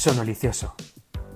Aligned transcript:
Sonolicioso. 0.00 0.74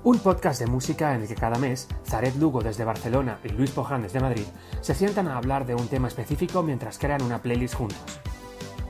Un 0.04 0.20
podcast 0.20 0.58
de 0.58 0.66
música 0.66 1.14
en 1.14 1.20
el 1.20 1.28
que 1.28 1.34
cada 1.34 1.58
mes 1.58 1.86
Zaret 2.06 2.34
Lugo 2.36 2.62
desde 2.62 2.86
Barcelona 2.86 3.38
y 3.44 3.50
Luis 3.50 3.70
Poján 3.70 4.00
desde 4.00 4.20
Madrid 4.20 4.46
se 4.80 4.94
sientan 4.94 5.28
a 5.28 5.36
hablar 5.36 5.66
de 5.66 5.74
un 5.74 5.86
tema 5.86 6.08
específico 6.08 6.62
mientras 6.62 6.98
crean 6.98 7.20
una 7.20 7.42
playlist 7.42 7.74
juntos. 7.74 8.22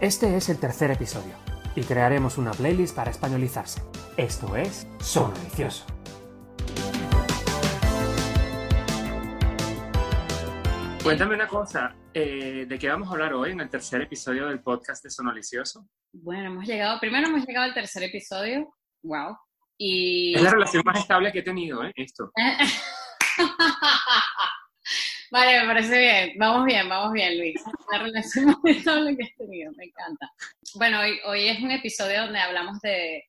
Este 0.00 0.36
es 0.36 0.48
el 0.48 0.60
tercer 0.60 0.92
episodio 0.92 1.34
y 1.74 1.82
crearemos 1.82 2.38
una 2.38 2.52
playlist 2.52 2.94
para 2.94 3.10
españolizarse. 3.10 3.82
Esto 4.16 4.54
es 4.54 4.86
Sonolicioso. 5.00 5.84
Cuéntame 11.02 11.34
una 11.34 11.48
cosa, 11.48 11.96
eh, 12.14 12.64
¿de 12.68 12.78
qué 12.78 12.88
vamos 12.88 13.08
a 13.08 13.10
hablar 13.10 13.34
hoy 13.34 13.50
en 13.50 13.60
el 13.60 13.68
tercer 13.68 14.02
episodio 14.02 14.46
del 14.46 14.62
podcast 14.62 15.02
de 15.02 15.10
Sonolicioso? 15.10 15.88
Bueno, 16.12 16.52
hemos 16.52 16.64
llegado, 16.64 17.00
primero 17.00 17.26
hemos 17.26 17.44
llegado 17.44 17.66
al 17.66 17.74
tercer 17.74 18.04
episodio, 18.04 18.72
wow. 19.02 19.36
Y... 19.78 20.34
Es 20.34 20.42
la 20.42 20.50
relación 20.50 20.82
más 20.84 20.98
estable 20.98 21.32
que 21.32 21.38
he 21.40 21.42
tenido, 21.42 21.84
¿eh? 21.84 21.92
Esto. 21.96 22.30
vale, 25.30 25.60
me 25.60 25.66
parece 25.66 25.98
bien. 25.98 26.32
Vamos 26.38 26.66
bien, 26.66 26.88
vamos 26.88 27.12
bien, 27.12 27.38
Luis. 27.38 27.60
La 27.90 27.98
relación 27.98 28.46
más 28.46 28.56
estable 28.64 29.16
que 29.16 29.24
he 29.24 29.34
tenido, 29.36 29.72
me 29.76 29.84
encanta. 29.84 30.30
Bueno, 30.74 31.00
hoy, 31.00 31.20
hoy 31.26 31.48
es 31.48 31.60
un 31.60 31.70
episodio 31.70 32.22
donde 32.22 32.38
hablamos 32.38 32.80
de 32.80 33.24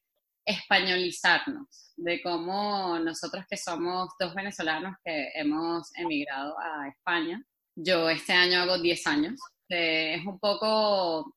españolizarnos, 0.45 1.93
de 1.97 2.21
cómo 2.21 2.99
nosotros 2.99 3.45
que 3.49 3.57
somos 3.57 4.09
dos 4.19 4.35
venezolanos 4.35 4.95
que 5.03 5.31
hemos 5.33 5.89
emigrado 5.95 6.55
a 6.59 6.87
España, 6.87 7.43
yo 7.75 8.09
este 8.09 8.33
año 8.33 8.61
hago 8.61 8.79
10 8.79 9.07
años. 9.07 9.39
Eh, 9.69 10.15
es 10.15 10.25
un 10.25 10.39
poco 10.39 11.34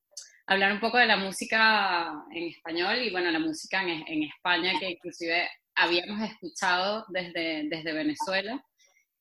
hablar 0.48 0.72
un 0.72 0.80
poco 0.80 0.96
de 0.96 1.06
la 1.06 1.18
música 1.18 2.24
en 2.32 2.48
español 2.48 3.02
y 3.02 3.10
bueno, 3.10 3.30
la 3.30 3.38
música 3.38 3.82
en, 3.82 4.22
España 4.22 4.72
que 4.80 4.90
inclusive 4.90 5.46
habíamos 5.74 6.22
escuchado 6.22 7.04
desde, 7.08 7.68
desde 7.68 7.92
Venezuela. 7.92 8.60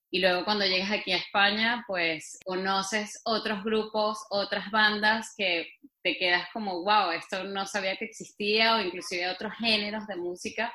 Y 0.10 0.22
luego 0.22 0.46
cuando 0.46 0.66
llegas 0.66 0.90
aquí 0.90 1.12
a 1.12 1.18
España, 1.18 1.84
pues 1.86 2.40
conoces 2.46 3.20
otros 3.26 3.62
grupos, 3.66 4.18
otras 4.30 4.72
bandas 4.72 5.34
que 5.38 5.68
te 6.02 6.16
quedas 6.16 6.48
como, 6.54 6.84
wow, 6.84 7.12
esto 7.12 7.44
no 7.44 7.66
sabía 7.68 7.98
que 7.98 8.06
existía 8.06 8.76
o 8.76 8.82
inclusive 8.82 9.30
otros 9.30 9.52
géneros 9.60 10.08
de 10.08 10.16
música 10.16 10.74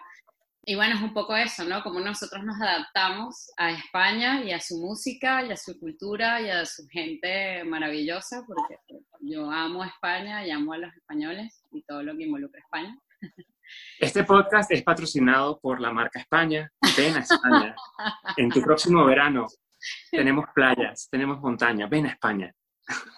y 0.64 0.77
bueno, 0.77 0.94
es 0.94 1.02
un 1.02 1.12
poco 1.12 1.34
eso, 1.34 1.64
¿no? 1.64 1.82
Como 1.82 1.98
nosotros 1.98 2.44
nos 2.44 2.60
adaptamos 2.60 3.50
a 3.56 3.72
España 3.72 4.44
y 4.44 4.52
a 4.52 4.60
su 4.60 4.78
música 4.78 5.44
y 5.44 5.50
a 5.50 5.56
su 5.56 5.78
cultura 5.78 6.41
y 6.41 6.50
a 6.50 6.64
su 6.64 6.86
gente 6.88 7.64
maravillosa, 7.64 8.44
porque 8.46 8.78
yo 9.20 9.50
amo 9.50 9.83
a 9.83 9.88
España 9.88 10.46
y 10.46 10.50
amo 10.50 10.72
a 10.72 10.78
los 10.78 10.94
españoles 10.94 11.64
y 11.72 11.83
todo 11.83 12.05
lo 12.05 12.16
que 12.16 12.24
involucra 12.24 12.60
España. 12.60 12.96
Este 13.98 14.22
podcast 14.24 14.70
es 14.70 14.83
patrocinado 14.83 15.58
por 15.58 15.80
la 15.80 15.92
marca 15.92 16.20
España. 16.20 16.70
Ven 16.96 17.16
a 17.16 17.20
España. 17.20 17.74
En 18.36 18.48
tu 18.50 18.60
próximo 18.60 19.05
verano 19.05 19.46
tenemos 20.10 20.46
playas, 20.55 21.08
tenemos 21.10 21.40
montaña. 21.40 21.86
Ven 21.86 22.06
a 22.06 22.10
España. 22.10 22.55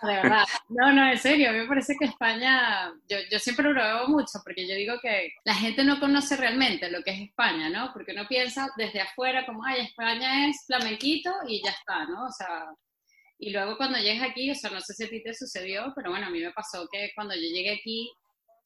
De 0.02 0.12
verdad. 0.12 0.44
No, 0.68 0.92
no, 0.92 1.10
en 1.10 1.18
serio, 1.18 1.48
a 1.48 1.52
mí 1.52 1.60
me 1.60 1.66
parece 1.66 1.96
que 1.98 2.04
España, 2.04 2.92
yo, 3.08 3.16
yo 3.30 3.38
siempre 3.38 3.64
lo 3.64 3.74
veo 3.74 4.08
mucho, 4.08 4.38
porque 4.44 4.68
yo 4.68 4.74
digo 4.74 4.94
que 5.00 5.32
la 5.44 5.54
gente 5.54 5.84
no 5.84 5.98
conoce 5.98 6.36
realmente 6.36 6.90
lo 6.90 7.02
que 7.02 7.12
es 7.12 7.20
España, 7.22 7.70
¿no? 7.70 7.90
Porque 7.92 8.12
uno 8.12 8.26
piensa 8.28 8.68
desde 8.76 9.00
afuera 9.00 9.46
como, 9.46 9.64
ay, 9.64 9.80
España 9.80 10.48
es 10.48 10.64
flamenquito 10.66 11.30
y 11.48 11.62
ya 11.64 11.70
está, 11.70 12.04
¿no? 12.04 12.26
O 12.26 12.30
sea, 12.30 12.66
y 13.38 13.50
luego 13.50 13.76
cuando 13.76 13.98
llegas 13.98 14.30
aquí, 14.30 14.50
o 14.50 14.54
sea, 14.54 14.70
no 14.70 14.80
sé 14.80 14.94
si 14.94 15.04
a 15.04 15.08
ti 15.08 15.22
te 15.22 15.34
sucedió, 15.34 15.92
pero 15.96 16.10
bueno, 16.10 16.26
a 16.26 16.30
mí 16.30 16.40
me 16.40 16.52
pasó 16.52 16.86
que 16.90 17.10
cuando 17.14 17.34
yo 17.34 17.40
llegué 17.40 17.72
aquí, 17.72 18.10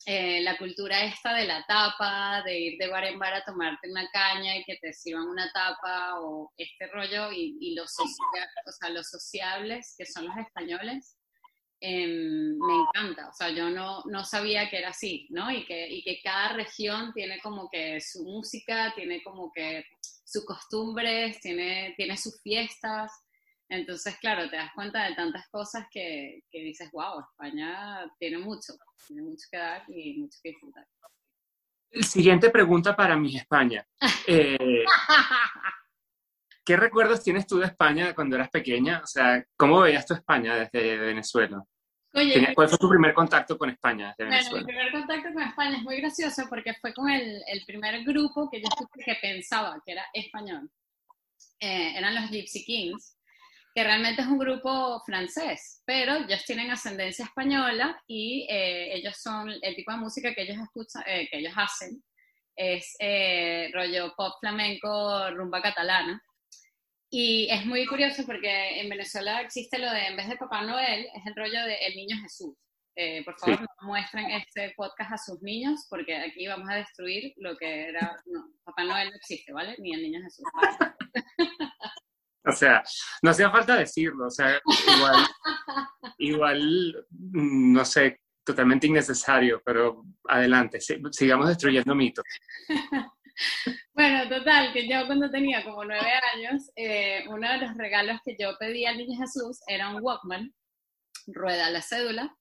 eh, 0.07 0.41
la 0.43 0.57
cultura 0.57 1.05
esta 1.05 1.35
de 1.35 1.47
la 1.47 1.65
tapa, 1.67 2.43
de 2.45 2.59
ir 2.59 2.79
de 2.79 2.89
bar 2.89 3.05
en 3.05 3.19
bar 3.19 3.35
a 3.35 3.45
tomarte 3.45 3.91
una 3.91 4.09
caña 4.11 4.57
y 4.57 4.65
que 4.65 4.77
te 4.77 4.93
sirvan 4.93 5.29
una 5.29 5.51
tapa 5.53 6.21
o 6.21 6.53
este 6.57 6.87
rollo 6.87 7.31
y, 7.33 7.75
los, 7.75 7.93
o 7.99 8.73
sea, 8.73 8.91
los 8.91 9.09
sociables 9.09 9.95
que 9.99 10.07
son 10.07 10.27
los 10.27 10.37
españoles, 10.37 11.19
em, 11.81 12.57
me 12.59 12.75
encanta. 12.75 13.29
O 13.29 13.33
sea, 13.35 13.51
yo 13.51 13.71
no, 13.71 14.03
no 14.07 14.25
sabía 14.25 14.71
que 14.71 14.79
era 14.79 14.91
así, 14.91 15.27
¿no? 15.31 15.51
Y 15.51 15.67
que, 15.67 15.89
y 15.89 16.03
que 16.03 16.21
cada 16.23 16.55
región 16.55 17.13
tiene 17.13 17.41
como 17.41 17.69
que 17.69 18.01
su 18.01 18.25
música, 18.25 18.93
tiene 18.95 19.23
como 19.23 19.51
que 19.53 19.85
sus 20.25 20.45
costumbres, 20.45 21.41
tiene, 21.41 21.95
tiene 21.97 22.17
sus 22.17 22.41
fiestas. 22.43 23.11
Entonces, 23.71 24.17
claro, 24.19 24.49
te 24.49 24.57
das 24.57 24.73
cuenta 24.75 25.05
de 25.05 25.15
tantas 25.15 25.47
cosas 25.51 25.87
que, 25.91 26.43
que 26.51 26.61
dices, 26.61 26.91
wow, 26.93 27.21
España 27.21 28.11
tiene 28.19 28.39
mucho, 28.39 28.73
tiene 29.07 29.23
mucho 29.23 29.47
que 29.51 29.59
dar 29.59 29.83
y 29.89 30.19
mucho 30.19 30.39
que 30.43 30.51
disfrutar. 30.51 30.87
Siguiente 32.01 32.51
pregunta 32.51 32.97
para 32.97 33.17
mi 33.17 33.37
España. 33.37 33.87
Eh, 34.31 34.85
¿Qué 36.63 36.77
recuerdos 36.77 37.23
tienes 37.23 37.47
tú 37.47 37.59
de 37.59 37.65
España 37.65 38.15
cuando 38.15 38.37
eras 38.37 38.51
pequeña? 38.51 39.01
O 39.03 39.07
sea, 39.07 39.43
¿cómo 39.57 39.81
veías 39.81 40.05
tu 40.05 40.13
España 40.13 40.55
desde 40.55 40.99
Venezuela? 40.99 41.65
Oye, 42.13 42.53
¿Cuál 42.55 42.69
fue 42.69 42.77
tu 42.77 42.91
primer 42.91 43.15
contacto 43.15 43.57
con 43.57 43.71
España 43.71 44.15
desde 44.19 44.31
Venezuela? 44.31 44.51
Bueno, 44.51 44.67
mi 44.67 44.73
primer 44.75 44.93
contacto 44.93 45.33
con 45.33 45.43
España 45.43 45.77
es 45.79 45.83
muy 45.83 45.97
gracioso 45.97 46.43
porque 46.51 46.75
fue 46.75 46.93
con 46.93 47.09
el, 47.09 47.43
el 47.47 47.65
primer 47.65 48.05
grupo 48.05 48.51
que 48.51 48.61
yo 48.61 48.69
que 49.03 49.17
pensaba 49.23 49.81
que 49.83 49.93
era 49.93 50.05
español. 50.13 50.71
Eh, 51.59 51.97
eran 51.97 52.15
los 52.15 52.31
Gypsy 52.31 52.65
Kings 52.67 53.18
que 53.79 53.85
realmente 53.85 54.23
es 54.23 54.27
un 54.27 54.39
grupo 54.39 55.01
francés, 55.07 55.85
pero 55.87 56.17
ellos 56.17 56.45
tienen 56.45 56.69
ascendencia 56.69 57.25
española 57.27 58.03
y 58.09 58.45
eh, 58.51 58.97
ellos 58.97 59.17
son 59.23 59.55
el 59.63 59.77
tipo 59.77 59.93
de 59.93 59.99
música 59.99 60.35
que 60.35 60.43
ellos 60.43 60.57
escuchan, 60.61 61.05
eh, 61.07 61.29
que 61.31 61.39
ellos 61.39 61.53
hacen 61.55 62.03
es 62.57 62.97
eh, 62.99 63.71
rollo 63.73 64.13
pop 64.17 64.35
flamenco, 64.41 65.31
rumba 65.31 65.63
catalana. 65.63 66.21
Y 67.09 67.47
es 67.53 67.65
muy 67.67 67.87
curioso 67.87 68.27
porque 68.27 68.81
en 68.81 68.89
Venezuela 68.89 69.43
existe 69.43 69.79
lo 69.79 69.89
de, 69.93 70.07
en 70.09 70.17
vez 70.17 70.29
de 70.29 70.37
Papá 70.37 70.63
Noel, 70.63 71.07
es 71.15 71.27
el 71.27 71.37
rollo 71.37 71.63
de 71.63 71.77
El 71.87 71.95
Niño 71.95 72.17
Jesús. 72.21 72.57
por 73.25 73.39
favor, 73.39 73.61
no 73.61 73.87
muestren 73.87 74.29
este 74.33 74.73
podcast 74.77 75.13
a 75.13 75.19
sus 75.19 75.41
niños 75.41 75.87
porque 75.89 76.17
aquí 76.17 76.49
vamos 76.49 76.69
a 76.69 76.75
destruir 76.75 77.33
lo 77.37 77.57
que 77.57 77.91
era... 77.91 78.21
Papá 78.65 78.83
Noel 78.83 79.11
no 79.11 79.17
existe, 79.17 79.53
¿vale? 79.53 79.77
Ni 79.79 79.95
el 79.95 80.03
Niño 80.03 80.21
Jesús. 80.25 80.45
O 82.45 82.53
sea, 82.53 82.83
no 83.23 83.31
hacía 83.31 83.51
falta 83.51 83.77
decirlo, 83.77 84.27
o 84.27 84.31
sea, 84.31 84.59
igual, 84.97 85.27
igual, 86.19 87.07
mm, 87.11 87.73
no 87.73 87.85
sé, 87.85 88.21
totalmente 88.45 88.87
innecesario, 88.87 89.61
pero 89.65 90.05
adelante, 90.29 90.79
sigamos 90.81 91.49
destruyendo 91.49 91.95
mitos. 91.95 92.25
Bueno, 93.95 94.29
total, 94.29 94.73
que 94.73 94.89
yo 94.89 95.07
cuando 95.07 95.31
tenía 95.31 95.63
como 95.63 95.85
nueve 95.85 96.11
años, 96.35 96.71
eh, 96.75 97.25
uno 97.29 97.49
de 97.49 97.59
los 97.59 97.77
regalos 97.77 98.21
que 98.25 98.37
yo 98.37 98.57
pedí 98.59 98.85
al 98.85 98.97
niño 98.97 99.17
Jesús 99.17 99.61
era 99.69 99.91
un 99.91 100.03
Walkman, 100.03 100.53
rueda 101.29 101.71
la 101.71 101.81
cédula, 101.81 102.37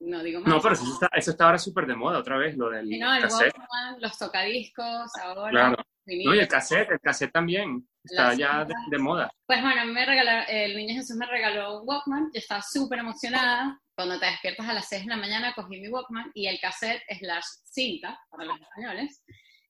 no 0.00 0.22
digo 0.24 0.40
más. 0.40 0.48
No, 0.48 0.60
pero 0.60 0.74
eso 0.74 0.92
está, 0.92 1.08
eso 1.14 1.30
está 1.30 1.44
ahora 1.44 1.58
súper 1.58 1.86
de 1.86 1.94
moda 1.94 2.18
otra 2.18 2.36
vez, 2.36 2.56
lo 2.56 2.70
del 2.70 2.90
no, 2.98 3.14
el 3.14 3.26
Walkman, 3.26 4.00
los 4.00 4.18
tocadiscos, 4.18 5.10
ahora... 5.22 5.50
Claro. 5.50 5.84
No, 6.06 6.34
y 6.34 6.38
el 6.38 6.48
cassette, 6.48 6.90
el 6.90 7.00
cassette 7.00 7.32
también. 7.32 7.86
Está 8.04 8.34
ya 8.34 8.66
de, 8.90 8.98
moda. 8.98 9.30
Pues 9.46 9.62
bueno, 9.62 9.80
a 9.80 9.84
mí 9.84 9.92
me 9.92 10.04
regaló, 10.04 10.44
el 10.48 10.76
niño 10.76 10.94
Jesús 10.94 11.16
me 11.16 11.26
regaló 11.26 11.80
un 11.80 11.88
Walkman, 11.88 12.30
yo 12.34 12.38
estaba 12.38 12.60
súper 12.60 12.98
emocionada. 12.98 13.80
Cuando 13.94 14.18
te 14.18 14.26
despiertas 14.26 14.68
a 14.68 14.72
las 14.72 14.88
6 14.88 15.04
de 15.04 15.10
la 15.10 15.16
mañana, 15.16 15.52
cogí 15.54 15.80
mi 15.80 15.88
Walkman 15.88 16.32
y 16.34 16.48
el 16.48 16.58
cassette 16.58 17.02
slash 17.18 17.44
cinta, 17.64 18.18
para 18.30 18.44
los 18.44 18.60
españoles. 18.60 19.22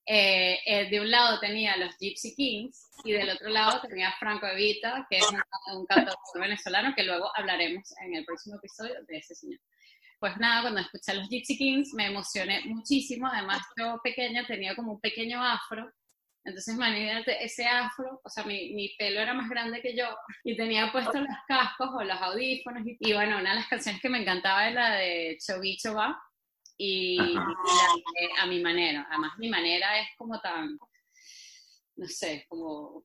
Eh, 0.07 0.59
eh, 0.67 0.91
de 0.91 1.01
un 1.01 1.11
lado 1.11 1.39
tenía 1.39 1.77
los 1.77 1.97
Gypsy 1.99 2.35
Kings 2.35 2.91
y 3.05 3.13
del 3.13 3.31
otro 3.31 3.51
lado 3.51 3.81
tenía 3.87 4.13
Franco 4.19 4.47
Evita, 4.47 5.07
que 5.09 5.19
es 5.19 5.31
un, 5.31 5.41
un 5.77 5.87
cantautor 5.87 6.41
venezolano 6.41 6.95
que 6.97 7.05
luego 7.05 7.31
hablaremos 7.37 7.93
en 8.03 8.15
el 8.15 8.25
próximo 8.25 8.57
episodio 8.57 8.95
de 9.07 9.19
ese 9.19 9.35
señor. 9.35 9.61
Pues 10.19 10.37
nada, 10.39 10.63
cuando 10.63 10.81
escuché 10.81 11.13
a 11.13 11.15
los 11.15 11.29
Gypsy 11.29 11.59
Kings 11.59 11.95
me 11.95 12.07
emocioné 12.07 12.63
muchísimo. 12.65 13.27
Además, 13.27 13.63
yo 13.77 14.01
pequeña 14.03 14.47
tenía 14.47 14.75
como 14.75 14.93
un 14.93 15.01
pequeño 15.01 15.45
afro 15.45 15.93
entonces, 16.45 16.75
imagínate 16.75 17.45
ese 17.45 17.67
afro, 17.67 18.21
o 18.25 18.29
sea, 18.29 18.45
mi, 18.45 18.75
mi, 18.75 18.97
pelo 18.99 19.21
era 19.21 19.33
más 19.33 19.49
grande 19.49 19.81
que 19.81 19.97
yo 19.97 20.07
y 20.43 20.57
tenía 20.57 20.91
puestos 20.91 21.21
los 21.21 21.37
cascos 21.47 21.91
o 21.95 22.03
los 22.03 22.21
audífonos. 22.21 22.83
Y, 22.85 23.13
bueno, 23.13 23.39
una 23.39 23.51
de 23.51 23.57
las 23.57 23.69
canciones 23.69 24.03
que 24.03 24.09
me 24.09 24.23
encantaba 24.23 24.69
era 24.69 24.91
la 24.91 24.97
de 24.97 25.39
Chovicho 25.45 25.95
va 25.95 26.21
y, 26.77 27.37
a 28.41 28.47
mi 28.47 28.61
manera. 28.61 29.07
Además, 29.09 29.33
mi 29.39 29.49
manera 29.49 30.01
es 30.01 30.09
como 30.19 30.41
tan, 30.41 30.77
no 31.97 32.09
sé, 32.09 32.45
como, 32.49 33.05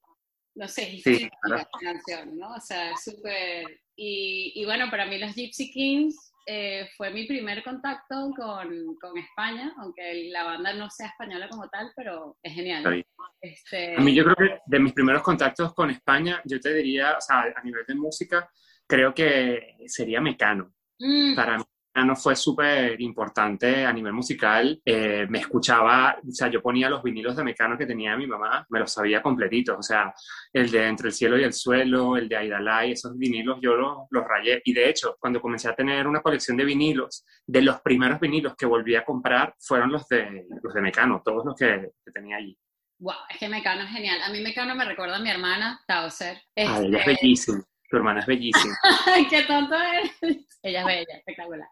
no 0.56 0.68
sé, 0.68 1.00
es 1.06 1.30
la 1.44 1.68
canción, 1.80 2.38
¿no? 2.38 2.56
O 2.56 2.60
sea, 2.60 2.92
es 2.92 3.04
súper... 3.04 3.82
Y, 3.96 4.54
y 4.56 4.66
bueno, 4.66 4.90
para 4.90 5.06
mí 5.06 5.20
los 5.20 5.36
Gypsy 5.36 5.72
Kings 5.72 6.27
eh, 6.50 6.88
fue 6.96 7.12
mi 7.12 7.26
primer 7.28 7.62
contacto 7.62 8.32
con, 8.34 8.96
con, 9.02 9.18
España, 9.18 9.74
aunque 9.80 10.30
la 10.32 10.46
banda 10.46 10.74
no 10.74 10.90
sea 10.90 11.08
española 11.08 11.50
como 11.50 11.68
tal, 11.68 11.92
pero 11.94 12.38
es 12.42 12.54
genial. 12.54 13.06
Este... 13.42 13.98
A 13.98 14.00
mí 14.00 14.16
yo 14.16 14.24
creo 14.24 14.36
que 14.36 14.60
de 14.66 14.80
mis 14.80 14.94
primeros 14.94 15.22
contactos 15.22 15.74
con 15.74 15.90
España, 15.90 16.42
yo 16.46 16.60
te 16.62 16.74
diría, 16.74 17.18
o 17.18 17.22
sea, 17.22 17.54
a 17.54 17.64
nivel 17.64 17.86
de 17.86 17.96
música, 17.96 18.50
creo 18.88 19.14
que 19.14 19.76
sería 19.88 20.22
Mecano. 20.22 20.74
Mm. 21.00 21.36
Para 21.36 21.58
mí, 21.58 21.64
Mecano 21.98 22.16
fue 22.16 22.36
súper 22.36 23.02
importante 23.02 23.84
a 23.84 23.92
nivel 23.92 24.14
musical. 24.14 24.80
Eh, 24.86 25.26
me 25.30 25.40
escuchaba, 25.40 26.16
o 26.28 26.32
sea, 26.32 26.48
yo 26.48 26.62
ponía 26.62 26.92
los 26.92 27.02
vinilos 27.02 27.36
de 27.36 27.44
Mecano 27.44 27.76
que 27.76 27.88
tenía 27.88 28.16
mi 28.16 28.28
mamá, 28.28 28.68
me 28.70 28.80
los 28.80 28.94
sabía 28.94 29.20
completitos, 29.20 29.78
o 29.80 29.82
sea, 29.82 30.14
el 30.54 30.70
de 30.70 30.86
Entre 30.86 31.08
el 31.08 31.14
cielo 31.14 31.40
y 31.40 31.44
el 31.44 31.54
suelo, 31.54 32.16
el 32.16 32.30
de 32.30 32.38
Aidalay, 32.38 32.92
esos 32.92 33.18
vinilos 33.18 33.58
yo 33.64 33.76
los, 33.76 33.98
los 34.12 34.24
rayé. 34.26 34.62
Y 34.64 34.74
de 34.74 34.88
hecho, 34.88 35.18
cuando 35.20 35.42
comencé 35.42 35.70
a 35.70 35.76
tener 35.76 36.06
una 36.06 36.22
colección 36.22 36.56
de 36.56 36.66
vinilos, 36.66 37.26
de 37.48 37.64
los 37.64 37.82
primeros 37.82 38.20
vinilos 38.20 38.56
que 38.56 38.68
volví 38.68 38.96
a 38.96 39.04
comprar 39.04 39.56
fueron 39.60 39.92
los 39.92 40.08
de, 40.08 40.46
los 40.62 40.74
de 40.76 40.82
Mecano, 40.82 41.24
todos 41.26 41.46
los 41.46 41.56
que, 41.56 41.94
que 42.06 42.12
tenía 42.12 42.38
allí. 42.38 42.56
Wow, 43.00 43.16
es 43.28 43.40
que 43.40 43.50
Mecano 43.50 43.82
es 43.86 43.90
genial. 43.90 44.22
A 44.22 44.30
mí 44.30 44.40
Mecano 44.42 44.76
me 44.76 44.86
recuerda 44.86 45.16
a 45.16 45.20
mi 45.20 45.32
hermana, 45.32 45.82
Tauser. 45.88 46.38
Ah, 46.58 46.80
ella 46.80 47.00
es 47.00 47.08
Este, 47.08 47.12
bellísima. 47.24 47.64
Tu 47.90 47.98
hermana 47.98 48.20
es 48.20 48.28
bellísima. 48.28 48.76
Qué 49.32 49.44
tonto 49.44 49.76
eres. 49.76 50.12
Ella 50.62 50.82
es 50.82 50.86
bella, 50.86 51.18
espectacular. 51.18 51.68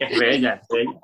Es 0.00 0.18
bella, 0.18 0.54
es 0.62 0.68
bella. 0.68 1.00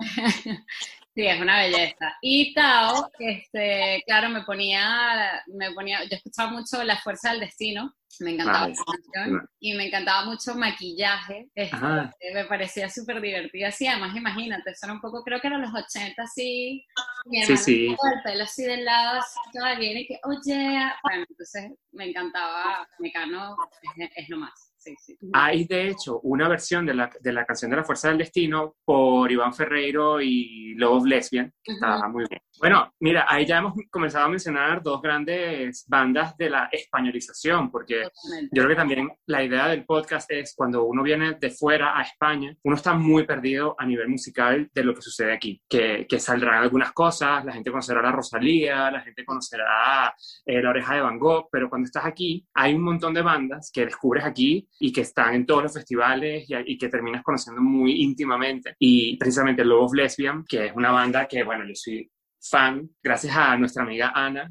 Sí, 1.14 1.26
es 1.26 1.40
una 1.40 1.60
belleza. 1.62 2.14
Y 2.20 2.52
Tao, 2.52 3.10
este, 3.18 4.02
claro, 4.06 4.28
me 4.28 4.42
ponía, 4.42 5.42
me 5.46 5.72
ponía, 5.72 6.02
yo 6.04 6.16
escuchaba 6.16 6.50
mucho 6.50 6.84
La 6.84 6.98
Fuerza 6.98 7.30
del 7.30 7.40
Destino, 7.40 7.94
me 8.20 8.32
encantaba 8.32 8.68
esa 8.68 8.84
canción, 8.84 9.48
y 9.58 9.72
me 9.74 9.86
encantaba 9.86 10.26
mucho 10.26 10.54
maquillaje, 10.54 11.48
este, 11.54 11.74
Ajá. 11.74 12.12
me 12.34 12.44
parecía 12.44 12.90
súper 12.90 13.22
divertida, 13.22 13.68
así, 13.68 13.86
además 13.86 14.14
imagínate, 14.14 14.70
eso 14.72 14.84
era 14.84 14.92
un 14.92 15.00
poco, 15.00 15.22
creo 15.22 15.40
que 15.40 15.46
eran 15.46 15.62
los 15.62 15.74
80, 15.74 16.22
así, 16.22 16.84
mi 17.24 17.42
Sí, 17.44 17.56
sí. 17.56 17.86
el 17.88 18.22
pelo 18.22 18.44
así 18.44 18.64
del 18.64 18.84
lado, 18.84 19.18
así, 19.20 19.38
toda 19.54 19.74
bien, 19.78 19.96
y 19.96 20.06
que, 20.06 20.18
oye, 20.24 20.92
bueno, 21.02 21.24
entonces 21.28 21.72
me 21.92 22.10
encantaba, 22.10 22.86
Mecano 22.98 23.56
es, 23.96 24.10
es 24.16 24.28
lo 24.28 24.36
más, 24.36 24.65
sí, 24.96 25.16
sí. 25.20 25.28
Hay, 25.32 25.64
de 25.64 25.88
hecho, 25.88 26.20
una 26.20 26.48
versión 26.48 26.86
de 26.86 26.94
la, 26.94 27.10
de 27.20 27.32
la 27.32 27.44
canción 27.44 27.70
de 27.70 27.76
La 27.78 27.84
Fuerza 27.84 28.08
del 28.08 28.18
Destino 28.18 28.76
por 28.84 29.30
Iván 29.32 29.52
Ferreiro 29.54 30.20
y 30.20 30.74
Love 30.76 31.06
Lesbian, 31.06 31.52
que 31.62 31.72
está 31.72 31.98
Ujú. 31.98 32.10
muy 32.10 32.24
bien. 32.28 32.40
Bueno, 32.58 32.90
mira, 33.00 33.26
ahí 33.28 33.44
ya 33.44 33.58
hemos 33.58 33.74
comenzado 33.90 34.24
a 34.24 34.28
mencionar 34.28 34.82
dos 34.82 35.02
grandes 35.02 35.84
bandas 35.88 36.36
de 36.38 36.48
la 36.50 36.68
españolización, 36.72 37.70
porque 37.70 38.02
Totalmente. 38.04 38.50
yo 38.56 38.62
creo 38.62 38.68
que 38.68 38.76
también 38.80 39.10
la 39.26 39.42
idea 39.44 39.68
del 39.68 39.84
podcast 39.84 40.30
es 40.32 40.54
cuando 40.56 40.84
uno 40.84 41.02
viene 41.02 41.34
de 41.38 41.50
fuera 41.50 41.98
a 41.98 42.02
España, 42.02 42.56
uno 42.64 42.76
está 42.76 42.94
muy 42.94 43.26
perdido 43.26 43.74
a 43.78 43.84
nivel 43.84 44.08
musical 44.08 44.70
de 44.72 44.84
lo 44.84 44.94
que 44.94 45.02
sucede 45.02 45.32
aquí, 45.34 45.60
que, 45.68 46.06
que 46.08 46.18
saldrán 46.18 46.62
algunas 46.62 46.92
cosas, 46.92 47.44
la 47.44 47.52
gente 47.52 47.70
conocerá 47.70 48.08
a 48.08 48.12
Rosalía, 48.12 48.90
la 48.90 49.00
gente 49.02 49.24
conocerá 49.24 50.14
eh, 50.46 50.62
la 50.62 50.70
oreja 50.70 50.94
de 50.94 51.00
Van 51.02 51.18
Gogh, 51.18 51.48
pero 51.50 51.68
cuando 51.68 51.86
estás 51.86 52.06
aquí 52.06 52.46
hay 52.54 52.74
un 52.74 52.82
montón 52.82 53.12
de 53.12 53.22
bandas 53.22 53.70
que 53.72 53.84
descubres 53.84 54.24
aquí 54.24 54.66
y 54.78 54.92
que 54.92 55.02
están 55.02 55.34
en 55.34 55.46
todos 55.46 55.64
los 55.64 55.74
festivales 55.74 56.44
y, 56.48 56.54
y 56.72 56.78
que 56.78 56.88
terminas 56.88 57.22
conociendo 57.22 57.62
muy 57.62 58.02
íntimamente. 58.02 58.74
Y 58.78 59.16
precisamente 59.16 59.64
Love 59.64 59.84
of 59.84 59.94
Lesbian, 59.94 60.44
que 60.48 60.66
es 60.66 60.72
una 60.74 60.90
banda 60.90 61.26
que, 61.26 61.42
bueno, 61.42 61.64
yo 61.66 61.74
soy 61.74 62.10
fan, 62.40 62.88
gracias 63.02 63.36
a 63.36 63.56
nuestra 63.56 63.82
amiga 63.82 64.12
Ana, 64.14 64.50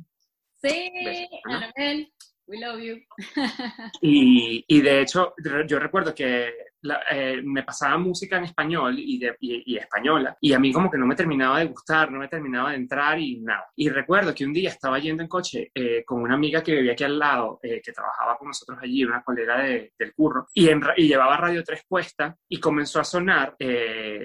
Sí. 0.61 0.91
Anabel, 1.45 2.11
we 2.47 2.57
love 2.59 2.79
you. 2.81 2.97
Y, 4.01 4.65
y 4.67 4.81
de 4.81 5.01
hecho, 5.01 5.33
yo 5.67 5.79
recuerdo 5.79 6.13
que 6.13 6.51
eh, 7.11 7.41
me 7.43 7.63
pasaba 7.63 7.97
música 7.97 8.37
en 8.37 8.45
español 8.45 8.95
y, 8.97 9.17
de- 9.19 9.35
y- 9.39 9.73
y 9.73 9.77
española, 9.77 10.37
y 10.41 10.53
a 10.53 10.59
mí 10.59 10.71
como 10.71 10.89
que 10.89 10.97
no 10.97 11.05
me 11.05 11.15
terminaba 11.15 11.59
de 11.59 11.65
gustar, 11.65 12.11
no 12.11 12.19
me 12.19 12.27
terminaba 12.27 12.71
de 12.71 12.77
entrar 12.77 13.19
y 13.19 13.41
nada. 13.41 13.65
Y 13.75 13.89
recuerdo 13.89 14.33
que 14.33 14.45
un 14.45 14.53
día 14.53 14.69
estaba 14.69 14.99
yendo 14.99 15.23
en 15.23 15.29
coche 15.29 15.71
eh, 15.73 16.03
con 16.05 16.21
una 16.21 16.35
amiga 16.35 16.61
que 16.63 16.75
vivía 16.75 16.93
aquí 16.93 17.03
al 17.03 17.17
lado, 17.19 17.59
eh, 17.63 17.81
que 17.83 17.91
trabajaba 17.91 18.37
con 18.37 18.47
nosotros 18.49 18.77
allí, 18.81 19.03
una 19.03 19.23
colega 19.23 19.57
de- 19.63 19.93
del 19.97 20.13
curro, 20.13 20.47
y, 20.53 20.69
llevaba 21.07 21.37
Radio 21.37 21.63
3 21.63 21.83
puesta, 21.87 22.35
y 22.49 22.59
comenzó 22.59 22.99
a 22.99 23.03
sonar, 23.03 23.55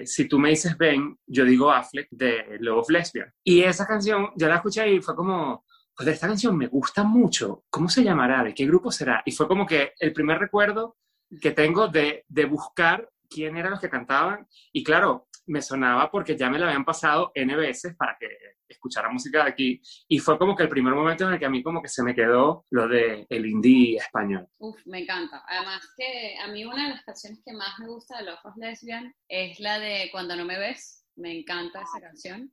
si 0.05 0.27
tú 0.27 0.39
me 0.39 0.49
dices 0.49 0.77
ven, 0.77 1.17
yo 1.27 1.45
digo 1.45 1.71
Affleck, 1.71 2.07
de 2.11 2.57
Love 2.59 2.89
Lesbian. 2.89 3.31
Y 3.43 3.61
esa 3.61 3.85
canción, 3.85 4.29
yo 4.35 4.47
la 4.47 4.55
escuché 4.55 4.91
y 4.91 5.01
fue 5.01 5.15
como 5.15 5.65
joder, 5.93 6.13
esta 6.13 6.27
canción 6.27 6.57
me 6.57 6.67
gusta 6.67 7.03
mucho, 7.03 7.63
¿cómo 7.69 7.87
se 7.89 8.03
llamará? 8.03 8.43
¿De 8.43 8.53
qué 8.53 8.65
grupo 8.65 8.91
será? 8.91 9.21
Y 9.25 9.31
fue 9.33 9.47
como 9.47 9.65
que 9.67 9.91
el 9.99 10.13
primer 10.13 10.39
recuerdo 10.39 10.97
que 11.39 11.51
tengo 11.51 11.87
de, 11.87 12.25
de 12.27 12.45
buscar 12.45 13.09
quién 13.29 13.57
eran 13.57 13.71
los 13.71 13.79
que 13.79 13.89
cantaban. 13.89 14.47
Y 14.71 14.83
claro, 14.83 15.27
me 15.47 15.61
sonaba 15.61 16.11
porque 16.11 16.37
ya 16.37 16.49
me 16.49 16.59
la 16.59 16.67
habían 16.67 16.85
pasado 16.85 17.31
N 17.33 17.55
veces 17.55 17.95
para 17.95 18.17
que 18.19 18.27
escuchara 18.67 19.09
música 19.09 19.43
de 19.43 19.49
aquí. 19.49 19.81
Y 20.07 20.19
fue 20.19 20.37
como 20.37 20.55
que 20.55 20.63
el 20.63 20.69
primer 20.69 20.93
momento 20.93 21.25
en 21.25 21.33
el 21.33 21.39
que 21.39 21.45
a 21.45 21.49
mí 21.49 21.63
como 21.63 21.81
que 21.81 21.87
se 21.87 22.03
me 22.03 22.15
quedó 22.15 22.65
lo 22.69 22.87
de 22.87 23.25
el 23.29 23.45
indie 23.45 23.97
español. 23.97 24.47
Uf, 24.57 24.79
me 24.85 24.99
encanta. 24.99 25.43
Además 25.47 25.81
que 25.97 26.35
a 26.41 26.47
mí 26.47 26.65
una 26.65 26.85
de 26.85 26.89
las 26.91 27.03
canciones 27.03 27.41
que 27.45 27.53
más 27.53 27.77
me 27.79 27.87
gusta 27.87 28.21
de 28.21 28.31
of 28.31 28.55
Lesbian 28.57 29.13
es 29.27 29.59
la 29.59 29.79
de 29.79 30.09
Cuando 30.11 30.35
no 30.35 30.45
me 30.45 30.57
ves. 30.57 31.05
Me 31.15 31.39
encanta 31.39 31.81
esa 31.81 31.99
canción. 31.99 32.51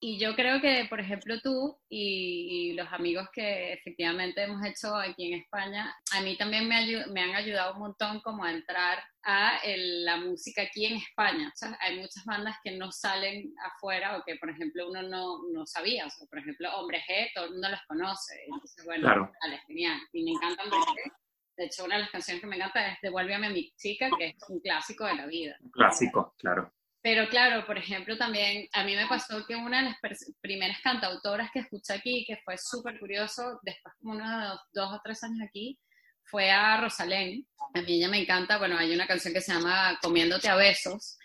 Y 0.00 0.18
yo 0.18 0.34
creo 0.34 0.60
que, 0.60 0.86
por 0.90 1.00
ejemplo, 1.00 1.40
tú 1.40 1.78
y, 1.88 2.70
y 2.70 2.72
los 2.74 2.92
amigos 2.92 3.26
que 3.32 3.72
efectivamente 3.72 4.42
hemos 4.42 4.62
hecho 4.66 4.94
aquí 4.94 5.32
en 5.32 5.40
España, 5.40 5.94
a 6.12 6.20
mí 6.20 6.36
también 6.36 6.68
me, 6.68 7.06
me 7.06 7.22
han 7.22 7.34
ayudado 7.34 7.72
un 7.74 7.78
montón 7.80 8.20
como 8.20 8.44
a 8.44 8.50
entrar 8.52 9.02
a 9.22 9.56
el- 9.64 10.04
la 10.04 10.18
música 10.18 10.60
aquí 10.62 10.84
en 10.84 10.96
España. 10.98 11.48
O 11.48 11.56
sea, 11.56 11.78
hay 11.80 11.98
muchas 12.00 12.22
bandas 12.26 12.56
que 12.62 12.72
no 12.72 12.92
salen 12.92 13.54
afuera 13.64 14.18
o 14.18 14.22
que, 14.26 14.36
por 14.36 14.50
ejemplo, 14.50 14.90
uno 14.90 15.02
no, 15.04 15.38
no 15.50 15.64
sabía. 15.66 16.06
O 16.06 16.10
sea, 16.10 16.26
por 16.28 16.38
ejemplo, 16.40 16.68
Hombre 16.76 17.02
G, 17.08 17.30
todo 17.34 17.46
el 17.46 17.52
mundo 17.52 17.70
los 17.70 17.80
conoce. 17.88 18.34
Entonces, 18.46 18.84
bueno, 18.84 19.04
Claro. 19.04 19.32
vale, 19.42 19.58
genial. 19.66 19.98
Y 20.12 20.22
me 20.24 20.32
encanta 20.32 20.64
Hombre 20.64 20.78
G. 20.80 21.12
De 21.56 21.64
hecho, 21.66 21.84
una 21.84 21.94
de 21.94 22.02
las 22.02 22.10
canciones 22.10 22.42
que 22.42 22.46
me 22.48 22.56
encanta 22.56 22.88
es 22.88 22.98
Devuélveme 23.00 23.46
a 23.46 23.50
mi 23.50 23.70
chica, 23.76 24.10
que 24.18 24.26
es 24.26 24.34
un 24.50 24.60
clásico 24.60 25.06
de 25.06 25.14
la 25.14 25.26
vida. 25.26 25.56
Un 25.62 25.70
clásico, 25.70 26.34
claro. 26.36 26.74
Pero 27.04 27.28
claro, 27.28 27.66
por 27.66 27.76
ejemplo, 27.76 28.16
también 28.16 28.66
a 28.72 28.82
mí 28.82 28.96
me 28.96 29.06
pasó 29.06 29.44
que 29.46 29.54
una 29.54 29.82
de 29.82 29.90
las 29.90 29.96
primeras 30.40 30.78
cantautoras 30.82 31.50
que 31.52 31.58
escuché 31.58 31.92
aquí, 31.92 32.24
que 32.26 32.38
fue 32.42 32.56
súper 32.56 32.98
curioso, 32.98 33.60
después 33.62 33.94
como 34.00 34.14
unos 34.14 34.58
dos 34.72 34.90
o 34.90 35.00
tres 35.04 35.22
años 35.22 35.46
aquí, 35.46 35.78
fue 36.22 36.50
a 36.50 36.80
Rosalén. 36.80 37.46
A 37.74 37.82
mí 37.82 37.96
ella 37.96 38.08
me 38.08 38.22
encanta, 38.22 38.56
bueno, 38.56 38.78
hay 38.78 38.94
una 38.94 39.06
canción 39.06 39.34
que 39.34 39.42
se 39.42 39.52
llama 39.52 39.98
Comiéndote 40.00 40.48
a 40.48 40.56
besos. 40.56 41.18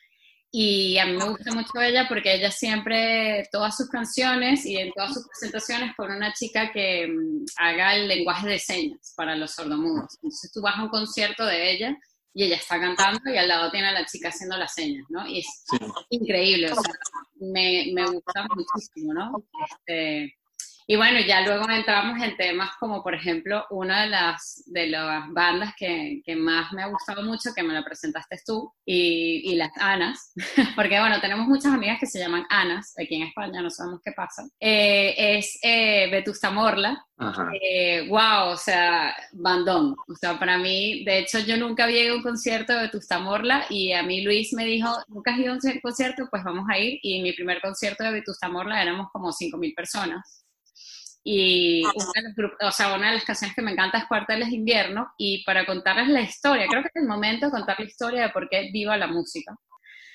Y 0.52 0.98
a 0.98 1.06
mí 1.06 1.14
me 1.14 1.30
gusta 1.30 1.54
mucho 1.54 1.80
ella 1.80 2.08
porque 2.10 2.34
ella 2.34 2.52
siempre, 2.52 3.48
todas 3.50 3.78
sus 3.78 3.88
canciones 3.88 4.66
y 4.66 4.76
en 4.76 4.92
todas 4.92 5.14
sus 5.14 5.26
presentaciones 5.30 5.96
pone 5.96 6.18
una 6.18 6.34
chica 6.34 6.74
que 6.74 7.08
mm, 7.08 7.46
haga 7.56 7.96
el 7.96 8.10
lenguaje 8.10 8.50
de 8.50 8.60
señas 8.60 9.14
para 9.16 9.34
los 9.34 9.52
sordomudos. 9.52 10.14
Entonces 10.16 10.52
tú 10.52 10.62
vas 10.62 10.78
a 10.78 10.84
un 10.84 10.90
concierto 10.90 11.46
de 11.46 11.72
ella 11.72 11.98
y 12.40 12.46
ella 12.46 12.56
está 12.56 12.80
cantando 12.80 13.30
y 13.30 13.38
al 13.38 13.50
lado 13.50 13.70
tiene 13.70 13.90
a 13.90 13.92
la 13.92 14.06
chica 14.06 14.30
haciendo 14.30 14.56
las 14.56 14.74
señas, 14.74 15.06
¿no? 15.10 15.28
Y 15.28 15.40
es 15.40 15.66
Sí. 15.70 15.78
increíble, 16.12 16.72
o 16.72 16.76
sea, 16.76 16.94
me, 17.36 17.92
me 17.94 18.06
gusta 18.12 18.48
muchísimo, 18.56 19.14
¿no? 19.14 19.44
Este, 19.70 20.39
y 20.92 20.96
bueno, 20.96 21.20
ya 21.20 21.42
luego 21.42 21.70
entramos 21.70 22.20
en 22.20 22.36
temas 22.36 22.72
como, 22.80 23.04
por 23.04 23.14
ejemplo, 23.14 23.64
una 23.70 24.02
de 24.02 24.08
las, 24.10 24.64
de 24.66 24.88
las 24.88 25.32
bandas 25.32 25.76
que, 25.78 26.20
que 26.26 26.36
más 26.36 26.74
me 26.74 26.82
ha 26.82 26.88
gustado 26.88 27.22
mucho, 27.22 27.52
que 27.56 27.62
me 27.62 27.76
la 27.76 27.86
presentaste 27.86 28.40
tú, 28.44 28.74
y, 28.84 29.52
y 29.52 29.56
las 29.56 29.70
Anas, 29.78 30.34
porque 30.76 31.00
bueno, 31.00 31.22
tenemos 31.22 31.46
muchas 31.48 31.74
amigas 31.74 32.00
que 32.00 32.08
se 32.08 32.18
llaman 32.18 32.44
Anas, 32.50 32.96
aquí 33.00 33.18
en 33.18 33.28
España, 33.28 33.62
no 33.62 33.70
sabemos 33.70 34.02
qué 34.04 34.14
pasa, 34.14 34.42
Eh, 34.60 35.14
es 35.38 35.60
eh, 35.62 36.10
Vetusta 36.10 36.50
Morla, 36.50 37.06
Ajá. 37.20 37.52
eh, 37.62 38.08
wow, 38.10 38.54
o 38.54 38.58
sea, 38.58 39.16
bandón. 39.34 39.96
O 40.08 40.16
sea, 40.16 40.40
para 40.40 40.58
mí, 40.58 41.04
de 41.04 41.20
hecho, 41.20 41.38
yo 41.38 41.56
nunca 41.58 41.84
había 41.84 42.04
ido 42.04 42.14
a 42.14 42.18
un 42.18 42.24
concierto 42.24 42.74
de 42.74 42.84
Vetusta 42.84 43.20
Morla 43.20 43.66
y 43.70 43.94
a 43.94 44.02
mí 44.02 44.22
Luis 44.22 44.54
me 44.54 44.66
dijo, 44.66 44.90
¿nunca 45.08 45.34
has 45.34 45.40
ido 45.40 45.52
a 45.52 45.56
un 45.56 45.80
concierto? 45.82 46.28
Pues 46.32 46.44
vamos 46.44 46.66
a 46.68 46.80
ir. 46.80 46.98
Y 47.04 47.22
mi 47.22 47.34
primer 47.34 47.62
concierto 47.62 48.04
de 48.04 48.12
Vetusta 48.12 48.50
Morla 48.50 48.82
éramos 48.82 49.10
como 49.12 49.32
5.000 49.32 49.76
personas. 49.76 50.46
Y 51.24 51.84
una 51.86 52.12
de, 52.16 52.22
los 52.24 52.36
grupos- 52.36 52.58
o 52.68 52.72
sea, 52.72 52.94
una 52.96 53.08
de 53.10 53.16
las 53.16 53.26
canciones 53.26 53.56
que 53.56 53.62
me 53.62 53.72
encanta 53.72 53.98
es 54.00 54.06
Cuarteles 54.08 54.50
de 54.50 54.56
Invierno. 54.56 55.12
Y 55.18 55.44
para 55.44 55.66
contarles 55.66 56.08
la 56.10 56.22
historia, 56.22 56.68
creo 56.68 56.82
que 56.82 56.90
es 56.94 57.02
el 57.02 57.08
momento 57.08 57.46
de 57.48 57.52
contar 57.52 57.80
la 57.80 57.86
historia 57.86 58.22
de 58.24 58.30
por 58.30 58.50
qué 58.50 58.70
viva 58.72 58.98
la 58.98 59.08
música. 59.08 59.56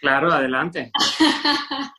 Claro, 0.01 0.33
adelante. 0.33 0.91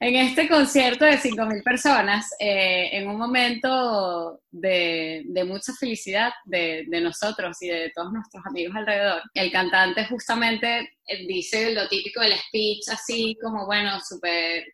En 0.00 0.16
este 0.16 0.48
concierto 0.48 1.04
de 1.04 1.18
5.000 1.18 1.62
personas, 1.62 2.28
eh, 2.38 2.90
en 2.92 3.08
un 3.08 3.16
momento 3.16 4.40
de, 4.50 5.22
de 5.24 5.44
mucha 5.44 5.72
felicidad 5.72 6.32
de, 6.44 6.84
de 6.88 7.00
nosotros 7.00 7.56
y 7.62 7.68
de 7.68 7.92
todos 7.94 8.12
nuestros 8.12 8.44
amigos 8.44 8.74
alrededor, 8.76 9.22
el 9.32 9.52
cantante 9.52 10.04
justamente 10.06 10.80
eh, 11.06 11.26
dice 11.26 11.72
lo 11.72 11.88
típico 11.88 12.20
del 12.20 12.34
speech, 12.36 12.88
así 12.92 13.38
como, 13.40 13.66
bueno, 13.66 13.98
súper, 14.00 14.64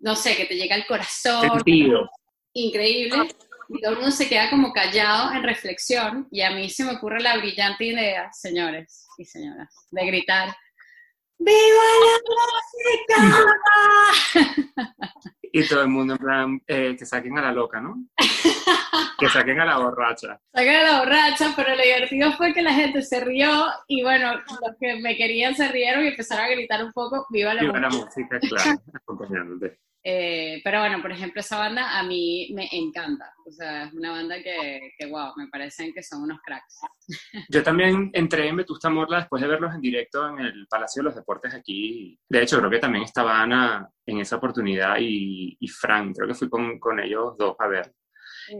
no 0.00 0.16
sé, 0.16 0.36
que 0.36 0.46
te 0.46 0.56
llega 0.56 0.74
al 0.74 0.86
corazón, 0.86 1.48
Sentido. 1.48 2.10
Increíble, 2.54 3.28
y 3.68 3.80
todo 3.80 3.92
el 3.92 3.96
mundo 3.98 4.10
se 4.10 4.28
queda 4.28 4.50
como 4.50 4.72
callado 4.72 5.32
en 5.32 5.42
reflexión, 5.42 6.28
y 6.30 6.42
a 6.42 6.50
mí 6.50 6.68
se 6.68 6.84
me 6.84 6.92
ocurre 6.92 7.20
la 7.20 7.36
brillante 7.38 7.84
idea, 7.84 8.30
señores 8.32 9.06
y 9.18 9.24
señoras, 9.24 9.74
de 9.90 10.06
gritar, 10.06 10.54
¡Viva 11.38 11.84
la 12.04 12.18
música! 13.24 14.62
Y 15.54 15.68
todo 15.68 15.82
el 15.82 15.88
mundo 15.88 16.14
en 16.14 16.18
plan, 16.18 16.62
eh, 16.66 16.96
que 16.98 17.04
saquen 17.04 17.36
a 17.36 17.42
la 17.42 17.52
loca, 17.52 17.80
¿no? 17.80 18.06
que 19.18 19.28
saquen 19.28 19.60
a 19.60 19.64
la 19.64 19.78
borracha. 19.78 20.40
Saquen 20.54 20.76
a 20.76 20.82
la 20.82 20.98
borracha, 21.00 21.52
pero 21.54 21.76
lo 21.76 21.82
divertido 21.82 22.32
fue 22.32 22.54
que 22.54 22.62
la 22.62 22.72
gente 22.72 23.02
se 23.02 23.20
rió 23.20 23.66
y 23.86 24.02
bueno, 24.02 24.34
los 24.34 24.76
que 24.80 24.96
me 25.00 25.16
querían 25.16 25.54
se 25.54 25.68
rieron 25.68 26.04
y 26.04 26.08
empezaron 26.08 26.46
a 26.46 26.48
gritar 26.48 26.84
un 26.84 26.92
poco, 26.92 27.26
viva 27.30 27.54
la 27.54 27.62
Viva 27.62 27.80
la 27.80 27.88
música. 27.90 28.36
música, 28.36 28.40
claro, 28.40 28.80
acompañándote. 28.94 29.78
Eh, 30.04 30.60
pero 30.64 30.80
bueno, 30.80 31.00
por 31.00 31.12
ejemplo, 31.12 31.40
esa 31.40 31.58
banda 31.58 31.98
a 31.98 32.02
mí 32.02 32.50
me 32.54 32.68
encanta. 32.72 33.32
O 33.46 33.52
sea, 33.52 33.84
es 33.84 33.92
una 33.92 34.10
banda 34.10 34.42
que, 34.42 34.92
que 34.98 35.06
wow, 35.06 35.32
me 35.36 35.46
parecen 35.48 35.92
que 35.92 36.02
son 36.02 36.22
unos 36.22 36.40
cracks. 36.44 36.80
Yo 37.48 37.62
también 37.62 38.10
entré 38.12 38.48
en 38.48 38.56
Vetusta 38.56 38.90
Morla 38.90 39.18
después 39.18 39.40
de 39.40 39.48
verlos 39.48 39.74
en 39.74 39.80
directo 39.80 40.28
en 40.28 40.40
el 40.40 40.66
Palacio 40.68 41.02
de 41.02 41.04
los 41.04 41.14
Deportes 41.14 41.54
aquí. 41.54 42.18
De 42.28 42.42
hecho, 42.42 42.58
creo 42.58 42.70
que 42.70 42.78
también 42.78 43.04
estaba 43.04 43.40
Ana 43.40 43.88
en 44.04 44.18
esa 44.18 44.36
oportunidad 44.36 44.96
y, 44.98 45.56
y 45.60 45.68
Frank, 45.68 46.16
creo 46.16 46.28
que 46.28 46.34
fui 46.34 46.48
con, 46.48 46.80
con 46.80 46.98
ellos 46.98 47.36
dos 47.38 47.54
a 47.60 47.68
ver. 47.68 47.94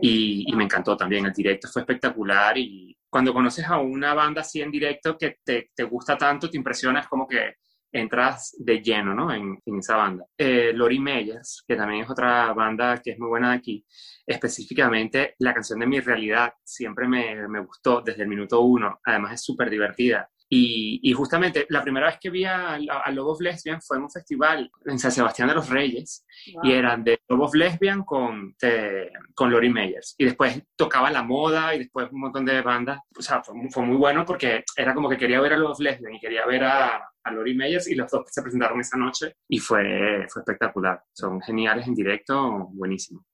Y, 0.00 0.44
y 0.46 0.54
me 0.54 0.64
encantó 0.64 0.96
también, 0.96 1.26
el 1.26 1.32
directo 1.32 1.66
fue 1.68 1.82
espectacular 1.82 2.56
y 2.56 2.96
cuando 3.11 3.34
conoces 3.34 3.66
a 3.66 3.78
una 3.78 4.14
banda 4.14 4.42
así 4.42 4.62
en 4.62 4.70
directo 4.70 5.18
que 5.18 5.38
te, 5.44 5.70
te 5.75 5.82
gusta 5.82 6.16
tanto, 6.16 6.49
te 6.49 6.56
impresiona, 6.56 7.00
es 7.00 7.08
como 7.08 7.26
que 7.26 7.56
entras 7.92 8.56
de 8.58 8.82
lleno, 8.82 9.14
¿no? 9.14 9.32
En, 9.32 9.58
en 9.64 9.78
esa 9.78 9.96
banda. 9.96 10.25
Eh, 10.37 10.72
Lori 10.75 10.99
Meyers, 10.99 11.64
que 11.66 11.76
también 11.76 12.04
es 12.04 12.11
otra 12.11 12.52
banda 12.52 13.00
que 13.02 13.12
es 13.12 13.18
muy 13.18 13.28
buena 13.28 13.50
de 13.50 13.56
aquí, 13.56 13.87
específicamente 14.26 15.34
la 15.38 15.54
canción 15.54 15.78
de 15.78 15.87
Mi 15.87 16.00
Realidad 16.00 16.54
siempre 16.64 17.06
me, 17.06 17.46
me 17.49 17.61
gustó 17.61 18.00
desde 18.00 18.22
el 18.22 18.28
minuto 18.28 18.61
uno, 18.61 19.00
además 19.04 19.34
es 19.34 19.44
súper 19.44 19.68
divertida. 19.70 20.28
Y, 20.54 21.00
y, 21.02 21.14
justamente 21.14 21.64
la 21.71 21.80
primera 21.82 22.09
vez 22.09 22.18
que 22.21 22.28
vi 22.28 22.44
a, 22.44 22.75
a 22.75 23.11
Lobos 23.11 23.40
Lesbian 23.40 23.80
fue 23.80 23.97
en 23.97 24.02
un 24.02 24.11
festival 24.11 24.71
en 24.85 24.99
San 24.99 25.11
Sebastián 25.11 25.49
de 25.49 25.54
los 25.54 25.71
Reyes 25.71 26.26
Wow. 26.52 26.64
y 26.66 26.73
eran 26.73 27.02
de 27.04 27.21
Lobos 27.26 27.54
Lesbian 27.54 28.02
con, 28.04 28.54
de- 28.61 29.11
con 29.35 29.50
Lori 29.50 29.71
Meyers. 29.71 30.14
Y 30.18 30.25
después 30.26 30.61
tocaba 30.76 31.11
La 31.11 31.23
Moda 31.23 31.75
y 31.75 31.78
después 31.78 32.12
un 32.12 32.21
montón 32.21 32.44
de 32.44 32.61
bandas. 32.61 32.99
O 33.16 33.23
sea, 33.23 33.42
fue, 33.42 33.54
muy- 33.54 33.71
fue 33.71 33.82
muy 33.85 33.97
bueno 33.97 34.26
porque 34.26 34.62
era 34.76 34.92
como 34.92 35.09
que 35.09 35.16
quería 35.16 35.40
ver 35.40 35.54
a 35.54 35.56
Lobos 35.56 35.80
Lesbian 35.80 36.14
y 36.14 36.21
quería 36.21 36.44
ver 36.44 36.64
a, 36.64 37.09
a 37.25 37.30
Lori 37.32 37.54
Meyers 37.54 37.88
y 37.88 37.94
los 37.94 38.11
dos 38.11 38.25
se 38.30 38.42
presentaron 38.42 38.78
esa 38.78 38.99
noche 38.99 39.37
y 39.49 39.59
fue, 39.59 40.26
fue 40.28 40.42
espectacular. 40.42 41.02
Son 41.14 41.40
geniales 41.40 41.87
en 41.87 41.94
directo, 41.94 42.68
buenísimo. 42.73 43.25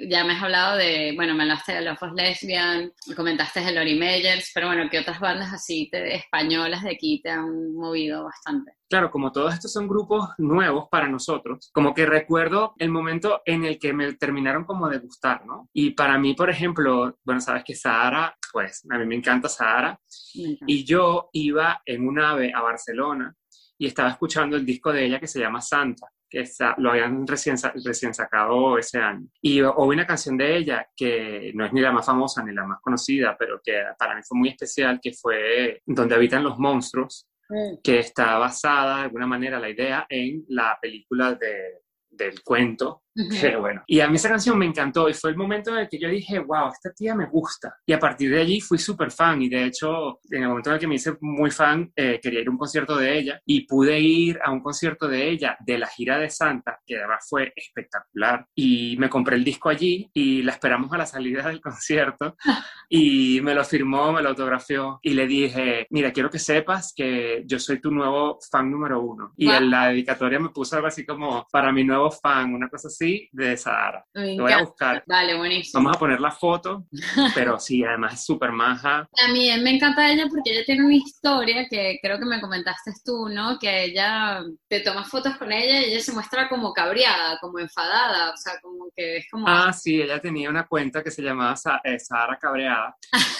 Ya 0.00 0.22
me 0.24 0.34
has 0.34 0.42
hablado 0.42 0.76
de, 0.76 1.12
bueno, 1.16 1.34
me 1.34 1.42
hablaste 1.42 1.72
de 1.72 1.80
Love 1.82 2.02
of 2.02 2.12
Lesbian, 2.14 2.92
comentaste 3.16 3.60
de 3.60 3.72
Lori 3.72 3.98
Meyers, 3.98 4.50
pero 4.54 4.68
bueno, 4.68 4.88
¿qué 4.90 5.00
otras 5.00 5.18
bandas 5.18 5.52
así 5.52 5.88
te- 5.90 6.14
españolas 6.14 6.84
de 6.84 6.92
aquí 6.92 7.20
te 7.20 7.30
han 7.30 7.74
movido 7.74 8.24
bastante? 8.24 8.72
Claro, 8.88 9.10
como 9.10 9.32
todos 9.32 9.52
estos 9.54 9.72
son 9.72 9.88
grupos 9.88 10.28
nuevos 10.38 10.86
para 10.88 11.08
nosotros, 11.08 11.70
como 11.72 11.94
que 11.94 12.06
recuerdo 12.06 12.74
el 12.78 12.90
momento 12.90 13.42
en 13.44 13.64
el 13.64 13.78
que 13.78 13.92
me 13.92 14.12
terminaron 14.14 14.64
como 14.64 14.88
de 14.88 14.98
gustar, 14.98 15.44
¿no? 15.44 15.68
Y 15.72 15.90
para 15.90 16.16
mí, 16.16 16.34
por 16.34 16.48
ejemplo, 16.48 17.18
bueno, 17.24 17.40
sabes 17.40 17.64
que 17.64 17.74
Sahara, 17.74 18.36
pues 18.52 18.86
a 18.88 18.98
mí 18.98 19.04
me 19.04 19.16
encanta 19.16 19.48
Sahara, 19.48 19.98
Me 20.36 20.44
encanta. 20.50 20.64
y 20.68 20.84
yo 20.84 21.28
iba 21.32 21.82
en 21.84 22.06
un 22.06 22.20
ave 22.20 22.52
a 22.54 22.60
Barcelona 22.60 23.34
y 23.76 23.86
estaba 23.86 24.10
escuchando 24.10 24.56
el 24.56 24.64
disco 24.64 24.92
de 24.92 25.04
ella 25.06 25.20
que 25.20 25.26
se 25.26 25.40
llama 25.40 25.60
Santa, 25.60 26.06
que 26.28 26.40
está- 26.40 26.74
lo 26.78 26.90
habían 26.90 27.26
recién, 27.26 27.56
recién 27.84 28.12
sacado 28.14 28.78
ese 28.78 28.98
año. 28.98 29.26
Y 29.40 29.60
oí 29.62 29.94
una 29.96 30.06
canción 30.06 30.36
de 30.36 30.56
ella 30.56 30.88
que 30.94 31.52
no 31.54 31.64
es 31.64 31.72
ni 31.72 31.80
la 31.80 31.92
más 31.92 32.04
famosa 32.06 32.42
ni 32.44 32.52
la 32.54 32.64
más 32.64 32.80
conocida, 32.80 33.36
pero 33.38 33.60
que 33.62 33.82
para 33.98 34.14
mí 34.14 34.20
fue 34.26 34.38
muy 34.38 34.48
especial, 34.50 35.00
que 35.02 35.12
fue 35.12 35.80
Donde 35.86 36.14
habitan 36.14 36.42
los 36.44 36.58
monstruos, 36.58 37.26
Mm. 37.50 37.78
que 37.82 37.98
está 38.00 38.36
basada 38.36 38.98
de 38.98 39.02
alguna 39.04 39.26
manera 39.26 39.58
la 39.58 39.70
idea 39.70 40.06
en 40.10 40.44
la 40.48 40.78
película 40.82 41.32
de, 41.34 41.80
del 42.10 42.42
cuento. 42.42 43.04
Que 43.40 43.56
bueno. 43.56 43.82
Y 43.86 44.00
a 44.00 44.08
mí 44.08 44.16
esa 44.16 44.28
canción 44.28 44.58
me 44.58 44.66
encantó 44.66 45.08
y 45.08 45.14
fue 45.14 45.30
el 45.30 45.36
momento 45.36 45.70
en 45.70 45.78
el 45.78 45.88
que 45.88 45.98
yo 45.98 46.08
dije, 46.08 46.38
wow, 46.38 46.70
esta 46.72 46.92
tía 46.92 47.14
me 47.14 47.26
gusta. 47.26 47.74
Y 47.86 47.92
a 47.92 47.98
partir 47.98 48.30
de 48.30 48.40
allí 48.40 48.60
fui 48.60 48.78
súper 48.78 49.10
fan 49.10 49.42
y 49.42 49.48
de 49.48 49.64
hecho, 49.64 50.20
en 50.30 50.42
el 50.42 50.48
momento 50.48 50.70
en 50.70 50.74
el 50.74 50.80
que 50.80 50.86
me 50.86 50.94
hice 50.94 51.16
muy 51.20 51.50
fan, 51.50 51.90
eh, 51.96 52.20
quería 52.22 52.40
ir 52.40 52.48
a 52.48 52.50
un 52.50 52.58
concierto 52.58 52.96
de 52.96 53.18
ella 53.18 53.40
y 53.44 53.66
pude 53.66 53.98
ir 53.98 54.38
a 54.44 54.52
un 54.52 54.60
concierto 54.60 55.08
de 55.08 55.30
ella 55.30 55.56
de 55.60 55.78
la 55.78 55.88
gira 55.88 56.18
de 56.18 56.30
Santa, 56.30 56.78
que 56.86 56.96
además 56.96 57.26
fue 57.28 57.52
espectacular. 57.56 58.46
Y 58.54 58.96
me 58.98 59.08
compré 59.08 59.36
el 59.36 59.44
disco 59.44 59.68
allí 59.68 60.08
y 60.12 60.42
la 60.42 60.52
esperamos 60.52 60.92
a 60.92 60.98
la 60.98 61.06
salida 61.06 61.48
del 61.48 61.60
concierto 61.60 62.36
y 62.88 63.40
me 63.42 63.54
lo 63.54 63.64
firmó, 63.64 64.12
me 64.12 64.22
lo 64.22 64.28
autografió 64.28 65.00
y 65.02 65.14
le 65.14 65.26
dije, 65.26 65.86
mira, 65.90 66.12
quiero 66.12 66.30
que 66.30 66.38
sepas 66.38 66.92
que 66.94 67.42
yo 67.46 67.58
soy 67.58 67.80
tu 67.80 67.90
nuevo 67.90 68.38
fan 68.50 68.70
número 68.70 69.00
uno. 69.00 69.32
Y 69.36 69.46
Guau. 69.46 69.58
en 69.58 69.70
la 69.70 69.88
dedicatoria 69.88 70.38
me 70.38 70.50
puso 70.50 70.76
algo 70.76 70.88
así 70.88 71.04
como, 71.04 71.46
para 71.50 71.72
mi 71.72 71.84
nuevo 71.84 72.10
fan, 72.10 72.54
una 72.54 72.68
cosa 72.68 72.88
así 72.88 73.07
de 73.32 73.56
Sahara. 73.56 74.04
Me 74.14 74.36
Lo 74.36 74.44
voy 74.44 74.52
a 74.52 74.62
buscar. 74.62 75.02
Vale, 75.06 75.36
buenísimo. 75.36 75.82
Vamos 75.82 75.96
a 75.96 75.98
poner 75.98 76.20
la 76.20 76.30
foto, 76.30 76.84
pero 77.34 77.58
sí, 77.58 77.84
además 77.84 78.14
es 78.14 78.24
súper 78.24 78.52
maja. 78.52 79.08
También 79.14 79.62
me 79.62 79.70
encanta 79.76 80.10
ella 80.10 80.26
porque 80.28 80.50
ella 80.52 80.64
tiene 80.64 80.84
una 80.84 80.94
historia 80.94 81.66
que 81.68 81.98
creo 82.02 82.18
que 82.18 82.24
me 82.24 82.40
comentaste 82.40 82.92
tú, 83.04 83.28
¿no? 83.28 83.58
Que 83.58 83.84
ella 83.84 84.42
te 84.68 84.80
tomas 84.80 85.08
fotos 85.08 85.36
con 85.36 85.52
ella 85.52 85.80
y 85.80 85.92
ella 85.92 86.00
se 86.00 86.12
muestra 86.12 86.48
como 86.48 86.72
cabreada, 86.72 87.38
como 87.40 87.58
enfadada, 87.58 88.30
o 88.32 88.36
sea, 88.36 88.54
como 88.60 88.86
que 88.94 89.18
es 89.18 89.26
como... 89.30 89.46
Ah, 89.48 89.72
sí, 89.72 90.00
ella 90.00 90.20
tenía 90.20 90.50
una 90.50 90.66
cuenta 90.66 91.02
que 91.02 91.10
se 91.10 91.22
llamaba 91.22 91.56
Sa- 91.56 91.80
eh, 91.84 91.98
Sahara 91.98 92.38
Cabreada, 92.38 92.96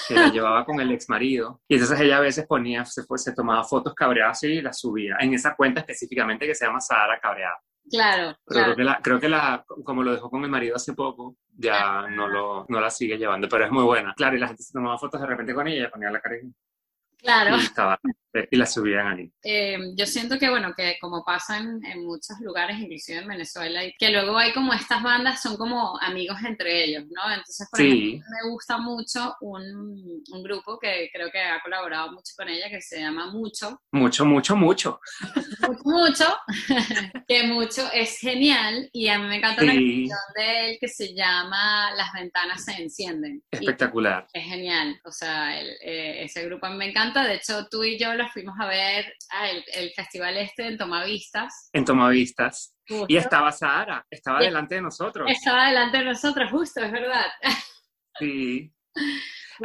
que 0.08 0.14
la 0.14 0.28
llevaba 0.32 0.64
con 0.64 0.80
el 0.80 0.90
ex 0.92 1.08
marido. 1.08 1.60
Y 1.68 1.74
entonces 1.74 2.00
ella 2.00 2.18
a 2.18 2.20
veces 2.20 2.46
ponía, 2.46 2.84
se, 2.84 3.02
se 3.16 3.32
tomaba 3.34 3.64
fotos 3.64 3.94
cabreadas 3.94 4.42
y 4.44 4.60
las 4.62 4.78
subía. 4.80 5.16
En 5.20 5.34
esa 5.34 5.54
cuenta 5.54 5.80
específicamente 5.80 6.46
que 6.46 6.54
se 6.54 6.64
llama 6.66 6.80
Sahara 6.80 7.18
Cabreada. 7.20 7.58
Claro, 7.90 8.36
Pero 8.46 8.60
claro. 8.60 8.64
creo 8.74 8.76
que, 8.76 8.84
la, 8.84 9.00
creo 9.02 9.20
que 9.20 9.28
la, 9.28 9.64
como 9.84 10.02
lo 10.02 10.12
dejó 10.12 10.30
con 10.30 10.44
el 10.44 10.50
marido 10.50 10.76
hace 10.76 10.92
poco, 10.94 11.36
ya 11.56 12.06
no, 12.08 12.28
lo, 12.28 12.66
no 12.68 12.80
la 12.80 12.90
sigue 12.90 13.16
llevando, 13.18 13.48
pero 13.48 13.64
es 13.64 13.70
muy 13.70 13.84
buena. 13.84 14.14
Claro, 14.14 14.36
y 14.36 14.40
la 14.40 14.48
gente 14.48 14.62
se 14.62 14.72
tomaba 14.72 14.98
fotos 14.98 15.20
de 15.20 15.26
repente 15.26 15.54
con 15.54 15.66
ella 15.66 15.86
y 15.86 15.90
ponía 15.90 16.10
la 16.10 16.20
cara 16.20 16.36
y, 16.36 16.52
Claro. 17.18 17.56
y 17.56 17.60
estaba, 17.60 17.98
y 18.50 18.56
la 18.56 18.66
subían 18.66 19.06
ahí. 19.18 19.32
Eh, 19.42 19.78
yo 19.96 20.06
siento 20.06 20.38
que, 20.38 20.48
bueno, 20.50 20.72
que 20.76 20.96
como 21.00 21.24
pasa 21.24 21.58
en, 21.58 21.84
en 21.84 22.04
muchos 22.04 22.36
lugares, 22.40 22.78
inclusive 22.78 23.18
en 23.18 23.28
Venezuela, 23.28 23.80
que 23.98 24.10
luego 24.10 24.36
hay 24.36 24.52
como 24.52 24.72
estas 24.72 25.02
bandas, 25.02 25.42
son 25.42 25.56
como 25.56 25.98
amigos 26.00 26.38
entre 26.46 26.84
ellos, 26.84 27.04
¿no? 27.10 27.22
Entonces, 27.30 27.66
por 27.70 27.78
Sí. 27.80 27.86
ejemplo, 27.86 28.26
me 28.44 28.50
gusta 28.50 28.78
mucho 28.78 29.36
un, 29.40 30.22
un 30.30 30.42
grupo 30.42 30.78
que 30.78 31.10
creo 31.12 31.30
que 31.30 31.40
ha 31.40 31.60
colaborado 31.62 32.12
mucho 32.12 32.32
con 32.36 32.48
ella, 32.48 32.68
que 32.70 32.80
se 32.80 33.00
llama 33.00 33.30
Mucho. 33.32 33.80
Mucho, 33.92 34.24
mucho, 34.24 34.56
mucho. 34.56 35.00
Mucho, 35.60 35.82
mucho, 35.84 36.36
que 37.28 37.42
mucho 37.44 37.82
es 37.92 38.18
genial, 38.18 38.88
y 38.92 39.08
a 39.08 39.18
mí 39.18 39.26
me 39.26 39.36
encanta 39.36 39.62
Sí, 39.62 39.66
canción 39.66 40.18
de 40.36 40.70
él 40.70 40.78
que 40.80 40.88
se 40.88 41.14
llama 41.14 41.90
Las 41.96 42.12
ventanas 42.12 42.64
se 42.64 42.72
encienden. 42.82 43.42
Y 43.52 43.56
espectacular. 43.56 44.26
es 44.32 44.44
genial, 44.44 45.00
o 45.04 45.10
sea, 45.12 45.58
el- 45.58 45.76
eh, 45.82 46.24
ese 46.24 46.44
grupo 46.44 46.66
a 46.66 46.70
mí 46.70 46.76
me 46.76 46.88
encanta. 46.90 47.24
De 47.24 47.34
hecho, 47.34 47.66
tú 47.70 47.84
y 47.84 47.98
yo 47.98 48.14
los 48.14 48.27
fuimos 48.32 48.54
a 48.60 48.66
ver 48.66 49.12
ah, 49.32 49.48
el, 49.50 49.64
el 49.74 49.90
festival 49.94 50.36
este 50.36 50.66
en 50.66 50.76
Tomavistas. 50.78 51.70
En 51.72 51.84
Tomavistas. 51.84 52.74
justo. 52.88 53.06
Y 53.08 53.16
estaba 53.16 53.52
Sahara, 53.52 54.04
estaba 54.10 54.42
Y- 54.42 54.46
delante 54.46 54.74
de 54.76 54.82
nosotros. 54.82 55.30
Estaba 55.30 55.66
delante 55.68 55.98
de 55.98 56.04
nosotros, 56.04 56.50
justo, 56.50 56.82
es 56.82 56.92
verdad. 56.92 57.26
Sí. 58.18 58.72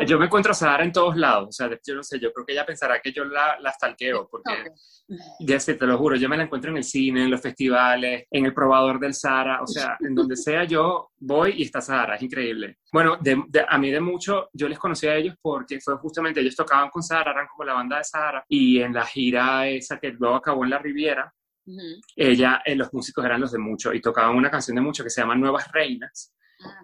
Yo 0.07 0.17
me 0.19 0.25
encuentro 0.25 0.51
a 0.51 0.55
Sahara 0.55 0.83
en 0.83 0.91
todos 0.91 1.15
lados. 1.15 1.50
O 1.50 1.51
sea, 1.51 1.69
yo 1.85 1.95
no 1.95 2.03
sé, 2.03 2.19
yo 2.19 2.31
creo 2.33 2.45
que 2.45 2.53
ella 2.53 2.65
pensará 2.65 3.00
que 3.00 3.12
yo 3.12 3.25
la, 3.25 3.59
la 3.59 3.71
stalkeo, 3.71 4.27
porque 4.29 4.51
Ok. 4.53 5.17
ya 5.39 5.59
sé, 5.59 5.75
te 5.75 5.85
lo 5.85 5.97
juro, 5.97 6.15
yo 6.15 6.27
me 6.29 6.38
la 6.38 6.43
encuentro 6.43 6.71
en 6.71 6.77
el 6.77 6.83
cine, 6.83 7.23
en 7.23 7.31
los 7.31 7.41
festivales, 7.41 8.25
en 8.31 8.45
el 8.45 8.53
probador 8.53 9.00
del 9.00 9.13
Sahara. 9.13 9.62
O 9.62 9.67
sea, 9.67 9.97
en 10.00 10.15
donde 10.15 10.35
sea 10.35 10.63
yo 10.63 11.12
voy 11.19 11.53
y 11.57 11.63
está 11.63 11.81
Sahara, 11.81 12.15
es 12.15 12.21
increíble. 12.23 12.77
Bueno, 12.91 13.17
de- 13.21 13.43
de- 13.47 13.65
a 13.67 13.77
mí 13.77 13.91
de 13.91 14.00
mucho, 14.00 14.50
yo 14.53 14.67
les 14.67 14.79
conocí 14.79 15.07
a 15.07 15.15
ellos 15.15 15.35
porque 15.41 15.79
fue 15.79 15.95
justamente, 15.97 16.39
ellos 16.39 16.55
tocaban 16.55 16.89
con 16.89 17.03
Sahara, 17.03 17.31
eran 17.31 17.47
como 17.47 17.63
la 17.65 17.73
banda 17.73 17.97
de 17.97 18.03
Sahara, 18.03 18.43
y 18.47 18.79
en 18.81 18.93
la 18.93 19.05
gira 19.05 19.67
esa 19.67 20.00
que 20.00 20.12
luego 20.12 20.35
acabó 20.35 20.63
en 20.63 20.69
la 20.71 20.79
Riviera, 20.79 21.33
Ujú. 21.65 21.79
ella, 22.15 22.62
eh, 22.65 22.75
los 22.75 22.93
músicos 22.93 23.23
eran 23.23 23.39
los 23.39 23.51
de 23.51 23.57
Mucho 23.59 23.93
y 23.93 24.01
tocaban 24.01 24.35
una 24.35 24.51
canción 24.51 24.75
de 24.75 24.81
Mucho 24.81 25.03
que 25.03 25.09
se 25.09 25.21
llama 25.21 25.35
Nuevas 25.35 25.71
Reinas, 25.71 26.33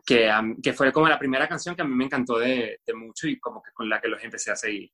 que, 0.06 0.30
a 0.30 0.42
mí- 0.42 0.56
que 0.62 0.74
fue 0.74 0.92
como 0.92 1.08
la 1.08 1.20
primera 1.20 1.48
canción 1.48 1.76
que 1.76 1.82
a 1.82 1.86
mí 1.86 1.96
me 1.96 2.06
encantó 2.06 2.38
de, 2.38 2.80
de 2.86 2.94
Mucho 2.94 3.28
y 3.28 3.40
como 3.40 3.62
que 3.62 3.72
con 3.72 3.88
la 3.90 4.00
que 4.02 4.08
los 4.08 4.24
empecé 4.24 4.52
a 4.52 4.56
seguir. 4.56 4.92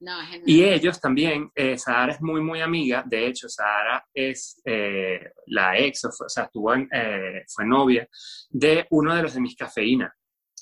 No. 0.00 0.16
Y 0.46 0.62
ellos 0.62 1.00
también, 1.00 1.50
eh, 1.54 1.76
Sahara 1.76 2.12
es 2.12 2.22
muy, 2.22 2.40
muy 2.40 2.60
amiga, 2.60 3.02
de 3.04 3.26
hecho, 3.26 3.48
Sahara 3.48 4.06
es 4.14 4.60
eh, 4.64 5.32
la 5.46 5.76
ex, 5.76 6.04
o, 6.04 6.12
fue- 6.12 6.26
o 6.26 6.28
sea, 6.28 6.44
estuvo 6.44 6.72
en, 6.72 6.88
eh, 6.92 7.42
fue 7.52 7.64
novia 7.66 8.06
de 8.50 8.86
uno 8.90 9.14
de 9.16 9.22
los 9.22 9.34
de 9.34 9.40
Mis 9.40 9.56
Cafeína. 9.56 10.14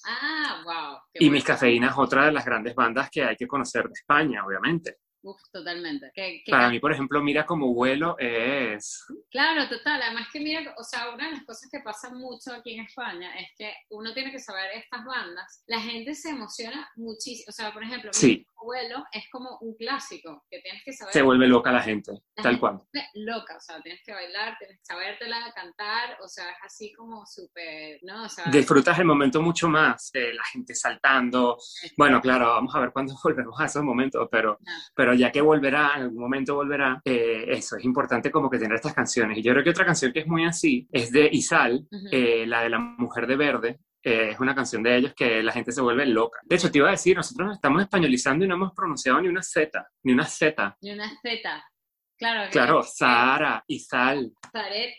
Ah, 0.06 0.62
wow. 0.64 0.98
qué 1.12 1.24
Y. 1.24 1.30
Mis 1.30 1.44
Cafeína 1.44 1.88
es 1.88 1.94
otra 1.98 2.26
de 2.26 2.32
las 2.32 2.44
grandes 2.46 2.74
bandas 2.74 3.10
que 3.10 3.24
hay 3.24 3.36
que 3.36 3.46
conocer 3.46 3.84
de 3.88 3.92
España, 3.92 4.42
obviamente. 4.46 4.98
Uf, 5.28 5.40
totalmente. 5.52 6.12
Qué- 6.14 6.40
qué 6.44 6.52
Para 6.52 6.68
mí, 6.70 6.78
por 6.78 6.92
ejemplo, 6.92 7.20
Mira 7.20 7.44
como 7.44 7.74
vuelo 7.74 8.16
es... 8.18 9.04
Claro, 9.28 9.68
total. 9.68 10.00
Además 10.00 10.28
que 10.32 10.38
mira, 10.38 10.72
o 10.78 10.84
sea, 10.84 11.10
una 11.12 11.26
de 11.26 11.32
las 11.32 11.44
cosas 11.44 11.68
que 11.68 11.80
pasa 11.80 12.10
mucho 12.14 12.52
aquí 12.54 12.74
en 12.74 12.84
España 12.84 13.34
es 13.36 13.48
que 13.58 13.74
uno 13.90 14.14
tiene 14.14 14.30
que 14.30 14.38
saber 14.38 14.70
estas 14.76 15.04
bandas. 15.04 15.64
La 15.66 15.80
gente 15.80 16.14
se 16.14 16.30
emociona 16.30 16.88
muchísimo. 16.94 17.46
O 17.48 17.52
sea, 17.52 17.72
por 17.72 17.82
ejemplo, 17.82 18.12
Sí. 18.12 18.46
Vuelo 18.64 19.04
es 19.12 19.24
como 19.30 19.58
un 19.60 19.74
clásico, 19.76 20.44
que 20.50 20.60
tienes 20.60 20.82
que 20.84 20.92
saber. 20.92 21.12
Se 21.12 21.22
vuelve 21.22 21.46
loca 21.46 21.70
la 21.72 21.82
gente, 21.82 22.12
La 22.36 22.42
tal 22.42 22.52
gente 22.52 22.60
cual. 22.60 22.82
Loca, 23.14 23.56
o 23.56 23.60
sea, 23.60 23.80
tienes 23.82 24.02
que 24.04 24.12
bailar, 24.12 24.56
tienes 24.58 24.78
que 24.78 24.84
sabértela, 24.84 25.52
cantar, 25.54 26.18
o 26.22 26.28
sea, 26.28 26.50
es 26.50 26.56
así 26.64 26.92
como 26.92 27.24
súper, 27.26 27.98
¿no? 28.02 28.24
O 28.24 28.28
sea, 28.28 28.44
Disfrutas 28.50 28.98
el 28.98 29.04
momento 29.04 29.40
mucho 29.42 29.68
más, 29.68 30.10
eh, 30.14 30.32
la 30.34 30.44
gente 30.44 30.74
saltando. 30.74 31.58
Bueno, 31.96 32.20
claro, 32.20 32.48
vamos 32.48 32.74
a 32.74 32.80
ver 32.80 32.92
cuándo 32.92 33.14
volvemos 33.24 33.58
a 33.60 33.66
esos 33.66 33.82
momentos, 33.82 34.28
pero, 34.30 34.58
Ah. 34.66 34.72
pero 34.94 35.14
ya 35.14 35.30
que 35.30 35.40
volverá, 35.40 35.92
en 35.96 36.02
algún 36.02 36.20
momento 36.20 36.54
volverá, 36.54 37.00
eh, 37.04 37.44
eso, 37.48 37.76
es 37.76 37.84
importante 37.84 38.30
como 38.30 38.50
que 38.50 38.58
tener 38.58 38.74
estas 38.76 38.94
canciones. 38.94 39.38
Y 39.38 39.42
yo 39.42 39.52
creo 39.52 39.64
que 39.64 39.70
otra 39.70 39.84
canción 39.86 40.12
que 40.12 40.20
es 40.20 40.26
muy 40.26 40.44
así 40.44 40.88
es 40.90 41.10
de 41.12 41.28
Isal, 41.32 41.86
eh, 42.10 42.46
la 42.46 42.62
de 42.62 42.70
la 42.70 42.78
mujer 42.78 43.26
de 43.26 43.36
verde. 43.36 43.78
Eh, 44.06 44.30
es 44.30 44.38
una 44.40 44.54
canción 44.54 44.82
de 44.84 44.96
ellos 44.96 45.14
que 45.14 45.42
la 45.42 45.50
gente 45.52 45.72
se 45.72 45.80
vuelve 45.82 46.06
loca. 46.06 46.38
De 46.44 46.54
hecho, 46.56 46.70
te 46.70 46.78
iba 46.78 46.88
a 46.88 46.92
decir, 46.92 47.16
nosotros 47.16 47.46
nos 47.48 47.56
estamos 47.56 47.82
españolizando 47.82 48.44
y 48.44 48.48
no 48.48 48.54
hemos 48.54 48.72
pronunciado 48.72 49.20
ni 49.20 49.28
una 49.28 49.42
Z, 49.42 49.84
ni 50.04 50.12
una 50.12 50.24
Z. 50.24 50.76
y 50.80 50.92
una 50.92 51.08
Z. 51.20 51.64
Claro, 52.18 52.50
Claro, 52.50 52.80
que- 52.82 52.86
Sara, 52.88 53.64
Isal, 53.66 54.32
Zaret. 54.52 54.94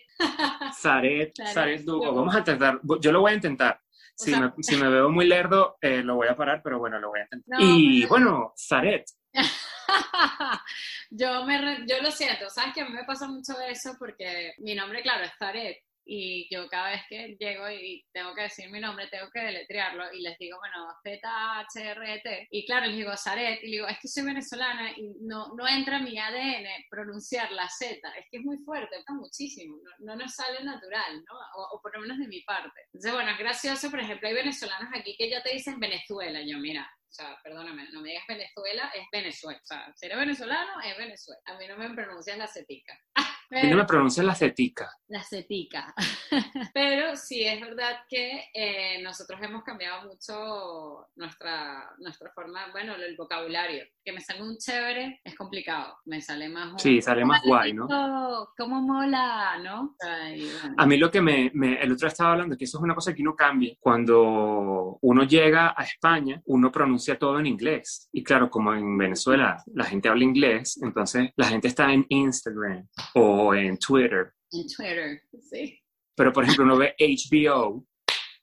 Zaret, 0.79 1.31
Zaret 1.53 1.81
Dugo. 1.83 2.13
Vamos 2.13 2.35
a 2.35 2.39
intentar, 2.39 2.79
yo 3.01 3.11
lo 3.11 3.21
voy 3.21 3.31
a 3.31 3.35
intentar. 3.35 3.79
Si, 4.15 4.31
sea- 4.31 4.39
me, 4.41 4.51
si 4.61 4.75
me 4.75 4.89
veo 4.89 5.09
muy 5.09 5.25
lerdo, 5.27 5.77
eh, 5.81 6.03
lo 6.03 6.15
voy 6.15 6.27
a 6.27 6.35
parar, 6.35 6.61
pero 6.63 6.77
bueno, 6.79 6.99
lo 6.99 7.09
voy 7.09 7.19
a 7.21 7.23
intentar. 7.23 7.59
No, 7.59 7.65
y 7.65 8.05
bueno, 8.05 8.53
Zaret, 8.57 9.05
yo, 11.11 11.45
me 11.45 11.57
re- 11.59 11.85
yo 11.87 12.01
lo 12.01 12.11
siento, 12.11 12.49
sabes 12.49 12.73
que 12.73 12.81
a 12.81 12.85
mí 12.85 12.91
me 12.93 13.03
pasa 13.05 13.27
mucho 13.27 13.53
eso 13.67 13.95
porque 13.97 14.53
mi 14.59 14.75
nombre, 14.75 15.01
claro, 15.01 15.23
es 15.23 15.31
Zaret. 15.37 15.77
Y 16.09 16.47
yo 16.53 16.67
cada 16.69 16.91
vez 16.91 17.01
que 17.09 17.35
llego 17.37 17.69
y 17.69 18.05
tengo 18.13 18.33
que 18.33 18.43
decir 18.43 18.69
mi 18.71 18.79
nombre, 18.79 19.07
tengo 19.09 19.29
que 19.33 19.41
deletrearlo 19.41 20.13
y 20.13 20.21
les 20.21 20.37
digo, 20.37 20.57
bueno, 20.57 20.87
Z-H-R-E-T. 21.03 22.47
Y 22.49 22.65
claro, 22.65 22.85
les 22.85 22.95
digo 22.95 23.11
Zaret 23.17 23.61
y 23.61 23.71
digo, 23.71 23.87
es 23.87 23.97
que 24.01 24.07
soy 24.07 24.23
venezolana 24.23 24.91
y 24.95 25.15
no, 25.21 25.53
no 25.55 25.67
entra 25.67 25.97
en 25.97 26.05
mi 26.05 26.17
ADN 26.17 26.67
pronunciar 26.89 27.51
la 27.51 27.67
Z. 27.67 27.95
Es 28.17 28.25
que 28.31 28.37
es 28.37 28.43
muy 28.45 28.57
fuerte, 28.59 28.97
está 28.97 29.13
muchísimo. 29.13 29.77
No, 29.99 30.15
no 30.15 30.23
nos 30.23 30.33
sale 30.33 30.63
natural, 30.63 31.15
¿no? 31.15 31.35
O, 31.57 31.75
o 31.75 31.81
por 31.81 31.93
lo 31.95 32.01
menos 32.01 32.17
de 32.19 32.27
mi 32.27 32.41
parte. 32.43 32.81
Entonces, 32.85 33.11
bueno, 33.11 33.31
es 33.31 33.37
gracioso, 33.37 33.89
por 33.89 33.99
ejemplo, 33.99 34.29
hay 34.29 34.33
venezolanos 34.33 34.89
aquí 34.95 35.15
que 35.17 35.29
ya 35.29 35.43
te 35.43 35.53
dicen 35.53 35.79
Venezuela. 35.79 36.41
Yo, 36.41 36.57
mira, 36.57 36.89
o 37.09 37.13
sea, 37.13 37.37
perdóname, 37.43 37.89
no 37.91 38.01
me 38.01 38.09
digas 38.09 38.25
Venezuela, 38.27 38.91
es 38.95 39.05
Venezuela. 39.11 39.59
O 39.61 39.65
sea, 39.65 39.93
si 39.95 40.05
eres 40.05 40.17
venezolano, 40.17 40.81
es 40.81 40.97
Venezuela. 40.97 41.41
A 41.45 41.57
mí 41.57 41.67
no 41.67 41.77
me 41.77 41.93
pronuncian 41.93 42.39
la 42.39 42.47
cetica. 42.47 42.97
y 43.49 43.67
no 43.67 43.77
me 43.77 43.85
pronuncias 43.85 44.25
la 44.25 44.35
Zetica. 44.35 44.89
La 45.09 45.23
cetica. 45.23 45.93
Pero 46.73 47.15
sí 47.15 47.43
es 47.45 47.61
verdad 47.61 47.99
que 48.09 48.45
eh, 48.53 49.01
nosotros 49.01 49.39
hemos 49.41 49.63
cambiado 49.63 50.05
mucho 50.09 51.07
nuestra, 51.15 51.89
nuestra 51.99 52.29
forma, 52.31 52.69
bueno, 52.71 52.95
el 52.95 53.15
vocabulario. 53.15 53.83
Que 54.03 54.11
me 54.13 54.21
salga 54.21 54.43
un 54.43 54.57
chévere 54.57 55.21
es 55.23 55.35
complicado. 55.35 55.97
Me 56.05 56.21
sale 56.21 56.49
más 56.49 56.73
un... 56.73 56.79
Sí, 56.79 57.01
sale 57.01 57.23
más 57.25 57.41
guay, 57.45 57.73
¿no? 57.73 57.87
"Oh, 57.89 58.49
¿Cómo 58.57 58.81
mola, 58.81 59.57
no? 59.63 59.95
Ay, 60.01 60.49
bueno. 60.61 60.75
A 60.77 60.85
mí 60.85 60.97
lo 60.97 61.09
que 61.11 61.21
me, 61.21 61.51
me- 61.53 61.81
el 61.81 61.91
otro 61.91 62.07
estaba 62.07 62.31
hablando, 62.33 62.57
que 62.57 62.65
eso 62.65 62.77
es 62.77 62.83
una 62.83 62.95
cosa 62.95 63.13
que 63.13 63.21
uno 63.21 63.35
cambia. 63.35 63.73
Cuando 63.79 64.97
uno 65.01 65.23
llega 65.23 65.73
a 65.75 65.83
España, 65.83 66.41
uno 66.45 66.71
pronuncia 66.71 67.17
todo 67.17 67.39
en 67.39 67.45
inglés. 67.47 68.09
Y 68.11 68.23
claro, 68.23 68.49
como 68.49 68.73
en 68.73 68.97
Venezuela 68.97 69.61
la 69.73 69.85
gente 69.85 70.09
habla 70.09 70.23
inglés, 70.23 70.79
entonces 70.81 71.31
la 71.35 71.47
gente 71.47 71.67
está 71.67 71.91
en 71.93 72.05
Instagram 72.09 72.87
o 73.15 73.36
en 73.53 73.77
Twitter. 73.77 74.33
En 74.51 74.67
Twitter, 74.67 75.21
sí. 75.49 75.79
Pero 76.15 76.31
por 76.33 76.43
ejemplo, 76.43 76.65
uno 76.65 76.77
ve 76.77 76.95
HBO 76.99 77.85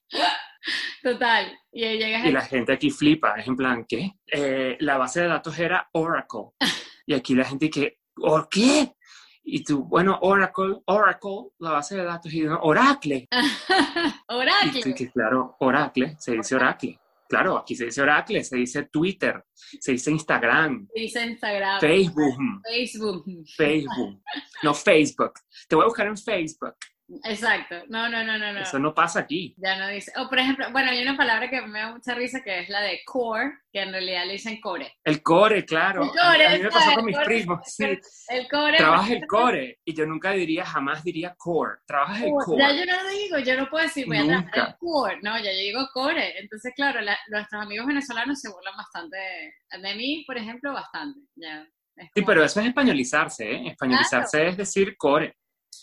Total. 1.03 1.51
Y 1.71 1.83
ahí 1.83 1.97
llegas 1.99 2.25
y 2.25 2.29
a- 2.29 2.31
la 2.31 2.41
gente 2.41 2.73
aquí 2.73 2.89
flipa. 2.89 3.35
Es 3.35 3.47
en 3.47 3.55
plan, 3.55 3.85
¿qué? 3.87 4.11
Eh, 4.31 4.77
la 4.79 4.97
base 4.97 5.21
de 5.21 5.27
datos 5.27 5.57
era 5.59 5.89
Oracle. 5.93 6.51
Y 7.07 7.13
aquí 7.13 7.35
la 7.35 7.45
gente 7.45 7.69
que, 7.69 7.99
¿o 8.19 8.47
qué? 8.49 8.95
Y 9.43 9.63
tú, 9.63 9.83
bueno, 9.83 10.17
Oracle, 10.23 10.77
Oracle, 10.87 11.49
la 11.59 11.69
base 11.69 11.97
de 11.97 12.03
datos, 12.03 12.33
y 12.33 12.41
no, 12.41 12.57
Oracle. 12.63 13.27
Y 14.27 14.33
Oracle. 14.33 14.81
tú, 14.81 14.93
que 14.95 15.11
claro, 15.11 15.55
Oracle, 15.59 16.15
se 16.17 16.31
dice 16.31 16.55
Oracle. 16.55 16.99
Claro, 17.27 17.57
aquí 17.57 17.75
se 17.75 17.85
dice 17.85 18.01
Oracle, 18.01 18.43
se 18.43 18.57
dice 18.57 18.83
Twitter, 18.83 19.43
se 19.53 19.93
dice 19.93 20.11
Instagram, 20.11 20.87
Dice 20.93 21.25
Instagram. 21.25 21.79
Facebook, 21.79 22.35
Facebook. 22.63 23.25
Facebook, 23.57 24.21
no 24.63 24.73
Facebook. 24.73 25.33
Te 25.67 25.75
voy 25.75 25.83
a 25.83 25.87
buscar 25.87 26.07
en 26.07 26.17
Facebook. 26.17 26.75
Exacto. 27.23 27.75
No, 27.87 28.09
no, 28.09 28.23
no, 28.23 28.37
no, 28.37 28.51
no. 28.53 28.61
Eso 28.61 28.79
no 28.79 28.93
pasa 28.93 29.19
aquí. 29.19 29.53
Ya 29.57 29.77
no 29.77 29.87
dice. 29.89 30.11
O 30.17 30.27
por 30.27 30.39
ejemplo, 30.39 30.65
bueno, 30.71 30.89
hay 30.89 31.01
una 31.03 31.15
palabra 31.15 31.49
que 31.49 31.61
me 31.61 31.79
da 31.79 31.91
mucha 31.91 32.15
risa 32.15 32.41
que 32.43 32.61
es 32.61 32.69
la 32.69 32.81
de 32.81 33.01
core, 33.05 33.51
que 33.71 33.81
en 33.81 33.91
realidad 33.91 34.25
le 34.25 34.33
dicen 34.33 34.59
core. 34.59 34.91
El 35.03 35.21
core, 35.21 35.63
claro. 35.65 36.03
El 36.03 36.09
core, 36.09 36.47
a 36.47 36.49
mí 36.57 36.63
me 36.63 36.69
pasó 36.71 36.93
con 36.95 37.05
mis 37.05 37.15
core. 37.15 37.25
primos. 37.25 37.59
Sí. 37.65 37.83
El 38.29 38.47
core. 38.49 38.77
Trabajas 38.77 39.11
el 39.11 39.27
core. 39.27 39.79
Y 39.85 39.93
yo 39.93 40.05
nunca 40.07 40.31
diría, 40.31 40.65
jamás 40.65 41.03
diría 41.03 41.35
core. 41.37 41.75
Trabajas 41.85 42.21
el 42.23 42.31
core. 42.43 42.57
Ya 42.63 42.71
yo 42.73 42.85
no 42.85 43.09
digo, 43.09 43.39
yo 43.39 43.55
no 43.57 43.69
puedo 43.69 43.83
decir, 43.83 44.05
voy 44.07 44.17
a 44.17 44.25
trabajar 44.25 44.67
el 44.69 44.75
core. 44.79 45.19
No, 45.21 45.37
ya 45.37 45.51
yo 45.51 45.57
digo 45.59 45.87
core. 45.93 46.39
Entonces, 46.39 46.73
claro, 46.75 47.01
la- 47.01 47.19
nuestros 47.29 47.61
amigos 47.61 47.85
venezolanos 47.85 48.39
se 48.39 48.49
burlan 48.49 48.75
bastante. 48.77 49.17
De, 49.17 49.77
de 49.89 49.95
mí, 49.95 50.23
por 50.25 50.37
ejemplo, 50.37 50.73
bastante. 50.73 51.19
Ya. 51.35 51.67
Sí, 52.13 52.23
pero 52.25 52.43
eso 52.43 52.59
es 52.59 52.65
españolizarse, 52.67 53.49
¿eh? 53.51 53.67
Españolizarse 53.69 54.47
es 54.47 54.57
decir 54.57 54.97
core. 54.97 55.33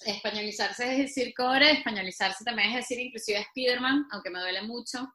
Españolizarse 0.06 0.90
es 0.92 0.98
decir 0.98 1.32
core, 1.34 1.70
españolizarse 1.72 2.44
también 2.44 2.70
es 2.70 2.76
decir 2.76 2.98
inclusive 3.00 3.44
Spiderman, 3.50 4.06
aunque 4.10 4.30
me 4.30 4.40
duele 4.40 4.62
mucho. 4.62 5.06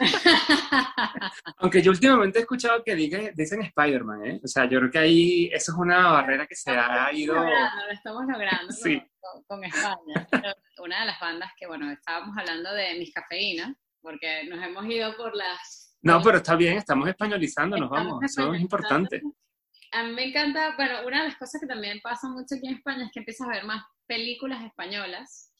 Aunque 1.58 1.80
yo 1.82 1.90
últimamente 1.92 2.38
he 2.38 2.42
escuchado 2.42 2.82
que 2.84 2.94
diga- 2.96 3.32
dicen 3.34 3.62
Spider-Man, 3.62 4.26
¿eh? 4.26 4.40
O 4.44 4.48
sea, 4.48 4.64
yo 4.68 4.78
creo 4.80 4.90
que 4.90 4.98
ahí 4.98 5.50
eso 5.52 5.72
es 5.72 5.78
una 5.78 6.10
barrera 6.10 6.46
que 6.46 6.54
se 6.56 6.70
ha 6.70 7.12
ido... 7.12 7.34
logrando, 7.34 7.86
lo 7.86 7.92
estamos 7.92 8.22
logrando 8.26 8.72
Sí. 8.72 9.00
con, 9.20 9.42
con 9.44 9.64
España. 9.64 10.28
Una 10.78 11.00
de 11.00 11.06
las 11.06 11.20
bandas 11.20 11.50
que, 11.56 11.66
bueno, 11.66 11.90
estábamos 11.90 12.36
hablando 12.36 12.72
de 12.74 12.98
Mis 12.98 13.12
Cafeína, 13.12 13.74
porque 14.00 14.44
nos 14.48 14.62
hemos 14.64 14.84
ido 14.86 15.16
por 15.16 15.34
las... 15.34 15.96
No, 16.02 16.22
pero 16.22 16.38
está 16.38 16.54
bien, 16.54 16.76
estamos 16.76 17.08
españolizándonos, 17.08 17.86
Estamos 17.90 18.06
vamos, 18.20 18.24
eso 18.24 18.54
es 18.54 18.60
importante. 18.60 19.22
A 19.92 20.02
mí 20.02 20.12
me 20.12 20.24
encanta, 20.24 20.74
bueno, 20.76 21.06
una 21.06 21.22
de 21.22 21.28
las 21.28 21.38
cosas 21.38 21.60
que 21.60 21.66
también 21.66 22.00
pasa 22.00 22.28
mucho 22.28 22.54
aquí 22.54 22.66
en 22.66 22.74
España 22.74 23.06
es 23.06 23.12
que 23.12 23.20
empiezas 23.20 23.48
a 23.48 23.52
ver 23.52 23.64
más 23.64 23.84
películas 24.06 24.64
españolas 24.64 25.52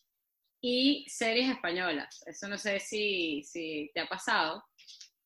y 0.61 1.07
series 1.09 1.51
españolas. 1.51 2.23
Eso 2.27 2.49
no 2.49 2.59
sé 2.59 2.81
si, 2.81 3.43
si 3.45 3.91
te 3.95 4.01
ha 4.01 4.09
pasado. 4.09 4.65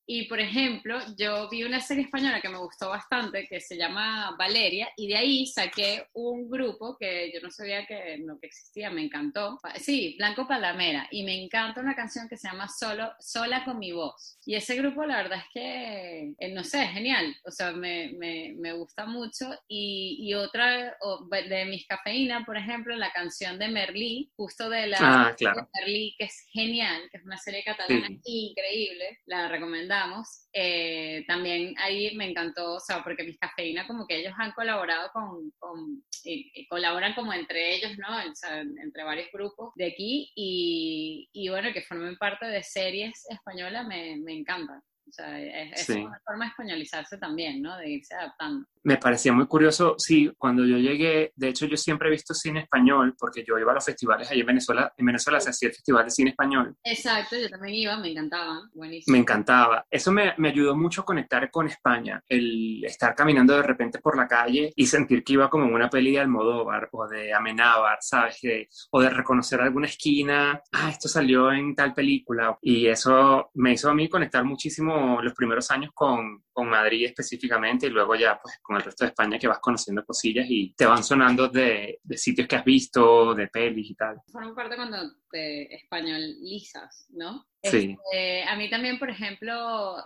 Y, 0.07 0.25
por 0.25 0.41
ejemplo, 0.41 0.99
yo 1.17 1.49
vi 1.49 1.62
una 1.65 1.81
serie 1.81 2.05
española 2.05 2.41
que 2.41 2.49
me 2.49 2.59
gustó 2.59 2.88
bastante, 2.88 3.47
que 3.47 3.61
se 3.61 3.77
llama 3.77 4.35
Valeria, 4.38 4.88
y 4.97 5.07
de 5.09 5.17
ahí 5.17 5.47
saqué 5.47 6.07
un 6.12 6.49
grupo 6.51 6.97
que 6.99 7.31
yo 7.33 7.41
no 7.41 7.51
sabía 7.51 7.87
que, 7.87 8.19
no, 8.19 8.38
que 8.41 8.49
existía, 8.49 8.91
me 8.91 9.03
encantó. 9.05 9.59
Sí, 9.77 10.15
Blanco 10.19 10.47
Palamera, 10.47 11.07
y 11.11 11.23
me 11.23 11.41
encanta 11.43 11.81
una 11.81 11.95
canción 11.95 12.29
que 12.29 12.37
se 12.37 12.49
llama 12.49 12.69
Solo, 12.69 13.12
Sola 13.21 13.65
con 13.65 13.79
mi 13.79 13.93
voz. 13.93 14.38
Y 14.45 14.55
ese 14.57 14.75
grupo, 14.77 15.05
la 15.07 15.17
verdad 15.19 15.38
es 15.38 15.45
que, 15.55 16.35
eh, 16.38 16.49
no 16.53 16.65
sé, 16.65 16.83
es 16.83 16.91
genial, 16.91 17.35
o 17.45 17.51
sea, 17.51 17.73
me, 17.73 18.12
me, 18.19 18.55
me 18.59 18.73
gusta 18.73 19.07
mucho. 19.07 19.47
Y, 19.69 20.19
y 20.21 20.35
otra, 20.35 20.97
o 21.01 21.27
de 21.31 21.65
Mis 21.67 21.87
Cafeína, 21.87 22.45
por 22.45 22.57
ejemplo, 22.57 22.95
la 22.97 23.12
canción 23.12 23.59
de 23.59 23.69
Merlí, 23.69 24.31
justo 24.37 24.69
de 24.69 24.88
la 24.88 24.99
Ah, 25.01 25.35
claro. 25.37 25.62
de 25.62 25.81
Merlí, 25.81 26.15
que 26.19 26.25
es 26.25 26.45
genial, 26.53 27.03
que 27.11 27.19
es 27.19 27.25
una 27.25 27.38
serie 27.38 27.62
catalana 27.65 28.09
Sí. 28.09 28.21
increíble, 28.25 29.21
la 29.27 29.49
recomendamos. 29.92 30.48
Eh, 30.52 31.24
también 31.26 31.74
ahí 31.78 32.14
me 32.16 32.31
encantó, 32.31 32.74
o 32.74 32.81
sea, 32.81 33.02
porque 33.02 33.24
mis 33.24 33.38
cafeína 33.38 33.87
como 33.87 34.07
que 34.07 34.16
ellos 34.20 34.35
han 34.38 34.52
colaborado 34.52 35.11
con, 35.12 35.50
con- 35.59 36.02
y- 36.24 36.50
y 36.55 36.66
colaboran 36.66 37.14
como 37.14 37.33
entre 37.33 37.74
ellos, 37.76 37.92
¿no? 37.98 38.16
O 38.31 38.35
sea, 38.35 38.61
entre 38.61 39.05
varios 39.05 39.28
grupos 39.33 39.72
de 39.76 39.87
aquí 39.87 40.31
y, 40.35 41.28
y 41.33 41.48
bueno, 41.48 41.72
que 41.72 41.83
formen 41.83 42.16
parte 42.16 42.46
de 42.46 42.62
series 42.62 43.24
españolas 43.28 43.87
me, 43.87 44.16
me 44.18 44.33
encantan. 44.35 44.78
O 45.09 45.12
sea, 45.12 45.40
es, 45.40 45.72
es 45.81 45.87
Sí. 45.87 45.92
una 46.00 46.20
forma 46.24 46.44
de 46.44 46.50
españolizarse 46.50 47.18
también, 47.18 47.61
¿no? 47.61 47.76
De 47.76 47.90
irse 47.90 48.14
adaptando. 48.14 48.66
Me 48.85 48.97
parecía 48.97 49.33
muy 49.33 49.47
curioso, 49.47 49.95
sí, 49.99 50.33
cuando 50.38 50.64
yo 50.64 50.77
llegué, 50.79 51.33
de 51.37 51.49
hecho 51.49 51.66
yo 51.66 51.77
siempre 51.77 52.09
he 52.09 52.11
visto 52.11 52.35
cine 52.35 52.61
español, 52.61 53.14
porque 53.18 53.45
yo 53.47 53.59
iba 53.59 53.71
a 53.73 53.75
los 53.77 53.85
festivales 53.85 54.31
allí 54.31 54.40
en 54.40 54.47
Venezuela, 54.47 54.92
en 54.97 55.07
Venezuela 55.07 55.40
se 55.40 55.51
hacía 55.51 55.68
el 55.68 55.75
Festival 55.75 56.05
de 56.05 56.11
Cine 56.11 56.31
Español, 56.31 56.77
Exacto, 56.85 57.37
yo 57.37 57.49
también 57.49 57.75
iba, 57.77 57.97
me 57.97 58.11
encantaban, 58.11 58.71
buenísimo. 58.75 59.12
me 59.14 59.18
encantaba. 59.21 59.87
Eso 59.90 60.11
me, 60.12 60.35
me 60.38 60.49
ayudó 60.49 60.77
mucho 60.77 61.03
a 61.03 61.05
conectar 61.05 61.51
con 61.51 61.66
España, 61.68 62.23
el 62.29 62.85
estar 62.85 63.14
caminando 63.14 63.55
de 63.55 63.62
repente 63.62 63.99
por 64.01 64.16
la 64.16 64.27
calle 64.27 64.73
y 64.75 64.87
sentir 64.87 65.23
que 65.25 65.35
iba 65.35 65.49
como 65.49 65.64
en 65.66 65.75
una 65.75 65.88
peli 65.90 66.12
de 66.12 66.21
Almodóvar 66.21 66.88
o 66.92 67.07
de 67.07 67.33
Amenábar, 67.33 67.99
¿sabes? 68.01 68.38
Que- 68.40 68.68
o 68.90 69.01
de 69.01 69.11
reconocer 69.11 69.61
alguna 69.61 69.87
esquina, 69.87 70.61
ah, 70.73 70.90
esto 70.90 71.09
salió 71.09 71.53
en 71.53 71.75
tal 71.75 71.95
película. 71.95 72.59
Y 72.61 72.87
eso 72.87 73.51
me 73.55 73.73
hizo 73.73 73.90
a 73.90 73.95
mí 73.95 74.09
conectar 74.09 74.45
muchísimo 74.45 75.21
los 75.23 75.35
primeros 75.35 75.71
años 75.71 75.90
con, 75.95 76.42
con 76.53 76.68
Madrid 76.68 77.07
específicamente 77.07 77.87
y 77.87 77.90
luego 77.90 78.14
ya 78.14 78.38
pues 78.42 78.59
con 78.62 78.71
el 78.76 78.82
resto 78.82 79.04
de 79.04 79.11
España 79.11 79.38
que 79.38 79.48
vas 79.48 79.61
conociendo 79.61 80.04
cosillas 80.04 80.46
y 80.48 80.74
te 80.74 80.87
van 80.87 81.02
sonando 81.02 81.48
de, 81.48 81.98
de 82.02 82.16
sitios 82.16 82.46
que 82.48 82.56
has 82.56 82.64
visto, 82.64 83.35
de 83.35 83.48
pelis 83.48 83.90
y 83.90 83.94
tal. 83.94 84.16
forma 84.30 84.54
parte 84.54 84.76
cuando 84.76 84.98
te 85.30 85.74
españolizas, 85.74 87.06
¿no? 87.11 87.46
Sí. 87.62 87.96
Este, 87.96 88.44
a 88.44 88.56
mí 88.56 88.68
también, 88.68 88.98
por 88.98 89.11
ejemplo, 89.11 89.96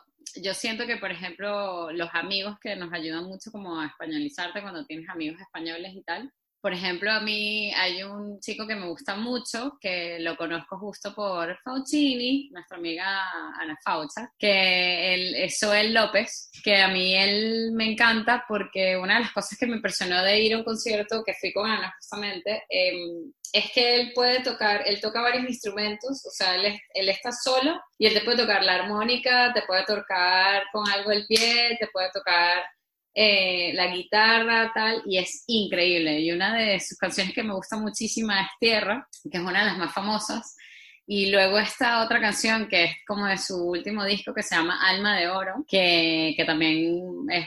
yo 0.43 0.55
siento 0.55 0.87
que, 0.87 0.97
por 0.97 1.11
ejemplo, 1.11 1.91
los 1.93 2.11
amigos 2.13 2.59
que 2.61 2.77
nos 2.77 2.93
ayudan 2.93 3.25
mucho 3.25 3.51
como 3.51 3.81
a 3.81 3.87
españolizarte 3.87 4.63
cuando 4.63 4.85
tienes 4.85 5.09
amigos 5.09 5.41
españoles 5.41 5.93
y 5.95 6.03
tal, 6.03 6.33
por 6.61 6.73
ejemplo, 6.73 7.13
a 7.13 7.21
mí 7.21 7.73
hay 7.75 8.03
un 8.03 8.41
chico 8.41 8.67
que 8.67 8.75
me 8.75 8.89
gusta 8.89 9.17
mucho, 9.17 9.79
que 9.81 10.19
lo 10.21 10.37
conozco 10.37 10.79
justo 10.79 11.15
por 11.15 11.57
Faucini, 11.63 12.51
nuestra 12.51 12.77
amiga 12.77 13.07
Ana 13.61 13.77
Faucha, 13.85 14.33
que 14.39 15.15
él, 15.15 15.35
es 15.37 15.59
Joel 15.61 15.95
López, 15.95 16.51
que 16.65 16.77
a 16.83 16.89
mí 16.89 17.15
él 17.15 17.71
me 17.73 17.93
encanta 17.93 18.45
porque 18.49 18.97
una 18.97 19.15
de 19.15 19.21
las 19.21 19.33
cosas 19.33 19.59
que 19.59 19.67
me 19.67 19.77
impresionó 19.77 20.23
de 20.23 20.41
ir 20.41 20.55
a 20.55 20.59
un 20.59 20.65
concierto 20.65 21.23
que 21.25 21.35
fui 21.41 21.53
con 21.53 21.71
Ana 21.71 21.95
justamente, 21.99 22.65
em, 22.69 23.33
es 23.53 23.71
que 23.73 23.95
él 23.95 24.13
puede 24.15 24.41
tocar, 24.41 24.83
él 24.87 25.01
toca 25.01 25.23
varios 25.23 25.49
instrumentos, 25.49 26.25
o 26.27 26.31
sea, 26.31 26.57
él, 26.57 26.79
él, 26.95 27.09
está 27.09 27.31
solo 27.33 27.81
y 27.99 28.07
él 28.07 28.15
te 28.15 28.21
puede 28.23 28.39
tocar 28.39 28.63
la 28.63 28.75
armónica, 28.75 29.53
te 29.55 29.63
puede 29.63 29.85
tocar 29.85 30.65
con 30.73 30.89
algo 30.91 31.13
el 31.13 31.27
pie, 31.27 31.77
te 31.79 31.87
puede 31.93 32.11
tocar 32.13 32.65
eh, 33.19 33.73
la 33.73 33.87
guitarra, 33.87 34.71
tal, 34.75 35.03
y 35.07 35.17
es 35.17 35.45
increíble. 35.47 36.21
Y 36.21 36.33
una 36.33 36.55
de 36.55 36.79
sus 36.81 36.99
canciones 36.99 37.33
que 37.33 37.43
me 37.43 37.55
gusta 37.55 37.79
muchísimo 37.79 38.31
es 38.33 38.47
Tierra, 38.61 39.09
que 39.31 39.39
es 39.39 39.43
una 39.43 39.61
de 39.61 39.67
las 39.67 39.79
más 39.79 39.95
famosas. 39.95 40.55
Y 41.07 41.31
luego 41.31 41.59
esta 41.59 42.05
otra 42.05 42.21
canción 42.21 42.69
que 42.69 42.85
es 42.85 42.97
como 43.07 43.25
de 43.25 43.39
su 43.39 43.57
último 43.57 44.05
disco 44.05 44.35
que 44.35 44.43
se 44.43 44.57
llama 44.57 44.87
Alma 44.87 45.17
de 45.17 45.29
Oro, 45.29 45.65
que, 45.67 46.35
que 46.37 46.45
también 46.45 47.01
es 47.31 47.47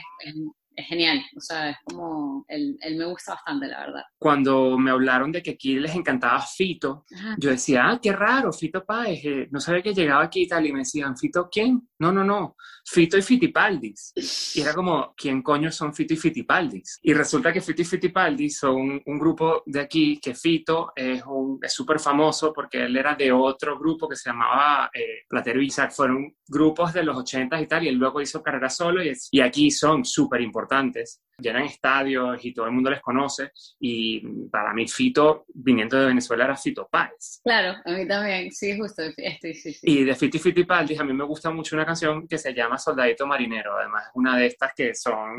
genial, 0.76 1.20
o 1.36 1.40
sea, 1.40 1.70
es 1.70 1.76
como, 1.84 2.44
él, 2.48 2.78
me 2.96 3.04
gusta 3.04 3.34
bastante, 3.34 3.66
la 3.66 3.80
verdad. 3.80 4.02
Cuando 4.18 4.78
me 4.78 4.90
hablaron 4.90 5.32
de 5.32 5.42
que 5.42 5.52
aquí 5.52 5.78
les 5.78 5.94
encantaba 5.94 6.40
Fito, 6.40 7.04
yo 7.38 7.50
decía, 7.50 7.88
ah, 7.88 7.98
qué 8.00 8.12
raro, 8.12 8.52
Fito 8.52 8.84
Páez, 8.84 9.24
eh, 9.24 9.48
no 9.50 9.60
sabía 9.60 9.82
que 9.82 9.94
llegaba 9.94 10.24
aquí 10.24 10.42
y 10.42 10.48
tal, 10.48 10.66
y 10.66 10.72
me 10.72 10.80
decían, 10.80 11.16
¿Fito 11.16 11.48
quién? 11.50 11.88
No, 11.98 12.12
no, 12.12 12.24
no, 12.24 12.56
Fito 12.84 13.18
y 13.18 13.22
Fitipaldis. 13.22 14.12
Y 14.54 14.60
era 14.60 14.74
como, 14.74 15.14
¿quién 15.16 15.42
coño 15.42 15.70
son 15.70 15.94
Fito 15.94 16.14
y 16.14 16.16
Fitipaldis? 16.16 16.98
Y 17.02 17.12
resulta 17.12 17.52
que 17.52 17.60
Fito 17.60 17.82
y 17.82 17.84
Fitipaldis 17.84 18.58
son 18.58 19.02
un 19.04 19.18
grupo 19.18 19.62
de 19.66 19.80
aquí, 19.80 20.18
que 20.20 20.34
Fito 20.34 20.92
es 20.96 21.22
súper 21.68 21.96
es 21.96 22.02
famoso 22.02 22.52
porque 22.52 22.84
él 22.84 22.96
era 22.96 23.14
de 23.14 23.32
otro 23.32 23.78
grupo 23.78 24.08
que 24.08 24.16
se 24.16 24.30
llamaba 24.30 24.90
eh, 24.94 25.24
Platero 25.28 25.60
y 25.60 25.66
Isaac, 25.66 25.92
fueron 25.92 26.34
grupos 26.46 26.92
de 26.92 27.02
los 27.02 27.16
80 27.16 27.60
y 27.60 27.66
tal, 27.66 27.84
y 27.84 27.88
él 27.88 27.96
luego 27.96 28.20
hizo 28.20 28.42
carrera 28.42 28.68
solo, 28.68 29.02
y, 29.04 29.12
y 29.30 29.40
aquí 29.40 29.70
son 29.70 30.04
súper 30.04 30.40
importantes 30.40 30.59
importantes, 30.60 31.22
llenan 31.40 31.64
estadios 31.64 32.44
y 32.44 32.52
todo 32.52 32.66
el 32.66 32.72
mundo 32.72 32.90
les 32.90 33.00
conoce. 33.00 33.52
Y 33.80 34.20
para 34.48 34.72
mí, 34.72 34.86
Fito, 34.86 35.44
viniendo 35.54 35.98
de 35.98 36.06
Venezuela, 36.06 36.44
era 36.44 36.56
Fito 36.56 36.88
Páez. 36.90 37.40
Claro, 37.42 37.78
a 37.84 37.92
mí 37.92 38.06
también, 38.06 38.50
sí, 38.52 38.78
justo. 38.78 39.02
Estoy, 39.16 39.54
sí, 39.54 39.72
sí. 39.72 39.80
Y 39.82 40.04
de 40.04 40.14
Fito 40.14 40.36
y 40.36 40.40
Fito 40.40 40.72
a 40.72 40.82
mí 40.82 41.12
me 41.12 41.24
gusta 41.24 41.50
mucho 41.50 41.76
una 41.76 41.86
canción 41.86 42.26
que 42.28 42.38
se 42.38 42.54
llama 42.54 42.78
Soldadito 42.78 43.26
Marinero, 43.26 43.76
además, 43.78 44.04
una 44.14 44.36
de 44.36 44.46
estas 44.46 44.72
que 44.74 44.94
son, 44.94 45.38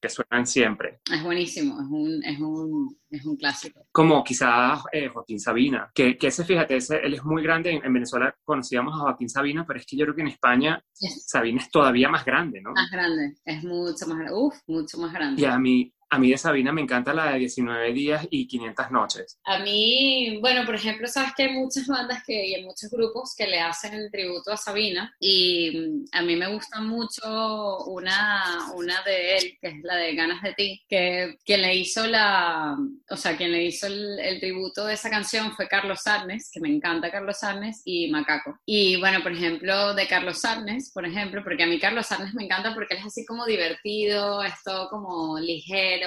que 0.00 0.08
suenan 0.08 0.46
siempre. 0.46 1.00
Es 1.10 1.22
buenísimo, 1.22 1.80
es 1.80 1.86
un, 1.88 2.24
es 2.24 2.40
un, 2.40 2.98
es 3.10 3.24
un 3.24 3.36
clásico. 3.36 3.86
Como 3.92 4.24
quizás 4.24 4.82
eh, 4.92 5.08
Joaquín 5.08 5.38
Sabina, 5.38 5.90
que, 5.94 6.16
que 6.16 6.28
ese, 6.28 6.44
fíjate, 6.44 6.76
ese, 6.76 6.98
él 6.98 7.14
es 7.14 7.24
muy 7.24 7.42
grande. 7.42 7.80
En, 7.82 7.92
Venezuela 7.92 8.34
conocíamos 8.44 8.94
a 8.94 9.02
Joaquín 9.02 9.28
Sabina, 9.28 9.64
pero 9.66 9.78
es 9.78 9.86
que 9.86 9.96
yo 9.96 10.06
creo 10.06 10.16
que 10.16 10.22
en 10.22 10.28
España 10.28 10.82
Sabina 10.92 11.60
es 11.60 11.70
todavía 11.70 12.08
más 12.08 12.24
grande, 12.24 12.60
¿no? 12.60 12.72
Más 12.72 12.90
grande, 12.90 13.34
es 13.44 13.62
mucho 13.62 14.06
más 14.06 14.18
grande. 14.18 14.32
Uf, 14.34 14.54
mucho 14.66 14.98
más 14.98 15.12
grande. 15.12 15.42
Y 15.42 15.44
a 15.44 15.58
mí, 15.58 15.92
a 16.12 16.18
mí 16.18 16.30
de 16.30 16.36
Sabina 16.36 16.72
me 16.72 16.82
encanta 16.82 17.14
la 17.14 17.32
de 17.32 17.38
19 17.38 17.92
días 17.94 18.26
y 18.30 18.46
500 18.46 18.90
noches. 18.90 19.38
A 19.44 19.60
mí, 19.60 20.38
bueno, 20.42 20.66
por 20.66 20.74
ejemplo, 20.74 21.08
sabes 21.08 21.32
que 21.34 21.44
hay 21.44 21.52
muchas 21.54 21.86
bandas 21.86 22.22
que, 22.26 22.46
y 22.46 22.54
hay 22.54 22.64
muchos 22.64 22.90
grupos 22.90 23.34
que 23.34 23.46
le 23.46 23.60
hacen 23.60 23.94
el 23.94 24.10
tributo 24.10 24.52
a 24.52 24.58
Sabina 24.58 25.14
y 25.18 25.70
mm, 25.74 26.04
a 26.12 26.20
mí 26.20 26.36
me 26.36 26.52
gusta 26.52 26.82
mucho 26.82 27.84
una, 27.86 28.72
una 28.74 29.02
de 29.04 29.36
él, 29.36 29.58
que 29.58 29.68
es 29.68 29.74
la 29.82 29.96
de 29.96 30.14
Ganas 30.14 30.42
de 30.42 30.52
ti, 30.52 30.82
que 30.86 31.38
quien 31.44 31.62
le 31.62 31.74
hizo 31.76 32.06
la, 32.06 32.76
o 33.08 33.16
sea, 33.16 33.34
quien 33.36 33.52
le 33.52 33.64
hizo 33.64 33.86
el, 33.86 34.18
el 34.20 34.38
tributo 34.38 34.84
de 34.84 34.94
esa 34.94 35.08
canción 35.08 35.52
fue 35.56 35.66
Carlos 35.66 36.02
Sarnes, 36.02 36.50
que 36.52 36.60
me 36.60 36.68
encanta 36.68 37.10
Carlos 37.10 37.38
Sarnes, 37.38 37.82
y 37.84 38.10
Macaco. 38.10 38.58
Y 38.66 38.98
bueno, 39.00 39.22
por 39.22 39.32
ejemplo, 39.32 39.94
de 39.94 40.06
Carlos 40.06 40.40
Sarnes, 40.40 40.90
por 40.92 41.06
ejemplo, 41.06 41.42
porque 41.42 41.62
a 41.62 41.66
mí 41.66 41.78
Carlos 41.78 42.06
Sarnes 42.06 42.34
me 42.34 42.44
encanta 42.44 42.74
porque 42.74 42.94
él 42.94 43.00
es 43.00 43.06
así 43.06 43.24
como 43.24 43.46
divertido, 43.46 44.42
es 44.42 44.54
todo 44.64 44.88
como 44.88 45.38
ligero, 45.38 46.01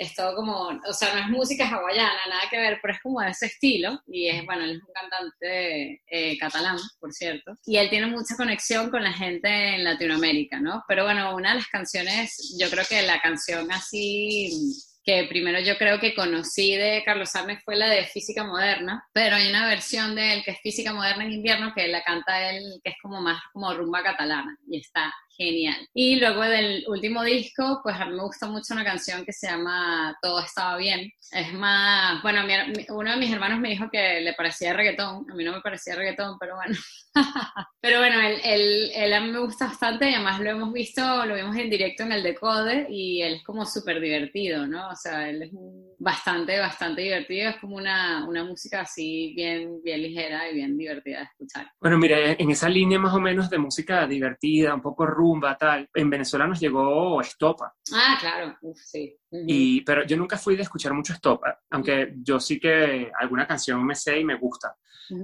es 0.00 0.14
todo 0.14 0.34
como, 0.34 0.68
o 0.68 0.92
sea, 0.94 1.14
no 1.14 1.20
es 1.20 1.28
música 1.28 1.68
hawaiana, 1.68 2.26
nada 2.26 2.42
que 2.50 2.58
ver, 2.58 2.78
pero 2.80 2.94
es 2.94 3.00
como 3.02 3.20
de 3.20 3.28
ese 3.28 3.46
estilo, 3.46 4.00
y 4.06 4.28
es, 4.28 4.46
bueno, 4.46 4.64
él 4.64 4.70
es 4.70 4.82
un 4.82 4.94
cantante 4.94 6.02
eh, 6.06 6.38
catalán, 6.38 6.78
por 6.98 7.12
cierto, 7.12 7.52
y 7.66 7.76
él 7.76 7.90
tiene 7.90 8.06
mucha 8.06 8.34
conexión 8.34 8.90
con 8.90 9.04
la 9.04 9.12
gente 9.12 9.74
en 9.74 9.84
Latinoamérica, 9.84 10.58
¿no? 10.58 10.84
Pero 10.88 11.04
bueno, 11.04 11.36
una 11.36 11.50
de 11.50 11.56
las 11.56 11.66
canciones, 11.66 12.56
yo 12.58 12.70
creo 12.70 12.84
que 12.88 13.02
la 13.02 13.20
canción 13.20 13.70
así 13.70 14.50
que 15.04 15.26
primero 15.28 15.60
yo 15.60 15.76
creo 15.78 15.98
que 15.98 16.14
conocí 16.14 16.76
de 16.76 17.02
Carlos 17.04 17.34
Arnes 17.34 17.62
fue 17.64 17.76
la 17.76 17.88
de 17.88 18.04
Física 18.04 18.44
Moderna, 18.44 19.04
pero 19.12 19.36
hay 19.36 19.48
una 19.48 19.66
versión 19.66 20.14
de 20.14 20.34
él 20.34 20.42
que 20.44 20.52
es 20.52 20.60
Física 20.60 20.92
Moderna 20.92 21.24
en 21.24 21.32
invierno 21.32 21.72
que 21.74 21.88
la 21.88 22.02
canta 22.04 22.50
él, 22.50 22.80
que 22.84 22.90
es 22.90 22.96
como 23.02 23.20
más 23.20 23.40
como 23.52 23.72
rumba 23.74 24.02
catalana, 24.02 24.56
y 24.66 24.78
está 24.78 25.12
genial. 25.40 25.88
Y 25.94 26.16
luego 26.16 26.42
del 26.42 26.84
último 26.88 27.22
disco, 27.24 27.80
pues 27.82 27.96
a 27.96 28.04
mí 28.04 28.14
me 28.14 28.22
gusta 28.22 28.46
mucho 28.46 28.74
una 28.74 28.84
canción 28.84 29.24
que 29.24 29.32
se 29.32 29.48
llama 29.48 30.16
Todo 30.20 30.40
estaba 30.40 30.76
bien. 30.76 31.10
Es 31.32 31.52
más, 31.54 32.22
bueno, 32.22 32.42
uno 32.90 33.10
de 33.12 33.16
mis 33.16 33.32
hermanos 33.32 33.60
me 33.60 33.70
dijo 33.70 33.88
que 33.90 34.20
le 34.20 34.34
parecía 34.34 34.72
reggaetón, 34.72 35.30
a 35.30 35.34
mí 35.34 35.44
no 35.44 35.52
me 35.52 35.60
parecía 35.60 35.94
reggaetón, 35.94 36.36
pero 36.38 36.56
bueno. 36.56 36.76
pero 37.80 37.98
bueno, 38.00 38.20
él, 38.20 38.90
él, 38.94 39.12
a 39.12 39.20
mí 39.20 39.30
me 39.30 39.38
gusta 39.38 39.66
bastante 39.66 40.10
y 40.10 40.14
además 40.14 40.40
lo 40.40 40.50
hemos 40.50 40.72
visto, 40.72 41.24
lo 41.24 41.34
vimos 41.34 41.56
en 41.56 41.70
directo 41.70 42.02
en 42.02 42.12
el 42.12 42.22
Decode 42.22 42.86
y 42.90 43.22
él 43.22 43.34
es 43.34 43.44
como 43.44 43.64
súper 43.64 44.00
divertido, 44.00 44.66
¿no? 44.66 44.88
O 44.88 44.96
sea, 44.96 45.28
él 45.30 45.42
es 45.42 45.50
bastante, 46.00 46.58
bastante 46.58 47.02
divertido, 47.02 47.50
es 47.50 47.56
como 47.56 47.76
una, 47.76 48.26
una 48.26 48.42
música 48.42 48.80
así 48.80 49.34
bien, 49.36 49.82
bien 49.82 50.02
ligera 50.02 50.50
y 50.50 50.54
bien 50.54 50.76
divertida 50.76 51.18
de 51.18 51.24
escuchar. 51.24 51.70
Bueno, 51.78 51.98
mira, 51.98 52.32
en 52.32 52.50
esa 52.50 52.70
línea 52.70 52.98
más 52.98 53.14
o 53.14 53.20
menos 53.20 53.50
de 53.50 53.58
música 53.58 54.06
divertida, 54.06 54.74
un 54.74 54.80
poco 54.80 55.04
ruda, 55.04 55.56
tal. 55.58 55.88
En 55.94 56.08
Venezuela 56.08 56.46
nos 56.46 56.58
llegó 56.58 57.20
Estopa. 57.20 57.74
Ah, 57.92 58.16
claro, 58.18 58.56
sí. 58.74 59.14
Y, 59.32 59.82
pero 59.82 60.04
yo 60.04 60.16
nunca 60.16 60.36
fui 60.36 60.56
de 60.56 60.62
escuchar 60.62 60.92
mucho 60.92 61.12
Estopa, 61.12 61.60
aunque 61.70 62.14
yo 62.22 62.40
sí 62.40 62.58
que 62.58 63.10
alguna 63.18 63.46
canción 63.46 63.84
me 63.84 63.94
sé 63.94 64.18
y 64.18 64.24
me 64.24 64.36
gusta. 64.36 64.76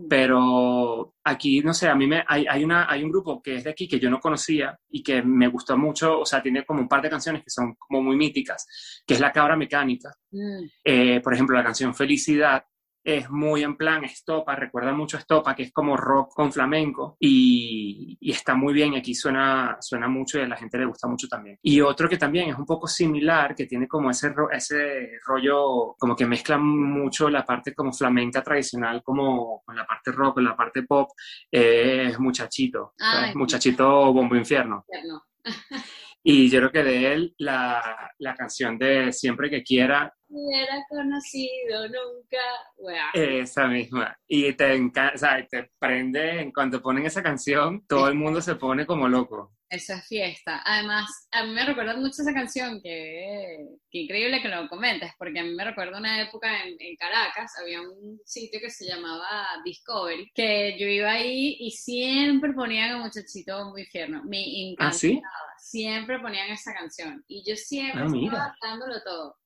Pero 0.09 1.15
aquí, 1.23 1.61
no 1.61 1.73
sé, 1.73 1.89
a 1.89 1.95
mí 1.95 2.09
me, 2.09 2.25
hay, 2.27 2.45
hay, 2.49 2.65
una, 2.65 2.91
hay 2.91 3.05
un 3.05 3.11
grupo 3.11 3.41
que 3.41 3.57
es 3.57 3.65
de 3.65 3.71
aquí 3.71 3.87
que 3.87 4.01
yo 4.01 4.11
no 4.11 4.19
conocía 4.19 4.77
y 4.89 5.01
que 5.01 5.23
me 5.23 5.47
gustó 5.47 5.77
mucho, 5.79 6.21
o 6.21 6.27
sea, 6.27 6.43
tiene 6.43 6.65
como 6.65 6.81
un 6.81 6.89
par 6.89 7.03
de 7.03 7.11
canciones 7.11 7.45
que 7.45 7.51
son 7.51 7.75
como 7.77 8.03
muy 8.03 8.17
míticas, 8.17 8.67
que 9.07 9.15
es 9.15 9.21
La 9.21 9.31
Cabra 9.31 9.57
Mecánica. 9.57 10.13
Mm. 10.33 10.65
Eh, 10.83 11.21
por 11.21 11.35
ejemplo, 11.35 11.57
la 11.57 11.63
canción 11.63 11.95
Felicidad 11.95 12.65
es 13.07 13.31
muy 13.31 13.63
en 13.63 13.77
plan 13.77 14.03
estopa, 14.03 14.57
recuerda 14.57 14.93
mucho 14.93 15.17
a 15.17 15.21
estopa, 15.21 15.55
que 15.55 15.63
es 15.63 15.73
como 15.73 15.97
rock 15.97 16.35
con 16.35 16.53
flamenco 16.53 17.17
y, 17.21 18.19
está 18.21 18.57
muy 18.57 18.75
bien, 18.75 18.97
aquí 18.97 19.15
suena, 19.15 19.77
suena 19.81 20.09
mucho 20.09 20.39
y 20.39 20.43
a 20.43 20.49
la 20.49 20.57
gente 20.57 20.77
le 20.77 20.87
gusta 20.87 21.07
mucho 21.07 21.29
también. 21.29 21.57
Y 21.63 21.81
otro 21.81 22.09
que 22.09 22.17
también 22.17 22.49
es 22.51 22.59
un 22.59 22.67
poco 22.67 22.89
similar, 22.89 23.55
que 23.55 23.67
tiene 23.67 23.87
como 23.87 24.11
ese, 24.11 24.35
ese 24.51 25.11
rollo, 25.25 25.95
como 25.97 26.17
que 26.17 26.27
mezcla 26.27 26.59
mucho 26.59 27.31
la 27.31 27.47
parte 27.47 27.73
como 27.75 27.93
flamenca 27.93 28.43
tradicional 28.43 29.03
como 29.05 29.63
con 29.65 29.77
la 29.77 29.87
parte 29.87 30.11
rock, 30.11 30.35
con 30.35 30.45
la 30.45 30.57
parte 30.57 30.83
pop, 30.83 31.11
es 31.49 32.19
Muchachito, 32.19 32.95
Muchachito 33.35 34.13
Bombo 34.13 34.35
Infierno. 34.35 34.85
Y 36.29 36.51
yo 36.51 36.59
creo 36.59 36.73
que 36.73 36.83
de 36.83 37.13
él 37.13 37.35
la, 37.39 38.11
la 38.19 38.35
canción 38.35 38.77
de 38.77 39.13
Siempre 39.13 39.49
que 39.49 39.63
quiera 39.63 40.13
hubiera 40.29 40.85
conocido 40.89 41.89
nunca. 41.89 43.13
Esa 43.15 43.67
misma. 43.67 44.17
Y 44.27 44.53
te 44.55 44.75
encanta, 44.75 45.15
o 45.15 45.19
sea, 45.19 45.47
te 45.47 45.71
prende, 45.79 46.51
cuando 46.55 46.83
ponen 46.83 47.07
esa 47.07 47.23
canción, 47.23 47.85
todo 47.87 48.09
el 48.09 48.15
mundo 48.15 48.41
se 48.41 48.57
pone 48.57 48.87
como 48.87 49.09
loco. 49.09 49.53
Esa 49.69 50.01
fiesta. 50.01 50.63
Además, 50.65 51.29
a 51.33 51.43
mí 51.43 51.51
me 51.51 51.65
recuerda 51.65 51.97
mucho 51.97 52.23
esa 52.23 52.33
canción, 52.33 52.81
que, 52.81 53.67
que 53.91 53.99
increíble 53.99 54.41
que 54.41 54.49
lo 54.49 54.69
comentes, 54.69 55.11
porque 55.19 55.41
a 55.41 55.43
mí 55.43 55.55
me 55.55 55.65
recuerda 55.65 55.99
una 55.99 56.23
época 56.23 56.49
en, 56.65 56.77
Caracas, 56.97 57.53
había 57.61 57.81
un 57.81 58.21
sitio 58.25 58.61
que 58.61 58.71
se 58.71 58.87
llamaba 58.87 59.45
Discovery, 59.65 60.31
que 60.35 60.79
yo 60.79 60.87
iba 60.87 61.11
ahí 61.11 61.57
y 61.59 61.73
siempre 61.73 62.53
ponían 62.53 62.93
a 62.93 62.99
Muchachito 62.99 63.71
muy 63.71 63.85
fierno. 63.87 64.23
Me 64.25 64.71
encantaba. 64.71 64.91
¿Ah, 64.91 64.93
sí? 64.93 65.21
Siempre 65.59 66.21
ponían 66.21 66.51
esa 66.51 66.73
canción. 66.73 67.25
Y 67.27 67.43
yo 67.49 67.57
siempre 67.57 68.03
ah, 68.03 68.07
estaba 68.07 68.55
dándolo 68.63 69.03
todo 69.03 69.37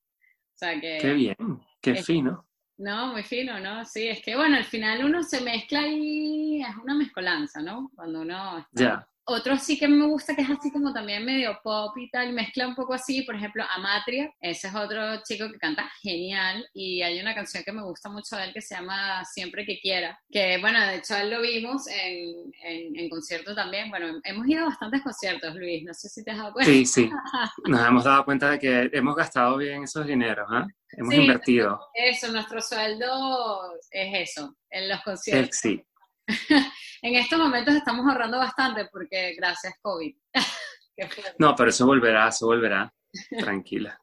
que... 0.81 0.99
Qué 1.01 1.13
bien, 1.13 1.37
qué 1.81 1.97
fino. 1.97 2.47
No, 2.79 3.13
muy 3.13 3.23
fino, 3.23 3.61
¿no? 3.61 3.85
Sí, 3.85 4.09
es 4.09 4.23
que 4.23 4.37
bueno, 4.37 4.57
al 4.57 4.65
final 4.65 5.05
uno 5.05 5.23
se 5.23 5.41
mezcla 5.43 5.87
y 5.87 6.63
es 6.63 6.77
una 6.83 6.95
mezcolanza, 6.95 7.61
¿no? 7.61 7.91
Cuando 7.95 8.23
uno 8.23 8.59
está... 8.59 9.07
otro 9.31 9.57
sí 9.57 9.79
que 9.79 9.89
me 9.89 10.07
gusta, 10.07 10.35
que 10.35 10.43
es 10.43 10.51
así 10.51 10.71
como 10.73 10.93
también 10.93 11.25
medio 11.25 11.59
pop 11.63 11.97
y 11.97 12.11
tal, 12.11 12.33
mezcla 12.33 12.67
un 12.67 12.75
poco 12.75 12.95
así, 12.95 13.23
por 13.23 13.35
ejemplo, 13.35 13.65
Amatria, 13.75 14.33
ese 14.41 14.69
es 14.69 14.75
otro 14.75 15.23
chico 15.25 15.51
que 15.51 15.59
canta 15.59 15.91
genial, 16.03 16.67
y 16.75 17.03
hay 17.03 17.21
una 17.21 17.35
canción 17.35 17.63
que 17.65 17.73
me 17.73 17.83
gusta 17.83 18.09
mucho 18.09 18.37
de 18.37 18.45
él 18.45 18.53
que 18.53 18.61
se 18.61 18.75
llama 18.75 19.25
Siempre 19.25 19.65
que 19.65 19.81
quiera, 19.81 20.19
que 20.31 20.59
bueno, 20.59 20.81
de 20.81 20.97
hecho 20.97 21.17
él 21.17 21.31
lo 21.31 21.41
vimos 21.41 21.87
en, 21.89 22.53
en, 22.63 23.09
concierto 23.09 23.55
también, 23.55 23.91
bueno, 23.91 24.21
hemos 24.25 24.47
ido 24.47 24.63
a 24.63 24.69
bastantes 24.69 25.03
conciertos, 25.03 25.55
Luis, 25.55 25.83
no 25.85 25.95
sé 25.95 26.09
si 26.09 26.23
te 26.25 26.31
has 26.31 26.39
dado 26.39 26.53
cuenta. 26.53 26.71
Sí, 26.71 26.87
sí, 26.87 27.11
nos 27.67 27.87
hemos 27.87 28.05
dado 28.05 28.25
cuenta 28.25 28.51
de 28.51 28.59
que 28.59 28.91
hemos 28.93 29.17
gastado 29.17 29.57
bien 29.57 29.85
esos 29.85 30.07
dineros, 30.07 30.47
¿ah? 30.51 30.67
Hemos 30.93 31.15
invertido. 31.15 31.81
Eso, 31.95 32.33
nuestro 32.33 32.61
sueldo 32.61 33.73
es 33.91 34.31
eso, 34.31 34.57
en 34.71 34.89
los 34.89 35.01
conciertos. 35.03 35.57
Sí. 35.57 35.85
en 37.03 37.15
estos 37.17 37.39
momentos 37.39 37.75
estamos 37.75 38.07
ahorrando 38.07 38.39
bastante 38.39 38.87
porque 38.91 39.35
gracias 39.37 39.75
COVID. 39.83 40.15
no, 41.39 41.55
pero 41.55 41.71
eso 41.71 41.87
volverá, 41.87 42.29
eso 42.29 42.47
volverá. 42.47 42.93
Tranquila. 43.39 44.01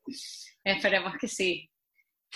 Esperemos 0.63 1.15
que 1.17 1.27
sí. 1.27 1.69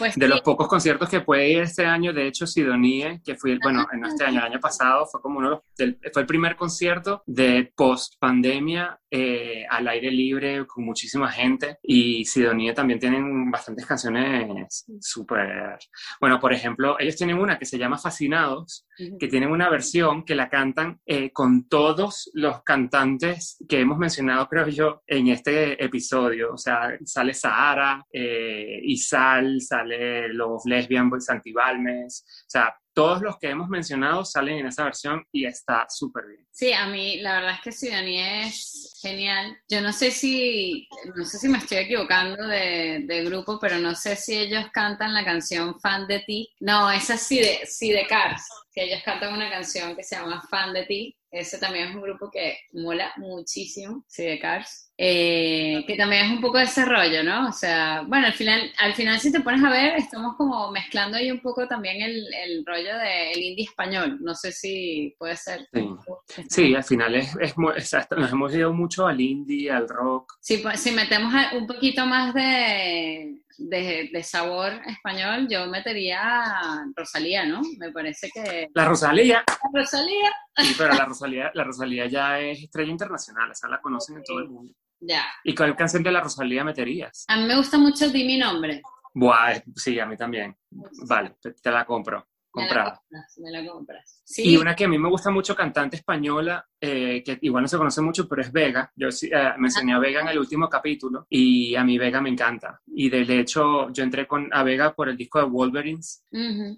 Pues 0.02 0.16
de 0.16 0.28
los 0.28 0.42
pocos 0.42 0.68
conciertos 0.68 1.08
que 1.08 1.22
puede 1.22 1.52
ir 1.52 1.60
este 1.60 1.86
año, 1.86 2.12
de 2.12 2.26
hecho, 2.26 2.48
Sidonie, 2.48 3.22
que 3.24 3.36
fue, 3.36 3.60
bueno, 3.62 3.86
en 3.94 4.04
este 4.04 4.24
año, 4.24 4.40
el 4.40 4.46
año 4.46 4.60
pasado, 4.60 5.06
fue 5.06 5.22
como 5.22 5.38
uno 5.38 5.64
fue 5.78 6.22
el 6.24 6.26
primer 6.26 6.56
concierto 6.56 7.22
de 7.28 7.72
post 7.76 8.16
pandemia 8.20 9.00
eh, 9.12 9.64
al 9.70 9.88
aire 9.90 10.10
libre 10.10 10.66
con 10.66 10.86
muchísima 10.86 11.32
gente. 11.32 11.78
Y 11.84 12.26
Sidonie 12.26 12.74
también 12.74 13.00
tienen 13.00 13.52
bastantes 13.52 13.86
canciones 13.86 14.86
súper, 15.02 15.78
bueno, 16.20 16.40
por 16.40 16.52
ejemplo, 16.52 16.96
ellos 16.98 17.16
tienen 17.16 17.38
una 17.38 17.60
que 17.60 17.66
se 17.66 17.78
llama 17.78 18.00
Fascinados, 18.00 18.88
que 19.20 19.28
tienen 19.28 19.52
una 19.52 19.70
versión 19.70 20.24
que 20.24 20.34
la 20.34 20.50
cantan 20.50 21.00
eh, 21.06 21.32
con 21.32 21.68
todos 21.68 22.32
los 22.34 22.64
cantantes 22.64 23.58
que 23.70 23.82
hemos 23.82 23.98
mencionado, 24.00 24.48
creo 24.48 24.68
yo, 24.68 25.04
en 25.06 25.28
este 25.28 25.84
episodio, 25.84 26.54
o 26.54 26.58
sea, 26.58 26.98
sale 27.06 27.34
Sahara, 27.34 28.06
eh, 28.12 28.80
Isal, 28.84 29.62
sale 29.62 29.91
los 30.30 30.66
Lesbian 30.66 31.10
Boys 31.10 31.30
Antibalmes, 31.30 32.26
o 32.48 32.50
sea, 32.50 32.76
todos 32.94 33.22
los 33.22 33.38
que 33.38 33.50
hemos 33.50 33.70
mencionado 33.70 34.26
salen 34.26 34.60
en 34.60 34.68
esa 34.68 34.84
versión 34.84 35.26
y 35.32 35.46
está 35.46 35.86
súper 35.90 36.26
bien. 36.28 36.48
Sí, 36.52 36.74
a 36.74 36.86
mí 36.88 37.20
la 37.22 37.36
verdad 37.36 37.56
es 37.56 37.62
que 37.62 37.72
Sidonie 37.72 38.48
es 38.48 39.00
genial. 39.02 39.58
Yo 39.70 39.82
no 39.82 39.92
sé 39.92 40.12
si, 40.12 40.88
no 41.16 41.26
sé 41.26 41.40
si 41.40 41.48
me 41.48 41.58
estoy 41.58 41.78
equivocando 41.80 42.46
de, 42.48 43.04
de, 43.06 43.24
grupo, 43.24 43.58
pero 43.60 43.78
no 43.78 43.96
sé 43.96 44.16
si 44.16 44.38
ellos 44.38 44.66
cantan 44.72 45.14
la 45.14 45.26
canción 45.26 45.80
Fan 45.80 46.08
de 46.08 46.20
ti. 46.20 46.50
No, 46.60 46.92
esa 46.92 47.18
sí 47.18 47.40
de, 47.40 47.62
sí 47.66 47.92
de 47.92 48.06
Cars, 48.06 48.48
que 48.74 48.84
ellos 48.84 49.02
cantan 49.04 49.34
una 49.34 49.50
canción 49.50 49.96
que 49.96 50.04
se 50.04 50.16
llama 50.16 50.44
Fan 50.50 50.74
de 50.74 50.86
ti. 50.86 51.18
Ese 51.32 51.58
también 51.58 51.88
es 51.88 51.96
un 51.96 52.02
grupo 52.02 52.30
que 52.30 52.58
mola 52.74 53.14
muchísimo, 53.16 54.04
sí 54.08 54.26
de 54.26 54.38
Cars. 54.38 54.92
Eh, 54.98 55.84
que 55.88 55.96
también 55.96 56.26
es 56.26 56.32
un 56.32 56.42
poco 56.42 56.58
de 56.58 56.66
ese 56.66 56.86
rollo, 56.86 57.24
¿no? 57.24 57.48
O 57.48 57.52
sea, 57.54 58.04
bueno, 58.06 58.28
al 58.28 58.34
final, 58.34 58.72
al 58.78 58.94
final 58.94 59.20
si 59.20 59.32
te 59.32 59.40
pones 59.40 59.64
a 59.64 59.70
ver, 59.70 59.96
estamos 59.96 60.36
como 60.36 60.70
mezclando 60.72 61.18
ahí 61.18 61.32
un 61.32 61.40
poco 61.40 61.68
también 61.68 62.02
el, 62.02 62.32
el 62.34 62.66
rollo 62.66 62.81
del 62.84 63.38
indie 63.42 63.66
español. 63.66 64.18
No 64.22 64.36
sé 64.36 64.52
si 64.52 65.16
puede 65.18 65.36
ser. 65.36 65.68
Sí, 66.50 66.74
al 66.76 66.84
final 66.84 67.16
es, 67.16 67.36
es, 67.40 67.56
nos 67.58 68.32
hemos 68.32 68.54
ido 68.54 68.74
mucho 68.74 69.08
al 69.08 69.20
indie, 69.20 69.72
al 69.72 69.88
rock. 69.88 70.34
Sí, 70.42 70.58
pues, 70.58 70.80
si 70.80 70.92
metemos 70.92 71.34
un 71.54 71.68
poquito 71.68 72.06
más 72.06 72.34
de, 72.34 73.42
de, 73.58 74.24
sabor 74.24 74.74
español, 74.86 75.48
yo 75.50 75.68
metería 75.68 76.84
Rosalía, 76.96 77.46
¿no? 77.46 77.62
Me 77.78 77.92
parece 77.92 78.30
que... 78.34 78.70
La 78.74 78.86
Rosalía. 78.86 79.44
La 79.48 79.82
Rosalía. 79.82 80.32
Sí, 80.58 80.76
pero 80.78 80.94
la 80.94 81.06
Rosalía, 81.06 81.52
la 81.54 81.64
Rosalía 81.64 82.08
ya 82.08 82.40
es 82.40 82.64
estrella 82.64 82.92
internacional, 82.92 83.52
o 83.52 83.56
sea, 83.56 83.70
la 83.70 83.82
conocen 83.82 84.18
en 84.18 84.24
todo 84.24 84.40
el 84.40 84.50
mundo. 84.50 84.74
Ya. 85.00 85.26
¿Y 85.44 85.56
cuál 85.56 85.76
canción 85.76 86.04
de 86.04 86.12
la 86.12 86.22
Rosalía 86.22 86.64
meterías? 86.64 87.26
A 87.28 87.38
mí 87.38 87.46
me 87.46 87.56
gusta 87.58 87.78
mucho 87.78 88.10
Di 88.10 88.24
mi 88.24 88.38
nombre. 88.38 88.82
Buah, 89.14 89.62
sí, 89.76 90.00
a 90.00 90.06
mí 90.06 90.16
también. 90.16 90.56
Vale, 91.08 91.36
te 91.42 91.72
la 91.72 91.86
compro 91.86 92.31
comprada. 92.52 93.02
Me 93.38 93.52
la 93.52 93.66
compras, 93.66 94.24
Y 94.38 94.58
una 94.58 94.76
que 94.76 94.86
a 94.86 94.88
mí 94.88 95.00
me 95.00 95.10
gusta 95.10 95.32
mucho, 95.32 95.56
cantante 95.56 95.96
española, 95.96 96.68
eh, 96.84 97.22
que 97.24 97.38
igual 97.42 97.62
no 97.62 97.68
se 97.68 97.78
conoce 97.78 98.02
mucho, 98.02 98.28
pero 98.28 98.42
es 98.42 98.52
Vega. 98.52 98.92
Yo 98.96 99.10
eh, 99.10 99.54
me 99.58 99.68
enseñé 99.68 99.94
a 99.94 100.00
Vega 100.00 100.22
en 100.22 100.30
el 100.30 100.40
último 100.40 100.68
capítulo 100.68 101.28
y 101.30 101.76
a 101.76 101.84
mí 101.84 102.00
Vega 102.00 102.22
me 102.22 102.30
encanta. 102.30 102.82
Y 102.88 103.10
de 103.10 103.40
hecho, 103.40 103.92
yo 103.92 104.04
entré 104.04 104.26
con, 104.26 104.50
a 104.52 104.64
Vega 104.64 104.94
por 104.94 105.08
el 105.08 105.16
disco 105.16 105.40
de 105.40 105.46
Wolverines, 105.46 106.26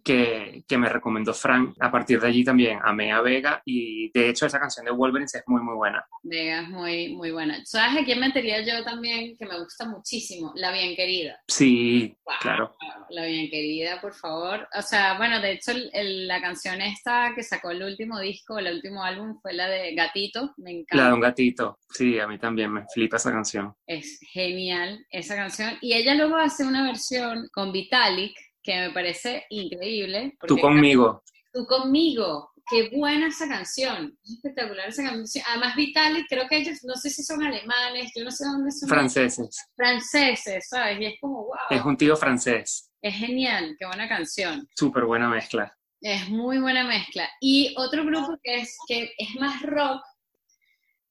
que, 0.03 0.63
que, 0.67 0.77
me 0.77 0.89
recomendó 0.89 1.33
Frank. 1.33 1.75
A 1.79 1.89
partir 1.89 2.19
de 2.19 2.27
allí 2.27 2.43
también 2.43 2.79
amé 2.83 3.11
a 3.13 3.21
Vega 3.21 3.61
y 3.65 4.11
de 4.11 4.29
hecho 4.29 4.45
esa 4.45 4.59
canción 4.59 4.85
de 4.85 4.91
Wolverines 4.91 5.33
es 5.35 5.43
muy, 5.47 5.61
muy 5.61 5.75
buena. 5.75 6.05
Vega 6.21 6.61
es 6.61 6.69
muy, 6.69 7.15
muy 7.15 7.31
buena. 7.31 7.61
¿Sabes 7.65 8.01
a 8.01 8.05
quién 8.05 8.19
metería 8.19 8.61
yo 8.61 8.83
también 8.83 9.37
que 9.37 9.45
me 9.45 9.57
gusta 9.59 9.85
muchísimo? 9.85 10.51
La 10.55 10.71
Bien 10.73 10.95
Querida. 10.95 11.39
Sí, 11.47 12.15
claro. 12.41 12.75
La 13.09 13.25
Bien 13.25 13.49
Querida, 13.49 14.01
por 14.01 14.13
favor. 14.13 14.67
O 14.77 14.81
sea, 14.81 15.17
bueno, 15.17 15.39
de 15.39 15.53
hecho, 15.53 15.71
la 15.93 16.41
canción 16.41 16.81
esta 16.81 17.31
que 17.35 17.43
sacó 17.43 17.71
el 17.71 17.83
último 17.83 18.19
disco, 18.19 18.59
el 18.59 18.73
último 18.73 19.03
álbum, 19.03 19.39
fue 19.41 19.53
la 19.53 19.67
de 19.67 19.92
Gatito, 19.95 20.53
me 20.57 20.71
encanta. 20.71 21.03
La 21.03 21.07
de 21.09 21.13
un 21.13 21.19
gatito, 21.19 21.79
sí, 21.89 22.19
a 22.19 22.27
mí 22.27 22.37
también 22.37 22.71
me 22.71 22.85
flipa 22.93 23.17
esa 23.17 23.31
canción. 23.31 23.73
Es 23.85 24.19
genial 24.31 25.05
esa 25.09 25.35
canción. 25.35 25.77
Y 25.81 25.93
ella 25.93 26.15
luego 26.15 26.37
hace 26.37 26.65
una 26.65 26.83
versión 26.83 27.49
con 27.53 27.71
Vitalik, 27.71 28.35
que 28.61 28.79
me 28.79 28.89
parece 28.91 29.45
increíble. 29.49 30.37
Tú 30.47 30.57
conmigo. 30.57 31.23
Tú 31.51 31.65
conmigo. 31.65 32.51
Qué 32.69 32.89
buena 32.95 33.27
esa 33.27 33.47
canción. 33.47 34.17
Es 34.23 34.35
espectacular 34.35 34.87
esa 34.87 35.03
canción. 35.03 35.43
Además, 35.49 35.75
Vitalik, 35.75 36.25
creo 36.29 36.47
que 36.47 36.57
ellos, 36.57 36.79
no 36.83 36.95
sé 36.95 37.09
si 37.09 37.21
son 37.23 37.43
alemanes, 37.43 38.11
yo 38.15 38.23
no 38.23 38.31
sé 38.31 38.45
dónde 38.45 38.71
son. 38.71 38.87
Franceses. 38.87 39.67
Franceses, 39.75 40.67
¿sabes? 40.69 40.99
Y 41.01 41.05
es 41.05 41.19
como, 41.19 41.43
wow. 41.43 41.55
Es 41.69 41.83
un 41.83 41.97
tío 41.97 42.15
francés. 42.15 42.89
Es 43.01 43.15
genial, 43.15 43.75
qué 43.77 43.85
buena 43.85 44.07
canción. 44.07 44.65
Súper 44.73 45.03
buena 45.03 45.27
mezcla. 45.27 45.75
Es 46.05 46.27
muy 46.27 46.59
buena 46.59 46.83
mezcla. 46.83 47.29
Y 47.39 47.73
otro 47.77 48.03
grupo 48.03 48.37
que 48.43 48.57
es, 48.57 48.77
que 48.85 49.13
es 49.17 49.35
más 49.39 49.61
rock, 49.61 50.03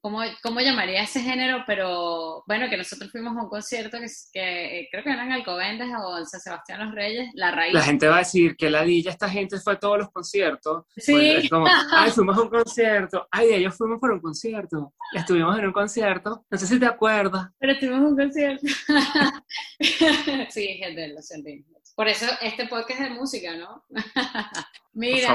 ¿cómo, 0.03 0.21
¿cómo 0.43 0.61
llamaría 0.61 1.03
ese 1.03 1.21
género? 1.21 1.65
Pero 1.67 2.43
bueno, 2.47 2.69
que 2.69 2.77
nosotros 2.77 3.11
fuimos 3.11 3.35
a 3.35 3.43
un 3.43 3.49
concierto 3.49 3.97
que, 3.99 4.07
que 4.35 4.89
creo 4.91 5.03
que 5.03 5.11
eran 5.11 5.29
en 5.29 5.33
Alcobendas 5.33 5.89
o 5.99 6.19
en 6.19 6.27
San 6.27 6.41
Sebastián 6.41 6.85
los 6.85 6.95
Reyes, 6.95 7.31
La 7.33 7.53
Raíz. 7.53 7.73
La 7.73 7.81
gente 7.81 8.07
va 8.07 8.17
a 8.17 8.19
decir 8.19 8.55
que 8.55 8.69
ladilla, 8.69 9.11
esta 9.11 9.31
gente 9.31 9.59
fue 9.61 9.73
a 9.73 9.79
todos 9.79 9.97
los 9.97 10.11
conciertos. 10.11 10.85
Sí. 10.95 11.13
Pues, 11.13 11.49
como, 11.49 11.67
ay, 11.93 12.11
fuimos 12.11 12.37
a 12.37 12.43
un 12.43 12.51
concierto. 12.51 13.27
Ay, 13.31 13.49
ellos 13.55 13.75
fuimos 13.75 13.99
por 13.99 14.13
un 14.13 14.21
concierto. 14.21 14.93
Estuvimos 15.15 15.59
en 15.59 15.69
un 15.69 15.73
concierto. 15.73 16.45
No 16.51 16.59
sé 16.59 16.67
si 16.67 16.79
te 16.79 16.85
acuerdas. 16.85 17.49
Pero 17.59 17.73
estuvimos 17.73 18.01
en 18.01 18.07
un 18.09 18.17
concierto. 18.19 18.67
sí, 20.51 20.67
gente, 20.77 21.09
lo 21.09 21.23
sentí. 21.23 21.65
Por 21.95 22.09
eso 22.09 22.27
este 22.43 22.67
podcast 22.67 23.01
es 23.01 23.09
de 23.09 23.15
música, 23.15 23.57
¿no? 23.57 23.85
Mira, 24.95 25.35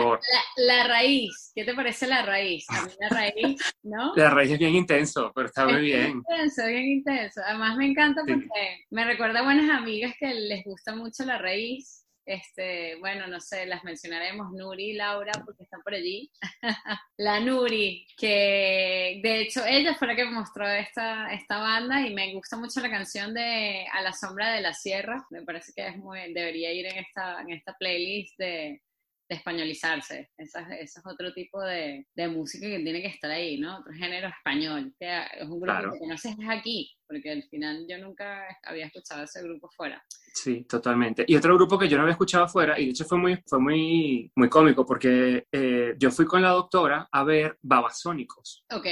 la, 0.58 0.88
raíz, 0.88 1.52
¿qué 1.56 1.64
te 1.64 1.74
parece 1.74 2.06
la 2.06 2.24
raíz? 2.24 2.66
A 2.70 2.86
mí 2.86 2.92
la 3.00 3.10
raíz, 3.10 3.62
¿no? 3.84 4.14
La 4.16 4.30
raíz 4.30 4.52
es 4.52 4.60
bien 4.60 4.76
intenso, 4.76 5.32
pero 5.34 5.48
está 5.48 5.66
muy 5.66 5.82
bien. 5.82 6.02
Bien 6.02 6.18
intenso, 6.18 6.68
bien 6.68 6.86
intenso. 6.86 7.42
Además 7.44 7.76
me 7.76 7.88
encanta 7.88 8.22
porque 8.28 8.86
me 8.92 9.06
recuerda 9.06 9.40
a 9.40 9.44
buenas 9.44 9.70
amigas 9.70 10.14
que 10.20 10.34
les 10.34 10.64
gusta 10.64 10.96
mucho 10.96 11.26
la 11.26 11.38
raíz 11.38 12.08
este, 12.28 12.98
bueno, 12.98 13.26
no 13.28 13.40
sé, 13.40 13.66
las 13.66 13.86
mencionaremos, 13.86 14.52
Nuri 14.52 14.92
y 14.92 14.94
Laura, 14.94 15.32
porque 15.46 15.64
están 15.64 15.82
por 15.82 15.94
allí. 15.94 16.30
la 17.18 17.40
Nuri, 17.40 18.06
que 18.18 19.22
de 19.24 19.42
hecho 19.42 19.66
ella 19.66 19.96
fue 19.96 20.10
la 20.10 20.16
que 20.16 20.26
me 20.26 20.32
mostró 20.32 20.68
esta, 20.68 21.34
esta 21.34 21.58
banda 21.58 22.06
y 22.06 22.14
me 22.14 22.34
gusta 22.34 22.58
mucho 22.58 22.82
la 22.82 22.90
canción 22.90 23.34
de 23.34 23.88
A 23.94 24.02
la 24.02 24.12
sombra 24.12 24.52
de 24.52 24.62
la 24.62 24.74
sierra. 24.74 25.26
Me 25.30 25.44
parece 25.44 25.72
que 25.74 25.88
es 25.88 25.98
muy, 25.98 26.34
debería 26.34 26.74
ir 26.74 26.88
en 26.88 26.98
esta, 26.98 27.42
en 27.42 27.52
esta 27.52 27.74
playlist 27.80 28.38
de, 28.38 28.82
de 29.30 29.36
españolizarse. 29.36 30.30
Ese, 30.38 30.60
es 30.80 30.96
otro 31.06 31.34
tipo 31.34 31.62
de, 31.62 32.06
de, 32.16 32.28
música 32.28 32.68
que 32.68 32.80
tiene 32.80 33.02
que 33.02 33.08
estar 33.08 33.30
ahí, 33.32 33.60
¿no? 33.60 33.80
Otro 33.80 33.94
género 33.94 34.30
español. 34.30 34.94
Que 35.00 35.20
es 35.40 35.48
un 35.48 35.60
grupo 35.60 35.94
que 36.00 36.08
no 36.08 36.18
sé 36.18 36.30
es 36.30 36.50
aquí, 36.50 36.97
porque 37.08 37.32
al 37.32 37.44
final 37.44 37.86
yo 37.90 37.98
nunca 37.98 38.44
había 38.64 38.86
escuchado 38.86 39.24
ese 39.24 39.42
grupo 39.44 39.70
fuera. 39.76 40.04
Sí, 40.34 40.66
totalmente. 40.66 41.26
Y 41.28 41.36
otro 41.36 41.56
grupo 41.56 41.80
que 41.80 41.88
yo 41.88 41.98
no 41.98 42.04
había 42.04 42.12
escuchado 42.12 42.46
afuera, 42.46 42.80
y 42.80 42.86
de 42.86 42.92
hecho 42.92 43.06
fue 43.06 43.18
muy, 43.18 43.42
fue 43.48 43.60
muy, 43.60 44.32
muy 44.36 44.50
cómico, 44.50 44.86
porque 44.86 45.48
eh, 45.52 45.96
yo 45.98 46.12
fui 46.12 46.26
con 46.26 46.42
la 46.42 46.50
doctora 46.50 47.08
a 47.12 47.24
ver 47.24 47.58
Babasónicos. 47.62 48.64
Ok. 48.72 48.86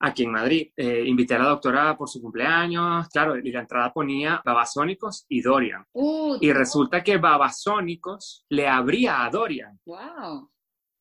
Aquí 0.00 0.24
en 0.24 0.32
Madrid. 0.32 0.72
Eh, 0.76 1.04
invité 1.06 1.34
a 1.34 1.38
la 1.38 1.50
doctora 1.50 1.96
por 1.96 2.08
su 2.08 2.20
cumpleaños, 2.20 3.08
claro, 3.08 3.36
y 3.38 3.50
la 3.52 3.60
entrada 3.60 3.92
ponía 3.92 4.42
Babasónicos 4.44 5.24
y 5.28 5.40
Dorian. 5.40 5.84
Uh, 5.92 6.38
y 6.40 6.52
resulta 6.52 7.02
que 7.02 7.16
Babasónicos 7.18 8.44
le 8.48 8.66
abría 8.66 9.24
a 9.24 9.30
Dorian. 9.30 9.78
¡Wow! 9.84 10.50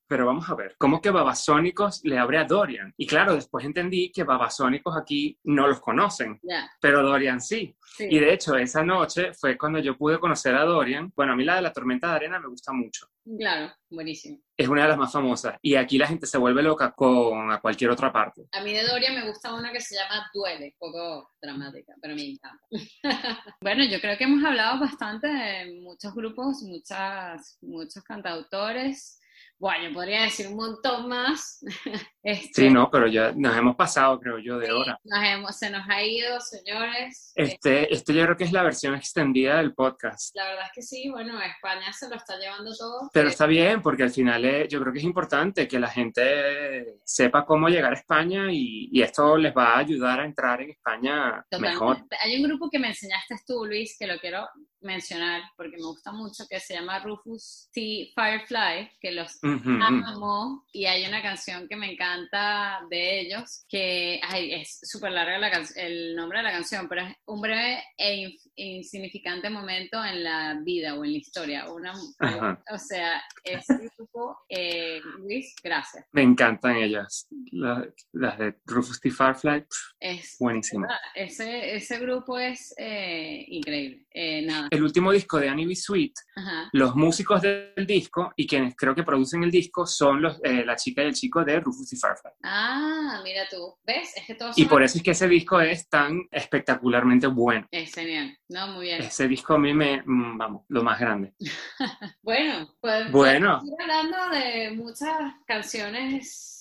Pero 0.07 0.25
vamos 0.25 0.49
a 0.49 0.55
ver, 0.55 0.75
¿cómo 0.77 1.01
que 1.01 1.11
Babasónicos 1.11 2.01
le 2.03 2.17
abre 2.17 2.37
a 2.37 2.45
Dorian? 2.45 2.93
Y 2.97 3.05
claro, 3.05 3.35
después 3.35 3.65
entendí 3.65 4.11
que 4.11 4.23
Babasónicos 4.23 4.95
aquí 4.97 5.37
no 5.43 5.67
los 5.67 5.79
conocen, 5.79 6.39
pero 6.79 7.03
Dorian 7.03 7.41
sí. 7.41 7.75
sí. 7.97 8.07
Y 8.09 8.19
de 8.19 8.33
hecho, 8.33 8.55
esa 8.55 8.83
noche 8.83 9.33
fue 9.33 9.57
cuando 9.57 9.79
yo 9.79 9.97
pude 9.97 10.19
conocer 10.19 10.55
a 10.55 10.63
Dorian. 10.63 11.11
Bueno, 11.15 11.33
a 11.33 11.35
mí 11.35 11.43
la 11.43 11.55
de 11.55 11.61
la 11.61 11.73
tormenta 11.73 12.09
de 12.09 12.15
arena 12.15 12.39
me 12.39 12.47
gusta 12.47 12.71
mucho. 12.71 13.07
Claro, 13.37 13.73
buenísimo. 13.89 14.39
Es 14.55 14.67
una 14.69 14.83
de 14.83 14.89
las 14.89 14.97
más 14.97 15.11
famosas. 15.11 15.57
Y 15.61 15.75
aquí 15.75 15.97
la 15.97 16.07
gente 16.07 16.25
se 16.25 16.37
vuelve 16.37 16.63
loca 16.63 16.93
con 16.93 17.51
a 17.51 17.59
cualquier 17.59 17.89
otra 17.89 18.11
parte. 18.11 18.47
A 18.53 18.61
mí 18.61 18.73
de 18.73 18.83
Doria 18.83 19.11
me 19.11 19.27
gusta 19.27 19.53
una 19.53 19.71
que 19.71 19.81
se 19.81 19.95
llama 19.95 20.29
Duele, 20.33 20.75
poco 20.79 21.31
dramática, 21.41 21.93
pero 22.01 22.15
me 22.15 22.25
encanta. 22.25 22.63
bueno, 23.61 23.83
yo 23.83 23.99
creo 23.99 24.17
que 24.17 24.23
hemos 24.23 24.43
hablado 24.45 24.79
bastante 24.79 25.27
de 25.27 25.81
muchos 25.81 26.13
grupos, 26.15 26.61
muchas, 26.63 27.57
muchos 27.61 28.03
cantautores. 28.03 29.19
Bueno, 29.59 29.87
yo 29.87 29.93
podría 29.93 30.21
decir 30.21 30.47
un 30.47 30.55
montón 30.55 31.07
más. 31.09 31.59
Este, 32.27 32.63
Sí, 32.63 32.69
no, 32.69 32.91
pero 32.91 33.07
ya 33.07 33.31
nos 33.33 33.55
hemos 33.55 33.77
pasado, 33.77 34.19
creo 34.19 34.37
yo, 34.37 34.59
de 34.59 34.69
hora. 34.69 34.99
nos 35.05 35.23
hemos- 35.23 35.57
se 35.57 35.69
nos 35.69 35.87
ha 35.87 36.03
ido, 36.03 36.37
señores. 36.41 37.31
Este, 37.35 37.93
este 37.93 38.13
yo 38.13 38.23
creo 38.25 38.35
que 38.35 38.43
es 38.43 38.51
la 38.51 38.63
versión 38.63 38.95
extendida 38.95 39.55
del 39.57 39.73
podcast. 39.73 40.35
La 40.35 40.43
verdad 40.43 40.65
es 40.65 40.71
que 40.75 40.81
sí, 40.81 41.09
bueno, 41.09 41.39
España 41.41 41.93
se 41.93 42.09
lo 42.09 42.15
está 42.15 42.37
llevando 42.37 42.75
todo. 42.77 43.09
Pero 43.13 43.29
está 43.29 43.45
bien, 43.45 43.81
porque 43.81 44.03
al 44.03 44.09
final 44.11 44.43
eh, 44.43 44.67
yo 44.69 44.81
creo 44.81 44.91
que 44.91 44.99
es 44.99 45.05
importante 45.05 45.69
que 45.69 45.79
la 45.79 45.87
gente 45.89 46.97
sepa 47.05 47.45
cómo 47.45 47.69
llegar 47.69 47.93
a 47.93 47.95
España 47.97 48.51
y, 48.51 48.89
y 48.91 49.01
esto 49.01 49.37
les 49.37 49.55
va 49.55 49.75
a 49.75 49.77
ayudar 49.79 50.19
a 50.19 50.25
entrar 50.25 50.61
en 50.61 50.71
España 50.71 51.45
mejor. 51.59 51.95
Totalmente. 51.95 52.17
Hay 52.23 52.35
un 52.35 52.43
grupo 52.49 52.69
que 52.69 52.79
me 52.79 52.89
enseñaste 52.89 53.35
tú, 53.47 53.63
Luis, 53.65 53.95
que 53.97 54.07
lo 54.07 54.19
quiero 54.19 54.45
mencionar 54.87 55.41
porque 55.55 55.77
me 55.77 55.83
gusta 55.83 56.11
mucho, 56.11 56.45
que 56.49 56.59
se 56.59 56.73
llama 56.73 56.99
Rufus 56.99 57.69
T. 57.73 58.11
Firefly, 58.15 58.91
que 58.99 59.11
los 59.11 59.37
Ujú, 59.43 59.69
amo 59.81 60.65
y 60.71 60.85
hay 60.85 61.05
una 61.05 61.21
canción 61.21 61.67
que 61.67 61.75
me 61.75 61.91
encanta 61.91 62.79
de 62.89 63.19
ellos, 63.19 63.65
que 63.69 64.19
ay, 64.23 64.53
es 64.53 64.79
súper 64.83 65.11
larga 65.11 65.37
la 65.37 65.51
el 65.75 66.15
nombre 66.15 66.39
de 66.39 66.43
la 66.43 66.51
canción, 66.51 66.87
pero 66.87 67.01
es 67.05 67.15
un 67.25 67.41
breve 67.41 67.83
e 67.97 68.31
insignificante 68.55 69.49
momento 69.49 70.03
en 70.03 70.23
la 70.23 70.59
vida 70.63 70.95
o 70.95 71.03
en 71.03 71.11
la 71.11 71.17
historia. 71.17 71.71
Una, 71.71 71.93
Ajá. 72.19 72.63
o 72.73 72.77
sea, 72.77 73.21
ese 73.43 73.89
grupo, 73.97 74.37
eh, 74.49 74.99
Luis, 75.19 75.53
gracias. 75.63 76.05
Me 76.11 76.21
encantan 76.23 76.77
ellas. 76.77 77.27
La- 77.51 77.87
las 78.13 78.37
de 78.39 78.55
Rufus 78.65 78.99
T. 78.99 79.11
Firefly, 79.11 79.65
Es, 79.99 80.37
buenísimo. 80.39 80.87
ese, 81.15 81.75
ese 81.75 81.99
grupo 81.99 82.37
es 82.37 82.73
eh, 82.77 83.45
increíble. 83.47 84.05
Eh, 84.11 84.41
nada. 84.43 84.67
El 84.77 84.83
último 84.83 85.11
disco 85.11 85.39
de 85.39 85.49
Annie 85.49 85.65
B. 85.65 85.75
Sweet, 85.75 86.13
Ajá. 86.35 86.69
los 86.71 86.95
músicos 86.95 87.41
del 87.41 87.85
disco 87.87 88.31
y 88.35 88.45
quienes 88.45 88.75
creo 88.75 88.93
que 88.93 89.03
producen 89.03 89.43
el 89.43 89.49
disco 89.49 89.87
son 89.87 90.21
los, 90.21 90.39
eh, 90.43 90.63
la 90.63 90.75
chica 90.75 91.01
y 91.03 91.07
el 91.07 91.13
chico 91.15 91.43
de 91.43 91.59
Rufus 91.59 91.89
T. 91.89 91.95
Firefly. 91.97 92.31
Ah, 92.43 93.21
mira 93.23 93.47
tú. 93.49 93.75
¿Ves? 93.83 94.15
Es 94.15 94.25
que 94.25 94.35
todos 94.35 94.57
Y 94.57 94.65
por 94.65 94.83
eso 94.83 94.97
es 94.97 95.03
que 95.03 95.11
ese 95.11 95.27
disco 95.27 95.59
es 95.59 95.89
tan 95.89 96.21
espectacularmente 96.31 97.25
bueno. 97.27 97.67
Es 97.71 97.93
genial. 97.93 98.37
No, 98.49 98.67
muy 98.67 98.85
bien. 98.85 99.01
Ese 99.01 99.27
disco 99.27 99.55
a 99.55 99.59
mí 99.59 99.73
me, 99.73 100.03
mm, 100.05 100.37
vamos, 100.37 100.63
lo 100.69 100.83
más 100.83 100.99
grande. 100.99 101.33
Bueno, 102.21 102.69
pues 102.79 103.11
Bueno. 103.11 103.59
seguir 103.61 103.75
hablando 103.81 104.29
de 104.29 104.71
muchas 104.75 105.33
canciones 105.47 106.56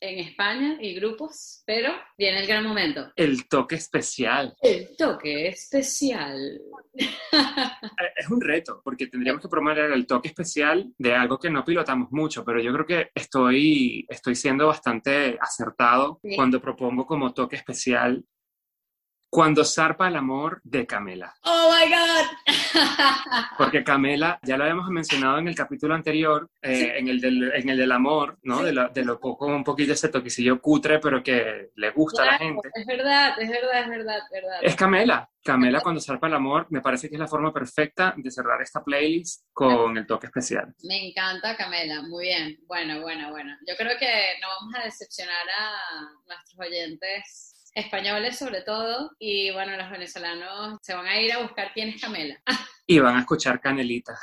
en 0.00 0.18
España 0.20 0.76
y 0.80 0.94
grupos, 0.94 1.62
pero 1.66 1.92
viene 2.16 2.40
el 2.40 2.46
gran 2.46 2.64
momento. 2.64 3.12
El 3.16 3.48
toque 3.48 3.74
especial. 3.76 4.54
El 4.62 4.96
toque 4.96 5.48
especial. 5.48 6.60
Eh, 7.32 8.12
Es 8.16 8.28
un 8.30 8.40
reto, 8.40 8.80
porque 8.84 9.06
tendríamos 9.06 9.42
que 9.42 9.48
promover 9.48 9.92
el 9.92 10.06
toque 10.06 10.28
especial 10.28 10.92
de 10.98 11.14
algo 11.14 11.38
que 11.38 11.50
no 11.50 11.64
pilotamos 11.64 12.08
mucho, 12.10 12.44
pero 12.44 12.60
yo 12.60 12.72
creo 12.72 12.86
que 12.86 13.10
estoy, 13.14 14.06
estoy 14.08 14.34
siendo 14.34 14.66
bastante 14.66 15.36
acertado 15.40 16.18
Sí. 16.22 16.34
cuando 16.36 16.60
propongo 16.60 17.06
como 17.06 17.32
toque 17.34 17.56
especial 17.56 18.24
Cuando 19.30 19.62
zarpa 19.64 20.08
el 20.08 20.16
amor 20.16 20.60
de 20.64 20.86
Camela. 20.86 21.34
¡Oh, 21.42 21.70
my 21.70 21.90
God! 21.92 22.48
Porque 23.58 23.84
Camela, 23.84 24.38
ya 24.42 24.56
lo 24.56 24.64
habíamos 24.64 24.88
mencionado 24.88 25.38
en 25.38 25.48
el 25.48 25.54
capítulo 25.54 25.94
anterior, 25.94 26.48
eh, 26.62 26.74
Sí. 26.76 26.88
en, 26.94 27.08
el 27.08 27.20
del, 27.20 27.52
en 27.54 27.68
el 27.68 27.76
del 27.76 27.92
amor, 27.92 28.38
¿no? 28.42 28.60
Sí. 28.60 28.64
De, 28.66 28.72
lo, 28.72 28.88
de 28.88 29.04
lo 29.04 29.20
poco, 29.20 29.46
un 29.46 29.64
poquito 29.64 29.92
ese 29.92 30.08
toquecillo 30.08 30.60
cutre, 30.60 30.98
pero 30.98 31.22
que 31.22 31.70
le 31.76 31.90
gusta 31.90 32.22
a 32.22 32.26
la 32.26 32.38
gente. 32.38 32.70
Es 32.74 32.86
verdad, 32.86 33.34
es 33.38 33.48
verdad, 33.50 33.82
es 33.82 33.88
verdad, 33.88 34.16
es 34.16 34.30
verdad. 34.30 34.58
Es 34.62 34.76
Camela. 34.76 35.28
Camela 35.44 35.80
cuando 35.80 36.00
zarpa 36.00 36.26
el 36.26 36.34
amor, 36.34 36.66
me 36.70 36.80
parece 36.80 37.08
que 37.08 37.14
es 37.14 37.20
la 37.20 37.28
forma 37.28 37.52
perfecta 37.52 38.12
de 38.16 38.30
cerrar 38.30 38.60
esta 38.60 38.82
playlist 38.82 39.44
con 39.52 39.96
el 39.96 40.06
toque 40.06 40.26
especial. 40.26 40.74
Me 40.84 41.08
encanta 41.08 41.56
Camela, 41.56 42.02
muy 42.02 42.24
bien. 42.26 42.58
Bueno, 42.66 43.00
bueno, 43.00 43.30
bueno. 43.30 43.56
Yo 43.66 43.74
creo 43.76 43.96
que 43.98 44.06
no 44.42 44.48
vamos 44.60 44.74
a 44.74 44.84
decepcionar 44.84 45.46
a 45.58 46.00
nuestros 46.26 46.58
oyentes 46.60 47.54
españoles 47.78 48.38
sobre 48.38 48.62
todo 48.62 49.12
y 49.18 49.50
bueno, 49.52 49.76
los 49.76 49.90
venezolanos 49.90 50.78
se 50.82 50.94
van 50.94 51.06
a 51.06 51.20
ir 51.20 51.32
a 51.32 51.42
buscar 51.42 51.72
quién 51.72 51.90
es 51.90 52.00
Camela. 52.00 52.38
Y 52.86 52.98
van 52.98 53.16
a 53.16 53.20
escuchar 53.20 53.60
Canelita. 53.60 54.18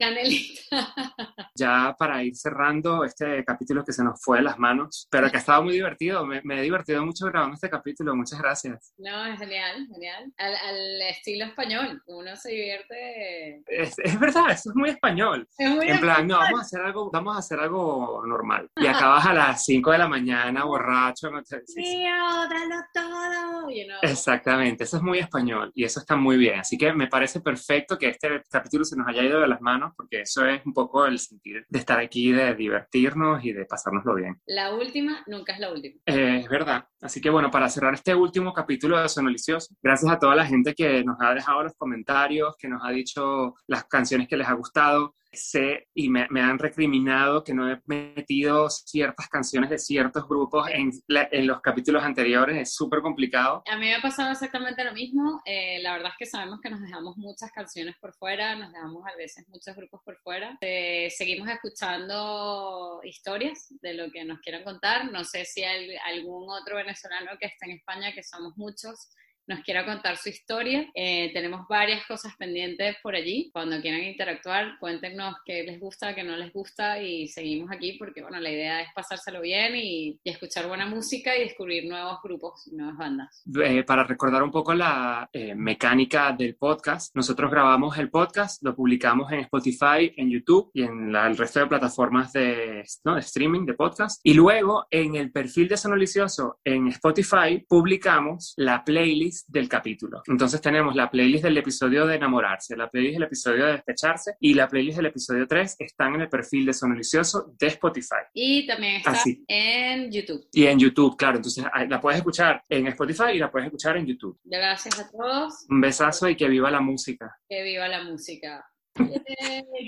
Canelita. 0.00 0.60
Ya 1.56 1.94
para 1.98 2.22
ir 2.22 2.34
cerrando 2.34 3.04
este 3.04 3.44
capítulo 3.44 3.84
que 3.84 3.92
se 3.92 4.02
nos 4.02 4.22
fue 4.22 4.38
de 4.38 4.44
las 4.44 4.58
manos, 4.58 5.06
pero 5.10 5.30
que 5.30 5.36
ha 5.36 5.40
estado 5.40 5.62
muy 5.62 5.74
divertido. 5.74 6.24
Me, 6.24 6.40
me 6.42 6.58
he 6.58 6.62
divertido 6.62 7.04
mucho 7.04 7.26
grabando 7.26 7.54
este 7.54 7.68
capítulo. 7.68 8.16
Muchas 8.16 8.38
gracias. 8.38 8.94
No, 8.96 9.26
es 9.26 9.38
genial, 9.38 9.86
genial. 9.92 10.32
Al, 10.38 10.54
al 10.54 11.02
estilo 11.02 11.44
español, 11.44 12.02
uno 12.06 12.34
se 12.36 12.50
divierte. 12.50 13.62
Es, 13.66 13.94
es 13.98 14.18
verdad, 14.18 14.50
eso 14.52 14.70
es 14.70 14.76
muy 14.76 14.88
español. 14.88 15.46
Es 15.58 15.68
muy 15.68 15.88
En 15.88 16.00
plan, 16.00 16.26
no, 16.26 16.38
vamos 16.38 16.60
a 16.60 16.62
hacer 16.62 16.80
algo, 16.80 17.10
vamos 17.10 17.36
a 17.36 17.40
hacer 17.40 17.60
algo 17.60 18.22
normal. 18.26 18.70
Y 18.76 18.86
acabas 18.86 19.26
a 19.26 19.34
las 19.34 19.64
5 19.64 19.90
de 19.90 19.98
la 19.98 20.08
mañana 20.08 20.64
borracho. 20.64 21.30
no 21.30 21.42
sí. 21.44 21.56
Tío, 21.74 22.10
dalo 22.48 22.82
todo. 22.94 23.70
You 23.70 23.86
know. 23.86 23.98
Exactamente, 24.00 24.84
eso 24.84 24.96
es 24.96 25.02
muy 25.02 25.18
español 25.18 25.70
y 25.74 25.84
eso 25.84 26.00
está 26.00 26.16
muy 26.16 26.38
bien. 26.38 26.60
Así 26.60 26.78
que 26.78 26.92
me 26.94 27.08
parece 27.08 27.40
perfecto 27.40 27.98
que 27.98 28.08
este 28.08 28.42
capítulo 28.50 28.84
se 28.84 28.96
nos 28.96 29.06
haya 29.06 29.22
ido 29.22 29.40
de 29.40 29.48
las 29.48 29.60
manos 29.60 29.89
porque 29.96 30.22
eso 30.22 30.44
es 30.46 30.64
un 30.64 30.72
poco 30.72 31.06
el 31.06 31.18
sentir 31.18 31.64
de 31.68 31.78
estar 31.78 31.98
aquí, 31.98 32.32
de 32.32 32.54
divertirnos 32.54 33.44
y 33.44 33.52
de 33.52 33.64
pasárnoslo 33.64 34.14
bien. 34.14 34.40
La 34.46 34.74
última 34.74 35.22
nunca 35.26 35.52
es 35.52 35.60
la 35.60 35.72
última. 35.72 35.96
Eh, 36.06 36.40
es 36.42 36.48
verdad. 36.48 36.84
Así 37.00 37.20
que 37.20 37.30
bueno, 37.30 37.50
para 37.50 37.68
cerrar 37.68 37.94
este 37.94 38.14
último 38.14 38.52
capítulo 38.52 39.00
de 39.00 39.08
Sonolicioso, 39.08 39.74
gracias 39.82 40.12
a 40.12 40.18
toda 40.18 40.34
la 40.34 40.46
gente 40.46 40.74
que 40.74 41.04
nos 41.04 41.16
ha 41.20 41.34
dejado 41.34 41.62
los 41.62 41.74
comentarios, 41.76 42.56
que 42.58 42.68
nos 42.68 42.82
ha 42.84 42.90
dicho 42.90 43.54
las 43.66 43.84
canciones 43.84 44.28
que 44.28 44.36
les 44.36 44.48
ha 44.48 44.54
gustado. 44.54 45.14
Sé 45.32 45.88
y 45.94 46.08
me, 46.08 46.26
me 46.30 46.40
han 46.40 46.58
recriminado 46.58 47.44
que 47.44 47.54
no 47.54 47.70
he 47.70 47.80
metido 47.86 48.68
ciertas 48.68 49.28
canciones 49.28 49.70
de 49.70 49.78
ciertos 49.78 50.26
grupos 50.28 50.68
en, 50.70 50.90
la- 51.06 51.28
en 51.30 51.46
los 51.46 51.60
capítulos 51.60 52.02
anteriores. 52.02 52.56
Es 52.56 52.74
súper 52.74 53.00
complicado. 53.00 53.62
A 53.70 53.76
mí 53.76 53.86
me 53.86 53.94
ha 53.94 54.02
pasado 54.02 54.32
exactamente 54.32 54.82
lo 54.84 54.92
mismo. 54.92 55.40
Eh, 55.44 55.78
la 55.82 55.92
verdad 55.92 56.10
es 56.10 56.16
que 56.18 56.26
sabemos 56.26 56.60
que 56.60 56.70
nos 56.70 56.80
dejamos 56.82 57.16
muchas 57.16 57.52
canciones 57.52 57.94
por 58.00 58.12
fuera, 58.14 58.56
nos 58.56 58.72
dejamos 58.72 59.04
a 59.06 59.16
veces 59.16 59.46
muchos 59.48 59.76
grupos 59.76 60.00
por 60.04 60.16
fuera. 60.18 60.58
Eh, 60.60 61.08
seguimos 61.16 61.48
escuchando 61.48 63.00
historias 63.04 63.68
de 63.82 63.94
lo 63.94 64.10
que 64.10 64.24
nos 64.24 64.40
quieran 64.40 64.64
contar. 64.64 65.10
No 65.10 65.24
sé 65.24 65.44
si 65.44 65.62
hay 65.62 65.94
algún 66.06 66.48
otro 66.50 66.76
venezolano 66.76 67.32
que 67.38 67.46
está 67.46 67.66
en 67.66 67.72
España, 67.72 68.12
que 68.12 68.22
somos 68.22 68.56
muchos, 68.56 69.10
nos 69.50 69.60
quiera 69.64 69.84
contar 69.84 70.16
su 70.16 70.28
historia. 70.28 70.88
Eh, 70.94 71.32
tenemos 71.34 71.66
varias 71.68 72.06
cosas 72.06 72.34
pendientes 72.36 72.96
por 73.02 73.16
allí. 73.16 73.50
Cuando 73.52 73.80
quieran 73.80 74.02
interactuar, 74.04 74.78
cuéntenos 74.78 75.34
qué 75.44 75.64
les 75.64 75.80
gusta, 75.80 76.14
qué 76.14 76.22
no 76.22 76.36
les 76.36 76.52
gusta 76.52 77.02
y 77.02 77.26
seguimos 77.26 77.70
aquí 77.72 77.94
porque, 77.98 78.22
bueno, 78.22 78.38
la 78.38 78.50
idea 78.50 78.80
es 78.80 78.88
pasárselo 78.94 79.40
bien 79.40 79.74
y, 79.74 80.18
y 80.22 80.30
escuchar 80.30 80.68
buena 80.68 80.86
música 80.86 81.36
y 81.36 81.40
descubrir 81.40 81.84
nuevos 81.88 82.18
grupos 82.22 82.68
y 82.70 82.76
nuevas 82.76 82.96
bandas. 82.96 83.42
Eh, 83.64 83.82
para 83.82 84.04
recordar 84.04 84.42
un 84.44 84.52
poco 84.52 84.72
la 84.72 85.28
eh, 85.32 85.54
mecánica 85.56 86.32
del 86.32 86.54
podcast, 86.54 87.14
nosotros 87.16 87.50
grabamos 87.50 87.98
el 87.98 88.08
podcast, 88.08 88.62
lo 88.62 88.74
publicamos 88.76 89.32
en 89.32 89.40
Spotify, 89.40 90.12
en 90.16 90.30
YouTube 90.30 90.70
y 90.72 90.84
en 90.84 91.12
la- 91.12 91.26
el 91.26 91.36
resto 91.36 91.58
de 91.60 91.66
plataformas 91.66 92.32
de, 92.32 92.84
¿no? 93.04 93.14
de 93.14 93.20
streaming 93.20 93.66
de 93.66 93.74
podcast. 93.74 94.20
Y 94.22 94.34
luego 94.34 94.86
en 94.90 95.16
el 95.16 95.32
perfil 95.32 95.66
de 95.68 95.76
Sonolicioso 95.76 96.58
en 96.64 96.86
Spotify 96.88 97.64
publicamos 97.68 98.54
la 98.56 98.84
playlist 98.84 99.39
del 99.48 99.68
capítulo. 99.68 100.22
Entonces 100.26 100.60
tenemos 100.60 100.94
la 100.94 101.10
playlist 101.10 101.44
del 101.44 101.58
episodio 101.58 102.06
de 102.06 102.16
enamorarse, 102.16 102.76
la 102.76 102.88
playlist 102.90 103.14
del 103.14 103.22
episodio 103.24 103.66
de 103.66 103.72
despecharse 103.72 104.34
y 104.40 104.54
la 104.54 104.68
playlist 104.68 104.96
del 104.98 105.06
episodio 105.06 105.46
3 105.46 105.76
están 105.78 106.14
en 106.14 106.22
el 106.22 106.28
perfil 106.28 106.66
de 106.66 106.72
Sonolicioso 106.72 107.54
de 107.58 107.66
Spotify. 107.68 108.22
Y 108.34 108.66
también 108.66 108.96
está 108.96 109.10
Así. 109.12 109.44
en 109.48 110.10
YouTube. 110.10 110.46
Y 110.52 110.66
en 110.66 110.78
YouTube, 110.78 111.16
claro. 111.16 111.36
Entonces 111.36 111.64
ahí 111.72 111.88
la 111.88 112.00
puedes 112.00 112.18
escuchar 112.18 112.62
en 112.68 112.86
Spotify 112.88 113.32
y 113.34 113.38
la 113.38 113.50
puedes 113.50 113.66
escuchar 113.66 113.96
en 113.96 114.06
YouTube. 114.06 114.38
Gracias 114.44 114.98
a 114.98 115.10
todos. 115.10 115.66
Un 115.68 115.80
besazo 115.80 116.28
y 116.28 116.36
que 116.36 116.48
viva 116.48 116.70
la 116.70 116.80
música. 116.80 117.36
Que 117.48 117.62
viva 117.62 117.88
la 117.88 118.02
música. 118.04 118.64
¡Viva 118.98 119.14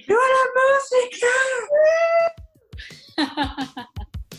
la 0.09 0.47
música! 0.55 1.27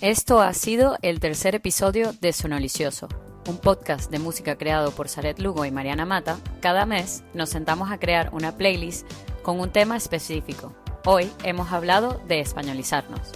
Esto 0.02 0.42
ha 0.42 0.54
sido 0.54 0.98
el 1.02 1.20
tercer 1.20 1.56
episodio 1.56 2.14
de 2.14 2.34
Sonolicioso, 2.34 3.08
un 3.48 3.58
podcast 3.58 4.10
de 4.10 4.20
música 4.20 4.58
creado 4.58 4.92
por 4.92 5.10
Saret 5.10 5.40
Lugo 5.40 5.66
y 5.66 5.72
Mariana 5.72 6.06
Mata. 6.06 6.38
Cada 6.62 6.86
mes 6.86 7.24
nos 7.34 7.50
sentamos 7.50 7.92
a 7.92 8.00
crear 8.00 8.30
una 8.32 8.56
playlist 8.56 9.08
con 9.42 9.60
un 9.60 9.70
tema 9.70 9.98
específico. 9.98 10.74
Hoy 11.06 11.30
hemos 11.44 11.72
hablado 11.72 12.22
de 12.28 12.40
españolizarnos. 12.40 13.32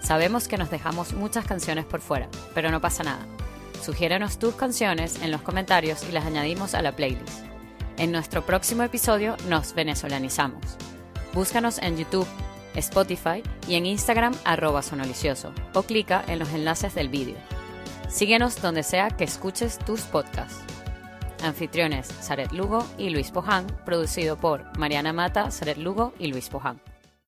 Sabemos 0.00 0.48
que 0.48 0.56
nos 0.56 0.70
dejamos 0.70 1.12
muchas 1.12 1.44
canciones 1.44 1.84
por 1.84 2.00
fuera, 2.00 2.28
pero 2.54 2.70
no 2.70 2.80
pasa 2.80 3.02
nada. 3.02 3.26
Sugiérenos 3.82 4.38
tus 4.38 4.54
canciones 4.54 5.20
en 5.22 5.30
los 5.30 5.42
comentarios 5.42 6.04
y 6.08 6.12
las 6.12 6.24
añadimos 6.24 6.74
a 6.74 6.82
la 6.82 6.96
playlist. 6.96 7.44
En 7.98 8.12
nuestro 8.12 8.46
próximo 8.46 8.82
episodio 8.82 9.36
nos 9.48 9.74
venezolanizamos. 9.74 10.64
Búscanos 11.34 11.78
en 11.78 11.98
YouTube, 11.98 12.26
Spotify 12.74 13.42
y 13.68 13.74
en 13.74 13.86
Instagram 13.86 14.34
arroba 14.44 14.82
sonolicioso 14.82 15.52
o 15.74 15.82
clica 15.82 16.24
en 16.26 16.38
los 16.38 16.48
enlaces 16.50 16.94
del 16.94 17.10
vídeo. 17.10 17.36
Síguenos 18.10 18.60
donde 18.60 18.82
sea 18.82 19.10
que 19.10 19.22
escuches 19.22 19.78
tus 19.78 20.02
podcasts. 20.02 20.60
Anfitriones 21.44 22.08
Saret 22.08 22.50
Lugo 22.50 22.84
y 22.98 23.10
Luis 23.10 23.30
Poján, 23.30 23.68
producido 23.86 24.36
por 24.36 24.76
Mariana 24.76 25.12
Mata, 25.12 25.52
Saret 25.52 25.78
Lugo 25.78 26.12
y 26.18 26.26
Luis 26.26 26.48
Poján. 26.48 26.80